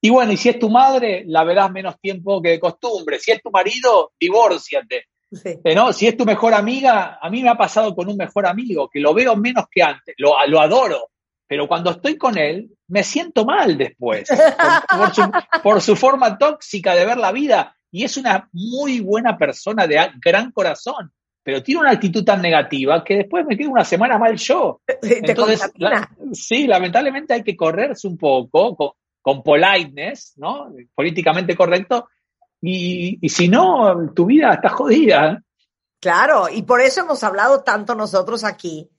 Y 0.00 0.10
bueno, 0.10 0.32
y 0.32 0.36
si 0.36 0.48
es 0.48 0.58
tu 0.58 0.70
madre, 0.70 1.24
la 1.26 1.44
verás 1.44 1.70
menos 1.70 2.00
tiempo 2.00 2.40
que 2.40 2.50
de 2.50 2.60
costumbre. 2.60 3.18
Si 3.18 3.30
es 3.30 3.42
tu 3.42 3.50
marido, 3.50 4.12
divórciate. 4.18 5.06
Eh, 5.44 5.74
¿no? 5.74 5.92
Si 5.92 6.06
es 6.06 6.16
tu 6.16 6.24
mejor 6.24 6.54
amiga, 6.54 7.18
a 7.20 7.28
mí 7.30 7.42
me 7.42 7.48
ha 7.48 7.56
pasado 7.56 7.94
con 7.94 8.08
un 8.08 8.16
mejor 8.16 8.46
amigo, 8.46 8.88
que 8.88 9.00
lo 9.00 9.12
veo 9.12 9.36
menos 9.36 9.64
que 9.70 9.82
antes, 9.82 10.14
lo, 10.18 10.34
lo 10.46 10.60
adoro, 10.60 11.10
pero 11.48 11.68
cuando 11.68 11.90
estoy 11.90 12.16
con 12.16 12.36
él, 12.38 12.70
me 12.88 13.02
siento 13.02 13.44
mal 13.44 13.76
después, 13.76 14.28
por, 15.62 15.80
su, 15.80 15.96
forma 15.96 16.36
tóxica 16.38 16.94
de 16.94 17.06
ver 17.06 17.18
la 17.18 17.32
vida. 17.32 17.76
Y 17.90 18.04
es 18.04 18.16
una 18.16 18.48
muy 18.52 19.00
buena 19.00 19.38
persona 19.38 19.86
de 19.86 19.98
gran 20.22 20.50
corazón, 20.50 21.12
pero 21.42 21.62
tiene 21.62 21.82
una 21.82 21.92
actitud 21.92 22.24
tan 22.24 22.42
negativa 22.42 23.02
que 23.04 23.18
después 23.18 23.46
me 23.46 23.56
quedo 23.56 23.70
una 23.70 23.84
semana 23.84 24.18
mal 24.18 24.36
yo. 24.36 24.80
Entonces, 25.02 25.70
sí, 26.32 26.66
lamentablemente 26.66 27.34
hay 27.34 27.42
que 27.42 27.56
correrse 27.56 28.08
un 28.08 28.18
poco, 28.18 28.96
con 29.22 29.42
politeness, 29.42 30.34
¿no? 30.36 30.72
Políticamente 30.94 31.56
correcto, 31.56 32.08
y, 32.60 33.28
si 33.28 33.48
no, 33.48 34.12
tu 34.14 34.26
vida 34.26 34.54
está 34.54 34.70
jodida. 34.70 35.42
Claro, 36.00 36.48
y 36.48 36.62
por 36.62 36.80
eso 36.80 37.00
hemos 37.00 37.22
hablado 37.24 37.62
tanto 37.62 37.94
nosotros 37.94 38.44
aquí 38.44 38.90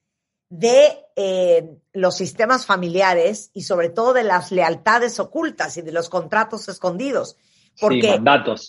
de 0.50 1.06
eh, 1.16 1.78
los 1.94 2.16
sistemas 2.16 2.66
familiares 2.66 3.52
y 3.54 3.64
sobre 3.64 3.90
todo 3.90 4.14
de 4.14 4.24
las 4.24 4.52
lealtades 4.52 5.20
ocultas 5.20 5.78
y 5.78 5.82
de 5.82 5.92
los 5.92 6.10
contratos 6.10 6.68
escondidos. 6.70 7.38
Porque 7.80 8.20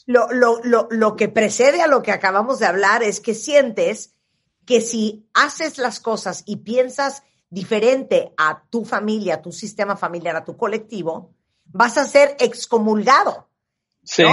Lo, 0.07 0.31
lo, 0.31 0.61
lo, 0.63 0.87
lo 0.91 1.17
que 1.17 1.29
precede 1.29 1.81
a 1.81 1.87
lo 1.87 2.03
que 2.03 2.13
acabamos 2.13 2.59
de 2.59 2.67
hablar 2.67 3.03
es 3.03 3.21
que 3.21 3.35
sientes 3.35 4.15
que 4.67 4.83
si 4.83 5.27
haces 5.33 5.79
las 5.79 5.99
cosas 5.99 6.43
y 6.45 6.57
piensas 6.57 7.23
diferente 7.49 8.35
a 8.37 8.65
tu 8.69 8.85
familia, 8.85 9.37
a 9.37 9.43
tu 9.43 9.51
sistema 9.51 9.97
familiar, 9.97 10.37
a 10.37 10.45
tu 10.45 10.59
colectivo, 10.59 11.35
vas 11.65 11.97
a 11.97 12.05
ser 12.05 12.37
excomulgado. 12.39 13.49
Sí. 14.05 14.25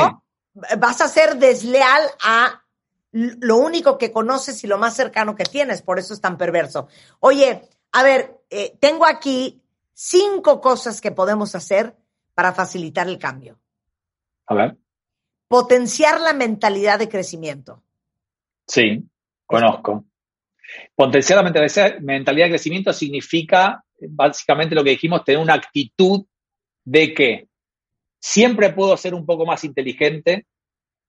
Vas 0.77 1.01
a 1.01 1.07
ser 1.07 1.37
desleal 1.37 2.01
a 2.23 2.63
lo 3.11 3.57
único 3.57 3.97
que 3.97 4.11
conoces 4.11 4.63
y 4.63 4.67
lo 4.67 4.77
más 4.77 4.95
cercano 4.95 5.35
que 5.35 5.45
tienes, 5.45 5.81
por 5.81 5.99
eso 5.99 6.13
es 6.13 6.21
tan 6.21 6.37
perverso. 6.37 6.87
Oye, 7.19 7.61
a 7.91 8.03
ver, 8.03 8.41
eh, 8.49 8.75
tengo 8.79 9.05
aquí 9.05 9.61
cinco 9.93 10.59
cosas 10.59 10.99
que 10.99 11.11
podemos 11.11 11.55
hacer 11.55 11.95
para 12.33 12.53
facilitar 12.53 13.07
el 13.07 13.17
cambio. 13.17 13.57
A 14.47 14.53
ver. 14.53 14.77
Potenciar 15.47 16.19
la 16.19 16.33
mentalidad 16.33 16.99
de 16.99 17.07
crecimiento. 17.07 17.81
Sí, 18.67 19.03
conozco. 19.45 20.03
Potenciar 20.95 21.43
la 21.43 21.49
mentalidad 22.01 22.45
de 22.45 22.51
crecimiento 22.51 22.91
significa, 22.91 23.83
básicamente 24.09 24.75
lo 24.75 24.83
que 24.83 24.91
dijimos, 24.91 25.23
tener 25.23 25.39
una 25.39 25.53
actitud 25.53 26.25
de 26.83 27.13
que 27.13 27.47
siempre 28.26 28.73
puedo 28.73 28.97
ser 28.97 29.13
un 29.13 29.23
poco 29.23 29.45
más 29.45 29.63
inteligente, 29.63 30.47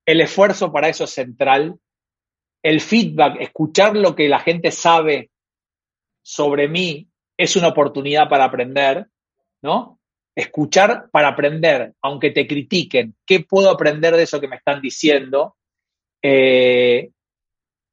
el 0.05 0.21
esfuerzo 0.21 0.71
para 0.71 0.91
eso 0.91 1.05
es 1.05 1.11
central, 1.11 1.81
el 2.63 2.83
feedback, 2.83 3.41
escuchar 3.41 3.97
lo 3.97 4.15
que 4.15 4.29
la 4.29 4.39
gente 4.39 4.71
sabe 4.71 5.31
sobre 6.23 6.69
mí 6.69 7.09
es 7.39 7.57
una 7.57 7.69
oportunidad 7.69 8.29
para 8.29 8.45
aprender, 8.45 9.07
¿no? 9.63 9.99
Escuchar 10.35 11.09
para 11.11 11.29
aprender, 11.29 11.95
aunque 12.03 12.33
te 12.33 12.47
critiquen, 12.47 13.17
¿qué 13.25 13.41
puedo 13.41 13.71
aprender 13.71 14.15
de 14.15 14.25
eso 14.25 14.39
que 14.39 14.49
me 14.49 14.57
están 14.57 14.83
diciendo? 14.83 15.57
Eh, 16.21 17.13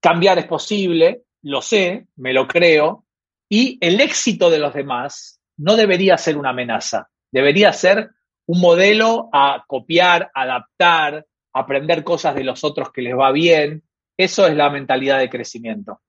cambiar 0.01 0.37
es 0.39 0.47
posible, 0.47 1.23
lo 1.43 1.61
sé, 1.61 2.07
me 2.17 2.33
lo 2.33 2.45
creo, 2.45 3.05
y 3.47 3.77
el 3.79 4.01
éxito 4.01 4.49
de 4.49 4.59
los 4.59 4.73
demás 4.73 5.39
no 5.55 5.77
debería 5.77 6.17
ser 6.17 6.37
una 6.37 6.49
amenaza, 6.49 7.07
debería 7.31 7.71
ser 7.71 8.09
un 8.45 8.59
modelo 8.59 9.29
a 9.31 9.63
copiar, 9.67 10.31
adaptar, 10.33 11.25
aprender 11.53 12.03
cosas 12.03 12.35
de 12.35 12.43
los 12.43 12.63
otros 12.63 12.91
que 12.91 13.01
les 13.01 13.15
va 13.17 13.31
bien. 13.31 13.83
Eso 14.17 14.47
es 14.47 14.55
la 14.55 14.69
mentalidad 14.69 15.19
de 15.19 15.29
crecimiento. 15.29 16.01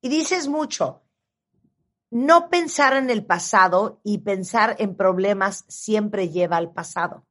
Y 0.00 0.08
dices 0.08 0.48
mucho, 0.48 1.02
no 2.10 2.48
pensar 2.48 2.94
en 2.96 3.10
el 3.10 3.24
pasado 3.24 4.00
y 4.04 4.18
pensar 4.18 4.76
en 4.78 4.96
problemas 4.96 5.64
siempre 5.68 6.30
lleva 6.30 6.56
al 6.56 6.72
pasado. 6.72 7.26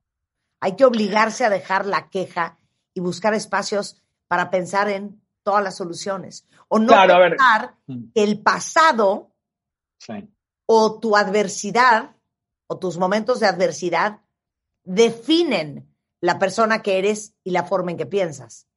Hay 0.59 0.75
que 0.75 0.85
obligarse 0.85 1.45
a 1.45 1.49
dejar 1.49 1.85
la 1.85 2.09
queja 2.09 2.59
y 2.93 2.99
buscar 2.99 3.33
espacios 3.33 4.03
para 4.27 4.49
pensar 4.49 4.89
en 4.89 5.21
todas 5.43 5.63
las 5.63 5.77
soluciones. 5.77 6.47
O 6.67 6.79
no 6.79 6.93
pensar 6.93 7.75
mm. 7.87 8.11
que 8.13 8.23
el 8.23 8.41
pasado 8.41 9.31
o 10.65 10.99
tu 10.99 11.15
adversidad 11.15 12.16
o 12.67 12.79
tus 12.79 12.97
momentos 12.97 13.39
de 13.39 13.47
adversidad 13.47 14.19
definen 14.83 15.87
la 16.21 16.39
persona 16.39 16.81
que 16.81 16.97
eres 16.97 17.35
y 17.43 17.51
la 17.51 17.63
forma 17.63 17.91
en 17.91 17.97
que 17.97 18.05
piensas. 18.05 18.67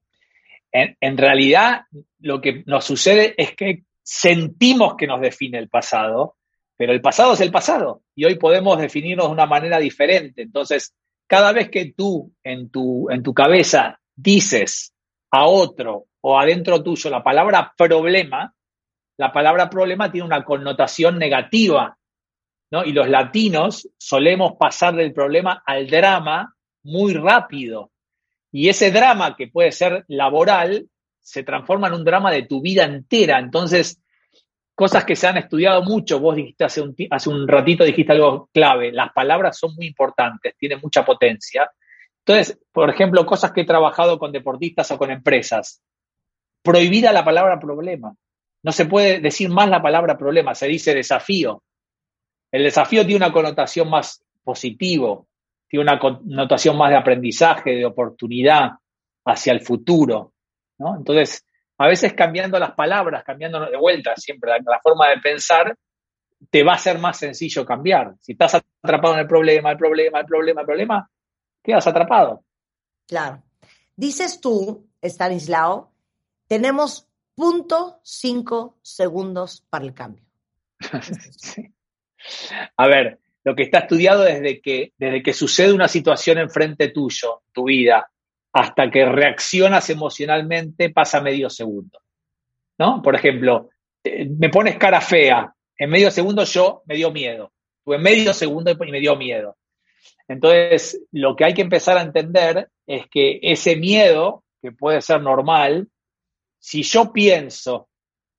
En, 0.73 1.19
realidad, 1.19 1.83
lo 2.21 2.41
que 2.41 2.63
nos 2.67 2.85
sucede 2.85 3.35
es 3.37 3.57
que 3.57 3.85
sentimos 4.03 4.95
que 4.97 5.09
nos 5.09 5.21
define 5.21 5.59
el 5.59 5.69
pasado, 5.69 6.37
pero 6.77 6.93
el 6.93 7.01
pasado 7.01 7.33
es 7.33 7.41
el 7.41 7.51
pasado 7.51 8.03
y 8.15 8.25
hoy 8.25 8.37
podemos 8.37 8.79
definirnos 8.79 9.27
de 9.27 9.33
una 9.33 9.47
manera 9.47 9.79
diferente. 9.79 10.43
Entonces, 10.43 10.95
cada 11.27 11.53
vez 11.53 11.71
que 11.71 11.93
tú 11.93 12.33
en 12.45 12.71
tu, 12.71 13.11
en 13.11 13.23
tu 13.23 13.35
cabeza 13.35 14.01
dices 14.15 14.95
a 15.33 15.47
otro 15.47 16.07
o 16.21 16.39
adentro 16.39 16.83
tuyo 16.83 17.11
la 17.11 17.23
palabra 17.23 17.73
problema, 17.77 18.55
la 19.17 19.33
palabra 19.33 19.69
problema 19.69 20.11
tiene 20.11 20.27
una 20.27 20.45
connotación 20.45 21.19
negativa, 21.19 21.99
¿no? 22.71 22.85
Y 22.85 22.93
los 22.93 23.09
latinos 23.09 23.89
solemos 23.99 24.53
pasar 24.59 24.95
del 24.95 25.13
problema 25.13 25.63
al 25.67 25.89
drama 25.89 26.55
muy 26.83 27.15
rápido. 27.15 27.91
Y 28.53 28.69
ese 28.69 28.91
drama 28.91 29.37
que 29.37 29.49
puede 29.49 29.73
ser 29.73 30.05
laboral 30.09 30.89
se 31.21 31.43
transforma 31.43 31.89
en 31.89 31.95
un 31.95 32.05
drama 32.05 32.31
de 32.31 32.43
tu 32.43 32.61
vida 32.61 32.85
entera. 32.85 33.39
Entonces, 33.39 34.01
cosas 34.75 35.05
que 35.05 35.15
se 35.15 35.27
han 35.27 35.37
estudiado 35.37 35.83
mucho, 35.83 36.19
vos 36.19 36.37
dijiste 36.37 36.65
hace 36.65 36.81
un, 36.81 36.95
hace 37.11 37.29
un 37.29 37.47
ratito, 37.47 37.85
dijiste 37.85 38.13
algo 38.13 38.49
clave, 38.53 38.93
las 38.93 39.13
palabras 39.13 39.59
son 39.59 39.75
muy 39.75 39.87
importantes, 39.87 40.55
tienen 40.59 40.81
mucha 40.83 41.05
potencia. 41.05 41.71
Entonces, 42.25 42.59
por 42.73 42.91
ejemplo, 42.91 43.27
cosas 43.27 43.53
que 43.53 43.63
he 43.63 43.67
trabajado 43.67 44.19
con 44.19 44.33
deportistas 44.33 44.91
o 44.91 44.99
con 44.99 45.11
empresas. 45.11 45.83
Prohibida 46.63 47.13
la 47.13 47.25
palabra 47.25 47.59
problema. 47.59 48.15
No 48.63 48.73
se 48.73 48.87
puede 48.87 49.21
decir 49.21 49.49
más 49.49 49.69
la 49.69 49.83
palabra 49.83 50.19
problema, 50.19 50.55
se 50.55 50.67
dice 50.67 50.95
desafío. 50.95 51.63
El 52.51 52.65
desafío 52.65 53.07
tiene 53.07 53.25
una 53.25 53.33
connotación 53.33 53.89
más 53.89 54.25
positivo, 54.43 55.29
tiene 55.69 55.85
una 55.85 55.99
connotación 55.99 56.77
más 56.77 56.91
de 56.91 56.97
aprendizaje, 56.97 57.71
de 57.71 57.87
oportunidad 57.87 58.73
hacia 59.25 59.53
el 59.53 59.61
futuro. 59.61 60.33
¿no? 60.79 60.97
Entonces, 60.97 61.45
a 61.79 61.87
veces 61.87 62.13
cambiando 62.13 62.59
las 62.59 62.73
palabras, 62.73 63.25
cambiando 63.25 63.61
de 63.71 63.77
vuelta 63.77 64.15
siempre 64.17 64.51
la, 64.51 64.81
forma 64.81 65.09
de 65.09 65.19
pensar, 65.19 65.77
te 66.51 66.63
va 66.63 66.75
a 66.75 66.79
ser 66.79 66.99
más 66.99 67.19
sencillo 67.19 67.65
cambiar. 67.65 68.15
Si 68.21 68.33
estás 68.33 68.61
atrapado 68.83 69.15
en 69.15 69.21
el 69.21 69.27
problema, 69.27 69.71
el 69.71 69.79
problema, 69.79 70.21
el 70.21 70.27
problema, 70.27 70.61
el 70.63 70.67
problema, 70.67 71.11
quedas 71.63 71.87
atrapado. 71.87 72.45
Claro. 73.07 73.43
Dices 73.97 74.41
tú, 74.41 74.89
Stanislao, 75.03 75.93
tenemos 76.47 77.09
punto 77.35 78.01
cinco 78.03 78.79
segundos 78.83 79.65
para 79.71 79.85
el 79.85 79.95
cambio. 79.95 80.25
A 82.77 82.87
ver, 82.87 83.19
lo 83.45 83.55
que 83.55 83.63
está 83.63 83.81
estudiado 83.81 84.23
desde 84.23 84.61
que, 84.61 84.93
desde 84.99 85.23
que 85.23 85.33
sucede 85.33 85.73
una 85.73 85.89
situación 85.89 86.39
enfrente 86.39 86.89
tuyo, 86.89 87.43
tu 87.53 87.65
vida, 87.65 88.11
hasta 88.53 88.91
que 88.91 89.05
reaccionas 89.05 89.89
emocionalmente, 89.91 90.91
pasa 90.91 91.21
medio 91.21 91.49
segundo. 91.49 92.01
¿No? 92.79 93.03
Por 93.03 93.15
ejemplo, 93.15 93.71
eh, 94.03 94.29
me 94.29 94.49
pones 94.49 94.77
cara 94.77 95.01
fea, 95.01 95.53
en 95.77 95.91
medio 95.91 96.11
segundo 96.11 96.45
yo 96.45 96.83
me 96.87 96.97
dio 96.97 97.11
miedo. 97.11 97.53
Tuve 97.85 97.99
medio 97.99 98.33
segundo 98.35 98.71
y 98.71 98.91
me 98.91 99.01
dio 99.01 99.17
miedo. 99.17 99.57
Entonces, 100.29 101.03
lo 101.13 101.35
que 101.35 101.45
hay 101.45 101.55
que 101.55 101.63
empezar 101.63 101.97
a 101.97 102.03
entender 102.03 102.69
es 102.87 103.09
que 103.09 103.41
ese 103.43 103.77
miedo, 103.77 104.45
que 104.63 104.73
puede 104.73 105.01
ser 105.01 105.21
normal, 105.21 105.89
si 106.59 106.83
yo 106.83 107.13
pienso, 107.13 107.89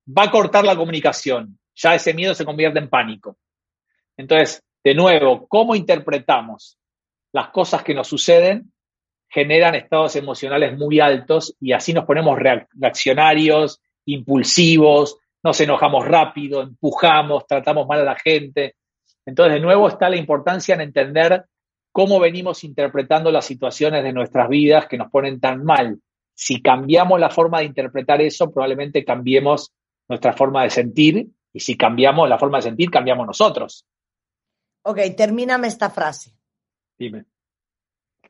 va 0.08 0.24
a 0.24 0.32
cortar 0.32 0.64
la 0.64 0.76
comunicación, 0.76 1.60
ya 1.76 1.96
ese 1.96 2.14
miedo 2.14 2.36
se 2.36 2.46
convierte 2.46 2.80
en 2.80 2.90
pánico. 2.90 3.38
Entonces, 4.18 4.64
de 4.84 4.96
nuevo, 4.96 5.48
cómo 5.48 5.76
interpretamos 5.76 6.78
las 7.34 7.50
cosas 7.50 7.84
que 7.84 7.94
nos 7.94 8.08
suceden 8.08 8.72
generan 9.30 9.76
estados 9.76 10.16
emocionales 10.18 10.78
muy 10.78 11.00
altos 11.00 11.56
y 11.60 11.72
así 11.72 11.94
nos 11.94 12.06
ponemos 12.06 12.38
reaccionarios, 12.38 13.82
impulsivos, 14.06 15.18
nos 15.44 15.60
enojamos 15.62 16.06
rápido, 16.06 16.62
empujamos, 16.62 17.48
tratamos 17.48 17.88
mal 17.88 18.02
a 18.02 18.04
la 18.04 18.16
gente. 18.16 18.76
Entonces, 19.26 19.54
de 19.54 19.60
nuevo 19.62 19.88
está 19.88 20.10
la 20.10 20.18
importancia 20.18 20.76
en 20.76 20.82
entender 20.82 21.46
cómo 21.92 22.20
venimos 22.20 22.64
interpretando 22.64 23.32
las 23.32 23.46
situaciones 23.46 24.04
de 24.04 24.14
nuestras 24.14 24.50
vidas 24.50 24.88
que 24.88 24.98
nos 24.98 25.10
ponen 25.10 25.40
tan 25.40 25.64
mal. 25.64 26.00
Si 26.34 26.62
cambiamos 26.62 27.20
la 27.20 27.30
forma 27.30 27.60
de 27.60 27.66
interpretar 27.66 28.22
eso, 28.22 28.52
probablemente 28.52 29.06
cambiemos 29.06 29.72
nuestra 30.10 30.34
forma 30.34 30.64
de 30.64 30.70
sentir 30.70 31.28
y 31.54 31.60
si 31.60 31.78
cambiamos 31.78 32.28
la 32.28 32.38
forma 32.38 32.58
de 32.58 32.64
sentir, 32.64 32.90
cambiamos 32.90 33.28
nosotros. 33.28 33.86
Ok, 34.84 35.00
termíname 35.16 35.68
esta 35.68 35.90
frase. 35.90 36.36
Dime. 36.98 37.26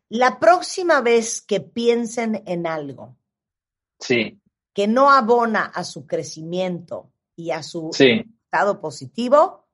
La 0.10 0.39
próxima 0.39 1.02
vez 1.02 1.41
que 1.41 1.62
piensen 1.62 2.43
en 2.45 2.68
algo 2.68 3.18
sí. 3.99 4.41
que 4.74 4.88
no 4.88 5.10
abona 5.10 5.66
a 5.66 5.84
su 5.84 6.06
crecimiento 6.06 7.14
y 7.36 7.52
a 7.52 7.64
su 7.64 7.91
estado 7.91 8.82
positivo, 8.82 9.68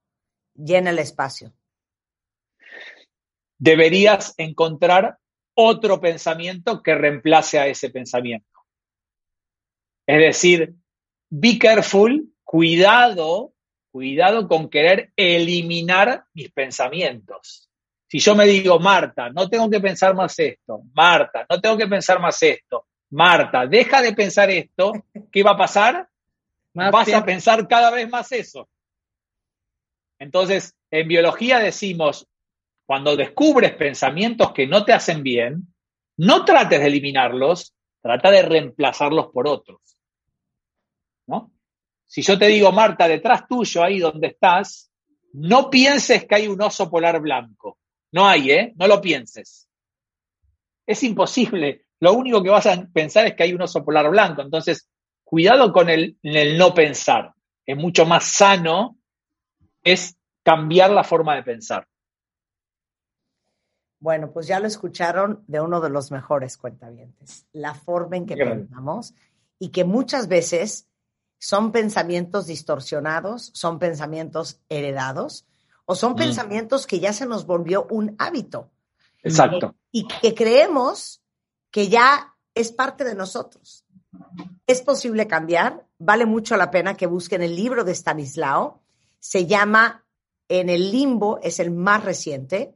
llena 0.53 0.91
el 0.91 0.99
espacio. 0.99 1.53
Deberías 3.57 4.36
encontrar 4.38 5.17
otro 5.55 5.99
pensamiento 5.99 6.84
que 6.84 6.93
reemplace 6.93 7.57
a 7.57 7.65
ese 7.65 7.89
pensamiento. 7.89 8.59
Es 10.05 10.19
decir, 10.19 10.75
be 11.30 11.57
careful, 11.57 12.32
cuidado 12.43 13.55
cuidado 13.98 14.48
con 14.48 14.70
querer 14.70 15.12
eliminar 15.16 16.26
mis 16.36 16.52
pensamientos. 16.52 17.68
Si 18.08 18.20
yo 18.20 18.36
me 18.36 18.45
digo, 18.45 18.80
Marta, 18.80 19.32
no 19.32 19.50
tengo 19.50 19.68
que 19.72 19.80
pensar 19.80 20.14
más 20.14 20.38
esto, 20.38 20.84
Marta, 20.93 21.48
no 21.50 21.60
tengo 21.60 21.76
que 21.76 21.88
pensar 21.88 22.20
más 22.20 22.43
esto, 22.43 22.86
Marta, 23.10 23.66
deja 23.66 24.04
de 24.04 24.14
pensar 24.14 24.52
esto, 24.52 24.93
¿qué 25.32 25.41
va 25.41 25.54
a 25.54 25.58
pasar? 25.58 26.08
Vas 26.76 27.12
a 27.12 27.26
pensar 27.26 27.68
cada 27.68 27.89
vez 27.89 28.08
más 28.08 28.32
eso. 28.32 28.70
Entonces, 30.20 30.76
en 30.91 31.08
biología 31.08 31.58
decimos, 31.58 32.28
cuando 32.86 33.16
descubres 33.16 33.74
pensamientos 33.74 34.52
que 34.52 34.68
no 34.68 34.86
te 34.86 34.93
hacen 34.93 35.24
bien, 35.24 35.74
no 36.18 36.45
trates 36.45 36.82
de 36.82 36.86
eliminarlos, 36.86 37.74
trata 38.04 38.30
de 38.30 38.43
reemplazarlos 38.43 39.30
por 39.34 39.48
otros. 39.48 39.97
Si 42.08 42.22
yo 42.22 42.39
te 42.39 42.47
digo, 42.47 42.72
Marta, 42.72 43.08
detrás 43.08 43.47
tuyo, 43.47 43.84
ahí 43.84 43.99
donde 43.99 44.28
estás, 44.28 44.89
no 45.34 45.70
pienses 45.70 46.26
que 46.26 46.36
hay 46.36 46.47
un 46.47 46.62
oso 46.62 46.89
polar 46.89 47.20
blanco. 47.22 47.78
No 48.12 48.28
hay, 48.28 48.51
¿eh? 48.51 48.74
No 48.78 48.88
lo 48.88 49.01
pienses. 49.01 49.68
Es 50.86 51.03
imposible 51.03 51.88
lo 51.99 52.14
único 52.14 52.43
que 52.43 52.49
vas 52.49 52.68
a 52.68 52.86
pensar 52.93 53.26
es 53.26 53.36
que 53.36 53.43
hay 53.43 53.53
un 53.53 53.62
oso 53.62 53.84
polar 53.84 54.10
blanco. 54.10 54.41
Entonces, 54.41 54.88
cuidado 55.24 55.74
con 55.74 55.89
el, 55.89 56.18
el 56.22 56.58
no 56.58 56.74
pensar. 56.74 57.34
Es 57.66 57.76
mucho 57.76 58.05
más 58.05 58.26
sano, 58.26 58.97
es 59.84 60.16
cambiar 60.43 60.91
la 60.91 61.03
forma 61.03 61.36
de 61.36 61.43
pensar. 61.43 61.88
Bueno, 63.99 64.32
pues 64.32 64.45
ya 64.45 64.60
lo 64.60 64.68
escucharon 64.68 65.43
de 65.47 65.60
uno 65.60 65.82
de 65.82 65.89
los 65.89 66.12
mejores 66.12 66.55
cuentavientes. 66.55 67.47
La 67.51 67.74
forma 67.74 68.18
en 68.18 68.28
que 68.28 68.38
pensamos 68.38 69.16
y 69.58 69.70
que 69.70 69.84
muchas 69.84 70.28
veces 70.28 70.88
son 71.39 71.71
pensamientos 71.71 72.47
distorsionados, 72.47 73.51
son 73.53 73.79
pensamientos 73.79 74.59
heredados 74.69 75.45
o 75.85 75.95
son 75.95 76.13
mm. 76.13 76.17
pensamientos 76.17 76.88
que 76.88 76.99
ya 76.99 77.13
se 77.13 77.25
nos 77.25 77.45
volvió 77.45 77.88
un 77.89 78.15
hábito. 78.19 78.71
Exacto. 79.23 79.75
Y 79.91 80.07
que 80.07 80.33
creemos 80.33 81.21
que 81.71 81.89
ya 81.89 82.35
es 82.53 82.71
parte 82.71 83.03
de 83.03 83.15
nosotros. 83.15 83.85
Es 84.65 84.81
posible 84.81 85.27
cambiar, 85.27 85.88
vale 85.99 86.25
mucho 86.25 86.57
la 86.57 86.71
pena 86.71 86.95
que 86.95 87.07
busquen 87.07 87.41
el 87.41 87.55
libro 87.55 87.83
de 87.83 87.93
Stanislao, 87.93 88.81
se 89.19 89.45
llama 89.45 90.05
En 90.47 90.69
el 90.69 90.91
limbo, 90.91 91.39
es 91.43 91.59
el 91.59 91.71
más 91.71 92.03
reciente, 92.03 92.75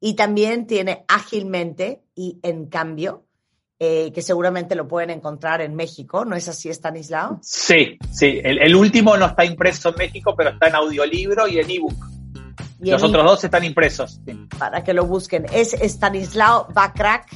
y 0.00 0.14
también 0.14 0.66
tiene 0.66 1.04
Ágilmente 1.08 2.04
y 2.14 2.38
En 2.42 2.66
cambio, 2.66 3.25
eh, 3.78 4.10
que 4.12 4.22
seguramente 4.22 4.74
lo 4.74 4.88
pueden 4.88 5.10
encontrar 5.10 5.60
en 5.60 5.74
México, 5.74 6.24
¿no 6.24 6.36
es 6.36 6.48
así, 6.48 6.68
Stanislao? 6.70 7.38
Sí, 7.42 7.98
sí, 8.10 8.40
el, 8.42 8.74
último 8.74 9.16
no 9.16 9.26
está 9.26 9.44
impreso 9.44 9.90
en 9.90 9.96
México, 9.96 10.34
pero 10.36 10.50
está 10.50 10.68
en 10.68 10.76
audiolibro 10.76 11.46
y 11.46 11.58
en 11.58 11.70
ebook. 11.70 12.06
Los 12.80 13.02
otros 13.02 13.24
dos 13.24 13.44
están 13.44 13.64
impresos. 13.64 14.20
Para 14.58 14.84
que 14.84 14.92
lo 14.92 15.06
busquen. 15.06 15.46
Es 15.52 15.72
Stanislao 15.72 16.68
Backrack 16.72 17.26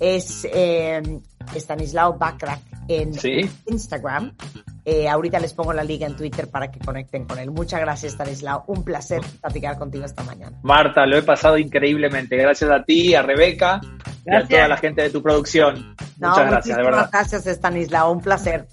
es 0.00 0.46
eh, 0.50 1.02
Stanislao 1.54 2.16
Backrack 2.16 2.60
en 2.88 3.12
Instagram. 3.66 4.32
Eh, 4.92 5.08
ahorita 5.08 5.38
les 5.38 5.54
pongo 5.54 5.72
la 5.72 5.84
liga 5.84 6.04
en 6.04 6.16
Twitter 6.16 6.48
para 6.48 6.68
que 6.68 6.80
conecten 6.80 7.24
con 7.24 7.38
él. 7.38 7.52
Muchas 7.52 7.78
gracias, 7.78 8.14
Stanislao. 8.14 8.64
Un 8.66 8.82
placer 8.82 9.20
platicar 9.40 9.78
contigo 9.78 10.04
esta 10.04 10.24
mañana. 10.24 10.58
Marta, 10.64 11.06
lo 11.06 11.16
he 11.16 11.22
pasado 11.22 11.56
increíblemente. 11.58 12.36
Gracias 12.36 12.68
a 12.72 12.82
ti, 12.82 13.14
a 13.14 13.22
Rebeca 13.22 13.80
y 14.26 14.34
a 14.34 14.44
toda 14.48 14.66
la 14.66 14.76
gente 14.78 15.02
de 15.02 15.10
tu 15.10 15.22
producción. 15.22 15.94
Muchas 16.16 16.50
gracias, 16.50 16.76
de 16.76 16.82
verdad. 16.82 17.08
Gracias, 17.12 17.46
Stanislao. 17.46 18.10
Un 18.10 18.20
placer. 18.20 18.66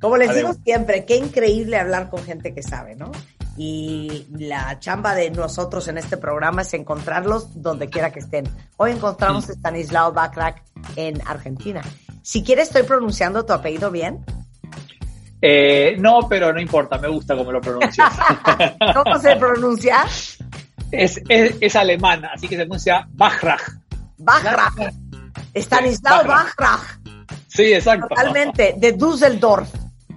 Como 0.00 0.16
les 0.16 0.34
digo 0.34 0.54
siempre, 0.64 1.04
qué 1.04 1.16
increíble 1.16 1.76
hablar 1.76 2.08
con 2.08 2.24
gente 2.24 2.54
que 2.54 2.62
sabe, 2.62 2.96
¿no? 2.96 3.12
y 3.60 4.28
la 4.38 4.78
chamba 4.78 5.16
de 5.16 5.32
nosotros 5.32 5.88
en 5.88 5.98
este 5.98 6.16
programa 6.16 6.62
es 6.62 6.72
encontrarlos 6.74 7.60
donde 7.60 7.88
quiera 7.88 8.12
que 8.12 8.20
estén. 8.20 8.48
Hoy 8.76 8.92
encontramos 8.92 9.50
a 9.50 9.52
Stanislao 9.52 10.12
Backrack 10.12 10.62
en 10.94 11.20
Argentina. 11.26 11.82
Si 12.22 12.44
quieres, 12.44 12.68
estoy 12.68 12.84
pronunciando 12.84 13.44
tu 13.44 13.52
apellido 13.52 13.90
bien. 13.90 14.24
Eh, 15.40 15.96
no, 15.98 16.28
pero 16.28 16.52
no 16.52 16.60
importa, 16.60 16.98
me 16.98 17.08
gusta 17.08 17.36
cómo 17.36 17.52
lo 17.52 17.60
pronuncias. 17.60 18.12
¿Cómo 18.94 19.18
se 19.18 19.36
pronuncia? 19.36 20.04
Es, 20.90 21.20
es, 21.28 21.76
alemán, 21.76 22.24
así 22.24 22.48
que 22.48 22.56
se 22.56 22.62
pronuncia 22.62 23.06
Backrack. 23.10 23.78
Backrack. 24.18 24.92
Stanislao 25.54 26.24
Backrack. 26.24 27.00
Sí, 27.46 27.72
exacto. 27.72 28.08
Totalmente, 28.08 28.74
de 28.76 28.92
Düsseldorf. 28.92 29.68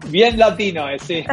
Bien 0.08 0.38
latino, 0.38 0.90
eh, 0.90 0.98
sí. 1.00 1.24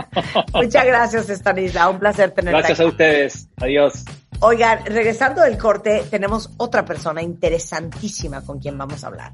Muchas 0.54 0.84
gracias, 0.84 1.30
Stanislao. 1.30 1.92
Un 1.92 1.98
placer 2.00 2.32
tenerte 2.32 2.58
Gracias 2.58 2.80
a 2.80 2.86
ustedes. 2.86 3.48
Adiós. 3.58 4.04
Oigan, 4.40 4.84
regresando 4.84 5.42
del 5.42 5.56
corte, 5.56 6.04
tenemos 6.10 6.50
otra 6.56 6.84
persona 6.84 7.22
interesantísima 7.22 8.42
con 8.42 8.58
quien 8.58 8.76
vamos 8.76 9.04
a 9.04 9.06
hablar. 9.06 9.32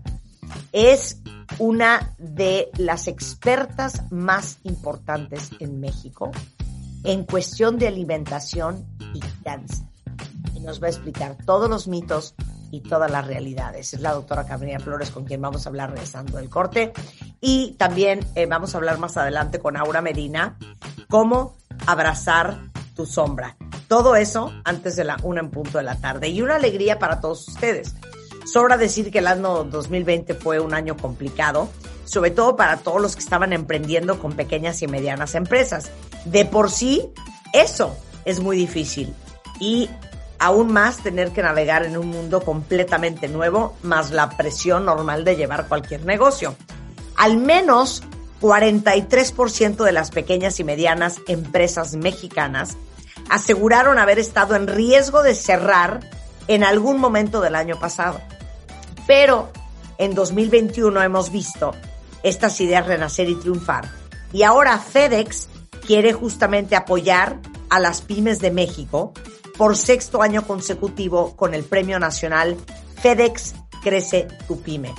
Es 0.72 1.20
una 1.58 2.14
de 2.18 2.70
las 2.76 3.08
expertas 3.08 4.10
más 4.10 4.58
importantes 4.64 5.50
en 5.60 5.80
México 5.80 6.30
en 7.04 7.24
cuestión 7.24 7.78
de 7.78 7.88
alimentación 7.88 8.86
y 9.14 9.20
cáncer. 9.42 9.86
Y 10.54 10.60
nos 10.60 10.82
va 10.82 10.86
a 10.86 10.90
explicar 10.90 11.36
todos 11.44 11.68
los 11.68 11.88
mitos 11.88 12.34
y 12.70 12.80
todas 12.80 13.10
las 13.10 13.26
realidades. 13.26 13.92
Es 13.92 14.00
la 14.00 14.12
doctora 14.12 14.46
Carolina 14.46 14.78
Flores 14.78 15.10
con 15.10 15.24
quien 15.24 15.42
vamos 15.42 15.66
a 15.66 15.68
hablar 15.68 15.90
regresando 15.90 16.38
del 16.38 16.48
corte. 16.48 16.92
Y 17.40 17.72
también 17.72 18.20
eh, 18.34 18.46
vamos 18.46 18.74
a 18.74 18.78
hablar 18.78 18.98
más 18.98 19.16
adelante 19.16 19.58
con 19.58 19.76
Aura 19.76 20.00
Medina, 20.00 20.56
cómo 21.08 21.54
abrazar 21.86 22.58
tu 22.94 23.04
sombra. 23.04 23.56
Todo 23.88 24.16
eso 24.16 24.52
antes 24.64 24.96
de 24.96 25.04
la 25.04 25.18
una 25.22 25.40
en 25.40 25.50
punto 25.50 25.78
de 25.78 25.84
la 25.84 25.96
tarde. 25.96 26.28
Y 26.28 26.40
una 26.40 26.56
alegría 26.56 26.98
para 26.98 27.20
todos 27.20 27.46
ustedes. 27.48 27.94
Sobra 28.44 28.76
decir 28.76 29.10
que 29.10 29.18
el 29.18 29.26
año 29.26 29.64
2020 29.64 30.34
fue 30.34 30.60
un 30.60 30.74
año 30.74 30.96
complicado, 30.96 31.68
sobre 32.04 32.30
todo 32.30 32.56
para 32.56 32.78
todos 32.78 33.00
los 33.00 33.14
que 33.14 33.22
estaban 33.22 33.52
emprendiendo 33.52 34.18
con 34.18 34.32
pequeñas 34.32 34.82
y 34.82 34.88
medianas 34.88 35.34
empresas. 35.34 35.90
De 36.24 36.44
por 36.44 36.70
sí, 36.70 37.08
eso 37.52 37.96
es 38.24 38.40
muy 38.40 38.56
difícil. 38.56 39.14
Y 39.60 39.88
aún 40.38 40.72
más 40.72 40.98
tener 40.98 41.30
que 41.30 41.42
navegar 41.42 41.84
en 41.84 41.96
un 41.96 42.08
mundo 42.08 42.40
completamente 42.40 43.28
nuevo, 43.28 43.76
más 43.82 44.10
la 44.10 44.30
presión 44.30 44.84
normal 44.84 45.24
de 45.24 45.36
llevar 45.36 45.68
cualquier 45.68 46.04
negocio. 46.04 46.56
Al 47.16 47.36
menos 47.36 48.02
43% 48.40 49.84
de 49.84 49.92
las 49.92 50.10
pequeñas 50.10 50.58
y 50.58 50.64
medianas 50.64 51.20
empresas 51.28 51.94
mexicanas 51.94 52.76
aseguraron 53.30 53.98
haber 53.98 54.18
estado 54.18 54.56
en 54.56 54.66
riesgo 54.66 55.22
de 55.22 55.36
cerrar 55.36 56.00
en 56.48 56.64
algún 56.64 56.98
momento 56.98 57.40
del 57.40 57.54
año 57.54 57.78
pasado. 57.78 58.20
Pero 59.06 59.50
en 59.98 60.14
2021 60.14 61.02
hemos 61.02 61.30
visto 61.30 61.74
estas 62.22 62.60
ideas 62.60 62.86
renacer 62.86 63.28
y 63.28 63.34
triunfar. 63.34 63.88
Y 64.32 64.42
ahora 64.42 64.78
FedEx 64.78 65.48
quiere 65.86 66.12
justamente 66.12 66.76
apoyar 66.76 67.38
a 67.68 67.80
las 67.80 68.02
pymes 68.02 68.38
de 68.38 68.50
México 68.50 69.12
por 69.56 69.76
sexto 69.76 70.22
año 70.22 70.46
consecutivo 70.46 71.36
con 71.36 71.54
el 71.54 71.64
Premio 71.64 71.98
Nacional 71.98 72.56
FedEx 73.00 73.54
Crece 73.82 74.28
tu 74.46 74.60
Pyme. 74.60 74.94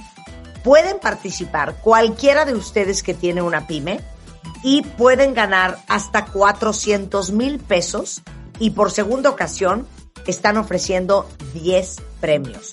Pueden 0.64 1.00
participar 1.00 1.76
cualquiera 1.82 2.46
de 2.46 2.54
ustedes 2.54 3.04
que 3.04 3.14
tiene 3.14 3.42
una 3.42 3.68
pyme 3.68 4.02
y 4.64 4.82
pueden 4.82 5.34
ganar 5.34 5.80
hasta 5.88 6.26
400 6.26 7.32
mil 7.32 7.60
pesos 7.60 8.22
y 8.60 8.72
por 8.72 8.92
segunda 8.92 9.30
ocasión 9.30 9.88
están 10.32 10.58
ofreciendo 10.58 11.30
10 11.54 11.98
premios. 12.20 12.72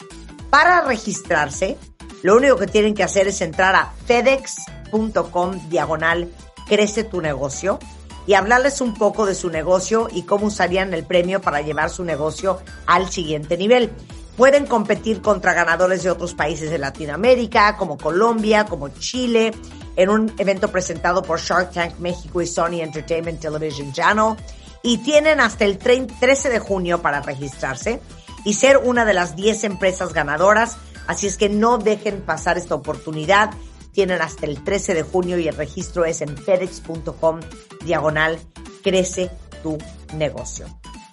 Para 0.50 0.80
registrarse, 0.82 1.76
lo 2.22 2.36
único 2.36 2.56
que 2.56 2.66
tienen 2.66 2.94
que 2.94 3.02
hacer 3.02 3.28
es 3.28 3.40
entrar 3.40 3.74
a 3.74 3.92
fedex.com 4.06 5.68
diagonal 5.68 6.28
crece 6.66 7.04
tu 7.04 7.20
negocio 7.20 7.78
y 8.26 8.34
hablarles 8.34 8.80
un 8.80 8.94
poco 8.94 9.26
de 9.26 9.34
su 9.34 9.50
negocio 9.50 10.08
y 10.12 10.22
cómo 10.22 10.46
usarían 10.46 10.94
el 10.94 11.04
premio 11.04 11.40
para 11.40 11.62
llevar 11.62 11.90
su 11.90 12.04
negocio 12.04 12.60
al 12.86 13.10
siguiente 13.10 13.56
nivel. 13.56 13.90
Pueden 14.36 14.66
competir 14.66 15.20
contra 15.20 15.52
ganadores 15.52 16.02
de 16.02 16.10
otros 16.10 16.34
países 16.34 16.70
de 16.70 16.78
Latinoamérica, 16.78 17.76
como 17.76 17.98
Colombia, 17.98 18.64
como 18.66 18.88
Chile, 18.88 19.52
en 19.96 20.08
un 20.08 20.32
evento 20.38 20.68
presentado 20.68 21.22
por 21.22 21.40
Shark 21.40 21.72
Tank 21.72 21.98
México 21.98 22.40
y 22.40 22.46
Sony 22.46 22.80
Entertainment 22.80 23.40
Television 23.40 23.92
Channel. 23.92 24.36
Y 24.82 24.98
tienen 24.98 25.40
hasta 25.40 25.64
el 25.64 25.78
13 25.78 26.48
de 26.48 26.58
junio 26.58 27.02
para 27.02 27.20
registrarse 27.20 28.00
y 28.44 28.54
ser 28.54 28.78
una 28.78 29.04
de 29.04 29.14
las 29.14 29.36
10 29.36 29.64
empresas 29.64 30.12
ganadoras. 30.12 30.78
Así 31.06 31.26
es 31.26 31.36
que 31.36 31.48
no 31.48 31.78
dejen 31.78 32.22
pasar 32.22 32.56
esta 32.56 32.74
oportunidad 32.74 33.50
tienen 33.92 34.22
hasta 34.22 34.46
el 34.46 34.62
13 34.62 34.94
de 34.94 35.02
junio 35.02 35.38
y 35.38 35.48
el 35.48 35.56
registro 35.56 36.04
es 36.04 36.20
en 36.20 36.36
fedex.com 36.36 37.40
diagonal 37.84 38.38
crece 38.82 39.30
tu 39.62 39.78
negocio. 40.14 40.66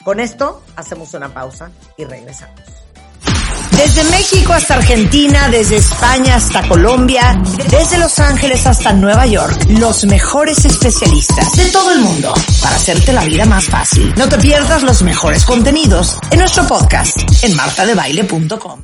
Con 0.04 0.20
esto 0.20 0.64
hacemos 0.76 1.14
una 1.14 1.34
pausa 1.34 1.72
y 1.98 2.06
regresamos. 2.06 2.87
Desde 3.72 4.04
México 4.06 4.54
hasta 4.54 4.76
Argentina, 4.76 5.50
desde 5.50 5.78
España 5.78 6.36
hasta 6.36 6.68
Colombia, 6.68 7.42
desde 7.70 7.98
Los 7.98 8.20
Ángeles 8.20 8.66
hasta 8.66 8.94
Nueva 8.94 9.26
York, 9.26 9.66
los 9.70 10.06
mejores 10.06 10.66
especialistas 10.66 11.56
de 11.56 11.66
todo 11.70 11.92
el 11.92 12.00
mundo 12.00 12.34
para 12.62 12.76
hacerte 12.76 13.14
la 13.14 13.24
vida 13.24 13.46
más 13.46 13.66
fácil. 13.66 14.14
No 14.18 14.28
te 14.28 14.38
pierdas 14.38 14.84
los 14.84 15.02
mejores 15.02 15.46
contenidos 15.46 16.18
en 16.32 16.40
nuestro 16.40 16.66
podcast 16.68 17.18
en 17.44 17.56
martadebaile.com. 17.56 18.82